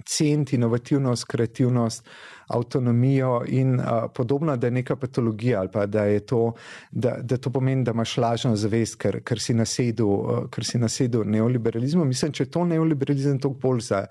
[0.06, 2.08] cent, inovativnost, kreativnost,
[2.50, 6.52] avtonomijo in uh, podobno, da je neka patologija ali pa da je to,
[6.90, 10.78] da, da to pomeni, da imaš lažno zavest, ker, ker si nasedel, uh, ker si
[10.78, 12.04] nasedel neoliberalizmu.
[12.04, 14.04] Mislim, če je to neoliberalizem, to bolj za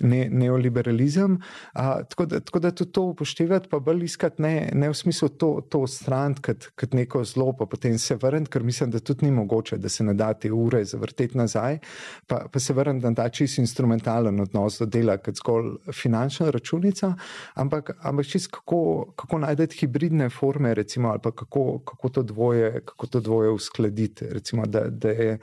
[0.00, 1.38] ne, neoliberalizem.
[1.74, 5.28] Uh, tako, da, tako da tudi to upoštevati, pa bolj iskati ne, ne v smislu
[5.28, 9.26] to, to stran, kot, kot neko zlo, pa potem se vrniti, ker mislim, da tudi
[9.26, 11.78] ni mogoče, da se ne da te ure zavrteti nazaj,
[12.26, 17.14] pa, pa se vrniti na ta čist instrumentalen odnos do dela, kot zgolj finančna računica,
[17.54, 22.80] ampak ampak, ampak čist kako, kako najti hibridne forme, recimo, ali kako, kako, to dvoje,
[22.84, 25.38] kako to dvoje uskladiti, recimo, da, da, je,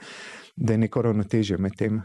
[0.56, 2.02] da je neko ravnotežje med tem.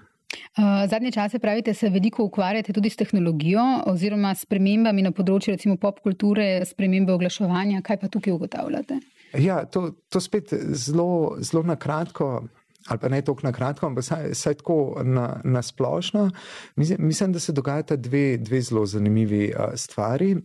[0.90, 5.78] Zadnje čase pravite, se veliko ukvarjate tudi s tehnologijo oziroma s premembami na področju recimo
[5.78, 7.82] pop kulture, spremembe oglaševanja.
[7.82, 8.99] Kaj pa tukaj ugotavljate?
[9.40, 12.48] Ja, to, to spet zelo, zelo na kratko
[12.90, 16.30] ali pa ne toliko na kratko, ampak saj, saj tako na, na splošno.
[16.76, 20.36] Mislim, mislim, da se dogajata dve, dve zelo zanimivi uh, stvari.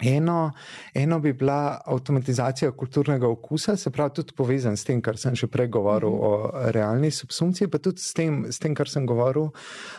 [0.00, 0.52] Eno,
[0.94, 5.46] eno bi bila avtomatizacija kulturnega okusa, se pravi, tudi povezan s tem, kar sem že
[5.46, 6.50] prej govoril mm -hmm.
[6.50, 9.48] o realni subsumpciji, pa tudi s tem, s tem, kar sem govoril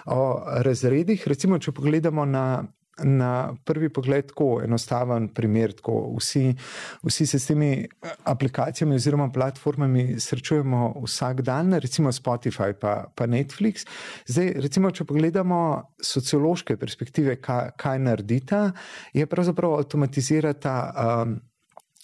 [0.06, 1.28] o razredih.
[1.28, 2.64] Recimo, če pogledamo na
[3.04, 5.74] na prvi pogled tako enostaven primer.
[5.74, 6.56] Tako vsi,
[7.04, 13.28] vsi se s temi eh, aplikacijami oziroma platformami srečujemo vsak dan, recimo Spotify pa, pa
[13.28, 13.86] Netflix.
[14.28, 15.60] Zdaj, recimo, če pogledamo
[16.02, 18.72] sociološke perspektive, kaj, kaj naredita,
[19.14, 20.78] je pravzaprav avtomatizirata.
[20.96, 21.40] Um,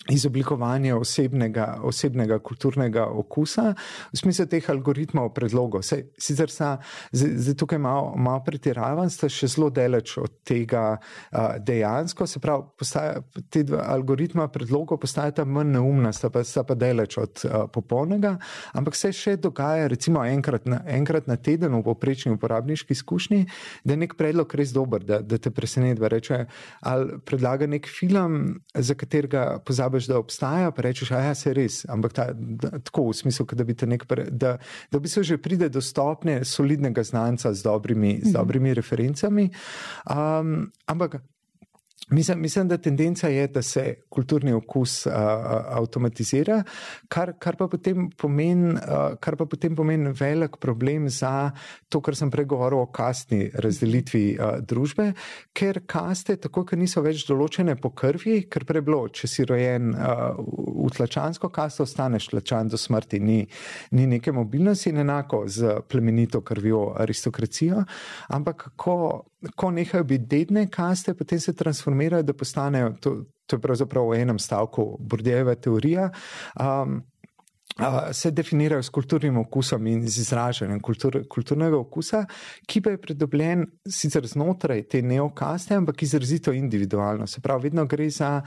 [0.10, 3.74] izoblikovanje osebnega, osebnega kulturnega okusa,
[4.14, 5.84] v smislu teh algoritmov, predlogov.
[5.86, 6.72] Se, sicer sta
[7.14, 12.66] zdaj tukaj malo, malo pretiravan, sta še zelo daleč od tega uh, dejansko, se pravi,
[12.82, 13.22] postaja,
[13.54, 18.34] te dva algoritma predlogov postajata manj neumna, sta pa, sta pa daleč od uh, popolnega,
[18.74, 23.44] ampak se še dogaja, recimo enkrat na, enkrat na teden v poprečni uporabniški izkušnji,
[23.86, 26.42] da je nek predlog res dober, da, da te preseneti, da reče,
[26.90, 28.42] ali predlaga nek film,
[28.74, 31.86] za katerega pozabi pozabiš, da obstaja, pa rečeš, da ja, je res.
[31.90, 34.58] Ampak ta, da, tako v smislu, da bi te nek, da,
[34.92, 38.34] da bi se že pride do stopnje solidnega znanca z dobrimi, z mhm.
[38.34, 39.50] dobrimi referencami.
[40.08, 41.22] Um, ampak
[42.12, 45.14] Mislim, mislim, da tendenca je, da se kulturni okus uh,
[45.70, 46.64] avtomatizira,
[47.08, 47.68] kar, kar, pa
[48.18, 51.52] pomeni, uh, kar pa potem pomeni velik problem za
[51.90, 55.14] to, kar sem pregovoril o kastni razdelitvi uh, družbe,
[55.54, 59.96] ker kaste, tako ker niso več določene po krvi, ker prej bilo, če si rojen
[59.96, 63.40] uh, v tlačansko kasto, ostaneš tlačan do smrti, ni,
[63.96, 67.86] ni neke mobilnosti in enako z plemenito krvjo aristokracijo,
[68.36, 73.16] ampak ko ko nehajo biti dedne kaste, potem se transformirajo, da postanejo, to,
[73.46, 76.10] to je pravzaprav v enem stavku, Bordejeva teorija.
[76.60, 77.02] Um,
[78.14, 82.26] se definirajo s kulturnim okusom in z izražanjem kultur, kulturnega okusa,
[82.68, 87.28] ki pa je pridobljen sicer znotraj te neokaste, ampak izrazito individualno.
[87.28, 88.42] Se pravi, vedno gre za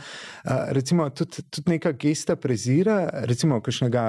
[0.45, 4.05] recimo, tudi, tudi neka gesta prezira, recimo kakšnega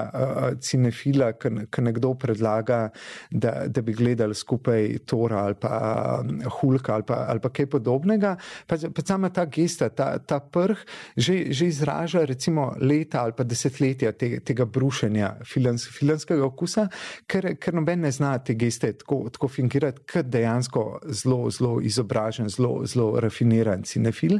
[0.61, 2.89] cinefila, ki nekdo predlaga,
[3.31, 6.21] da, da bi gledali skupaj Tora ali pa
[6.59, 8.35] Hulka ali pa, ali pa kaj podobnega.
[8.67, 10.85] Pa, pa sama ta gesta, ta, ta prh
[11.17, 16.87] že, že izraža recimo leta ali pa desetletja te, tega brušenja uživanja filans, filanskega okusa,
[17.27, 22.49] ker, ker noben ne zna te geste tako, tako fingirati, kot dejansko zelo, zelo izobražen,
[22.49, 24.39] zelo, zelo rafiniran cinefil.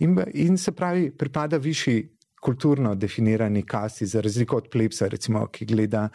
[0.00, 2.15] In, in se pravi, pripada višji
[2.46, 6.06] kulturno definirani kasti, za razliko od Plepsa, recimo, ki, gleda,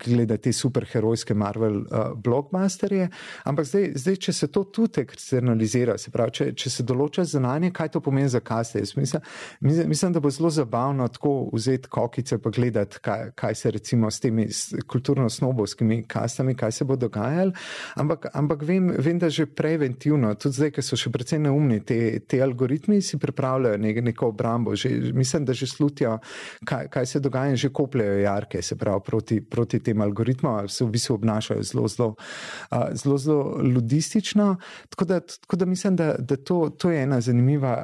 [0.00, 1.82] ki gleda te superherojske Marvel
[2.16, 3.08] blockbusterje.
[3.44, 7.72] Ampak zdaj, zdaj, če se to tudi eksternalizira, se pravi, če, če se določa znanje,
[7.76, 8.82] kaj to pomeni za kaste.
[8.96, 9.22] Mislim,
[9.60, 14.20] mislim, da bo zelo zabavno tako vzeti kokice pa gledati, kaj, kaj se recimo s
[14.24, 14.48] temi
[14.86, 17.52] kulturno-snobovskimi kastami, kaj se bo dogajalo.
[18.00, 22.20] Ampak, ampak vem, vem, da že preventivno, tudi zdaj, ker so še precej neumni, te,
[22.26, 24.76] te algoritmi si pripravljajo nek, neko obrambo.
[24.78, 26.18] Že, mislim, da že slutijo,
[26.68, 30.84] kaj, kaj se dogaja, in že kopljajo jarke, se pravi, proti, proti tem algoritmom, se
[30.84, 32.14] v bistvu obnašajo zelo, zelo,
[32.94, 33.42] zelo, zelo
[33.74, 34.56] ludistično.
[34.88, 37.74] Tako da, tako da mislim, da, da to, to je ena zanimiva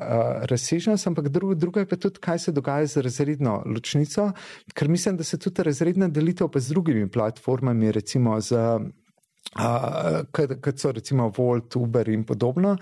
[0.51, 4.31] razsežnost, ampak druga, druga je pa tudi, kaj se dogaja z razredno ločnico,
[4.75, 8.55] ker mislim, da se tudi razredna delitev pa z drugimi platformami, recimo z.
[9.55, 12.77] Uh, kot so recimo Volt, Uber in podobno,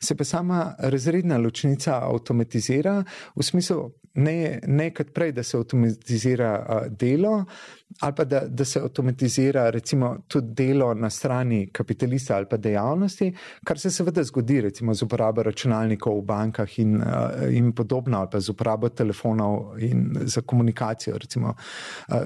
[0.00, 3.04] se pa sama razredna ločnica avtomatizira
[3.36, 3.86] v smislu,
[4.18, 7.44] ne, ne kot prej, da se avtomatizira delo,
[8.00, 13.30] ali pa da, da se avtomatizira recimo tudi delo na strani kapitalista ali pa dejavnosti,
[13.64, 16.98] kar se seveda zgodi recimo z uporabo računalnikov v bankah in,
[17.50, 21.54] in podobno, ali pa z uporabo telefonov in za komunikacijo recimo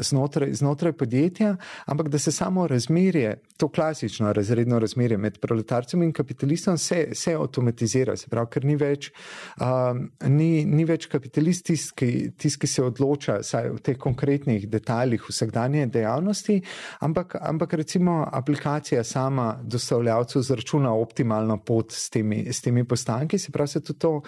[0.01, 1.57] znotraj, znotraj podjetja,
[1.87, 7.35] ampak da se samo razmerje, to klasično razredno razmerje med proletarcem in kapitalistom se, se
[7.35, 9.13] avtomatizira, se pravi, ker ni več,
[9.61, 9.95] uh,
[10.29, 15.43] ni, ni več kapitalist tist, ki, tist, ki se odloča v teh konkretnih detaljih vseh
[15.43, 16.63] vsakdanje dejavnosti,
[17.01, 23.53] ampak, ampak recimo aplikacija sama dostavljavcu zračuna optimalno pot s temi, s temi postanki, se
[23.53, 24.21] pravi, se tudi to,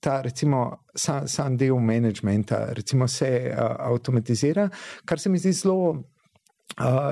[0.00, 4.68] ta recimo sam, sam del managementa, recimo se uh, avtomatizira,
[5.04, 6.02] kar se mi zdi zelo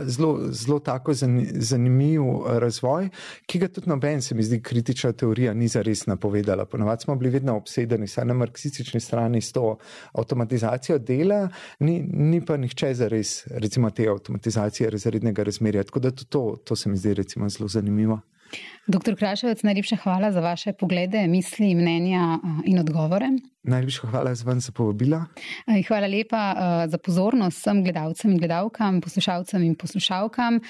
[0.06, 1.14] zelo, zelo tako
[1.55, 3.09] zanimiv razvoj,
[3.47, 6.64] ki ga tudi noben, se mi zdi, kritična teorija ni zares napovedala.
[6.64, 9.76] Ponovadi smo bili vedno obsedeni, saj na marksistični strani s to
[10.12, 11.48] avtomatizacijo dela,
[11.78, 15.82] ni, ni pa nihče zares, recimo, te avtomatizacije razrednega razmerja.
[15.82, 18.20] Tako da to, to se mi zdi, recimo, zelo zanimivo.
[18.86, 23.30] Doktor Kraševec, najlepša hvala za vaše poglede, misli, mnenja in odgovore.
[23.62, 25.22] Najlepša hvala za vam za povabilo.
[25.88, 26.42] Hvala lepa
[26.88, 30.60] za pozornost vsem gledalcem in gledalkam, poslušalcem in poslušalkam.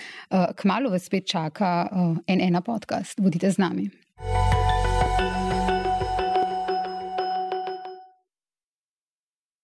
[0.57, 1.89] Kmalo vas spet čaka
[2.27, 3.21] en ena podcast.
[3.21, 3.91] Bodite z nami.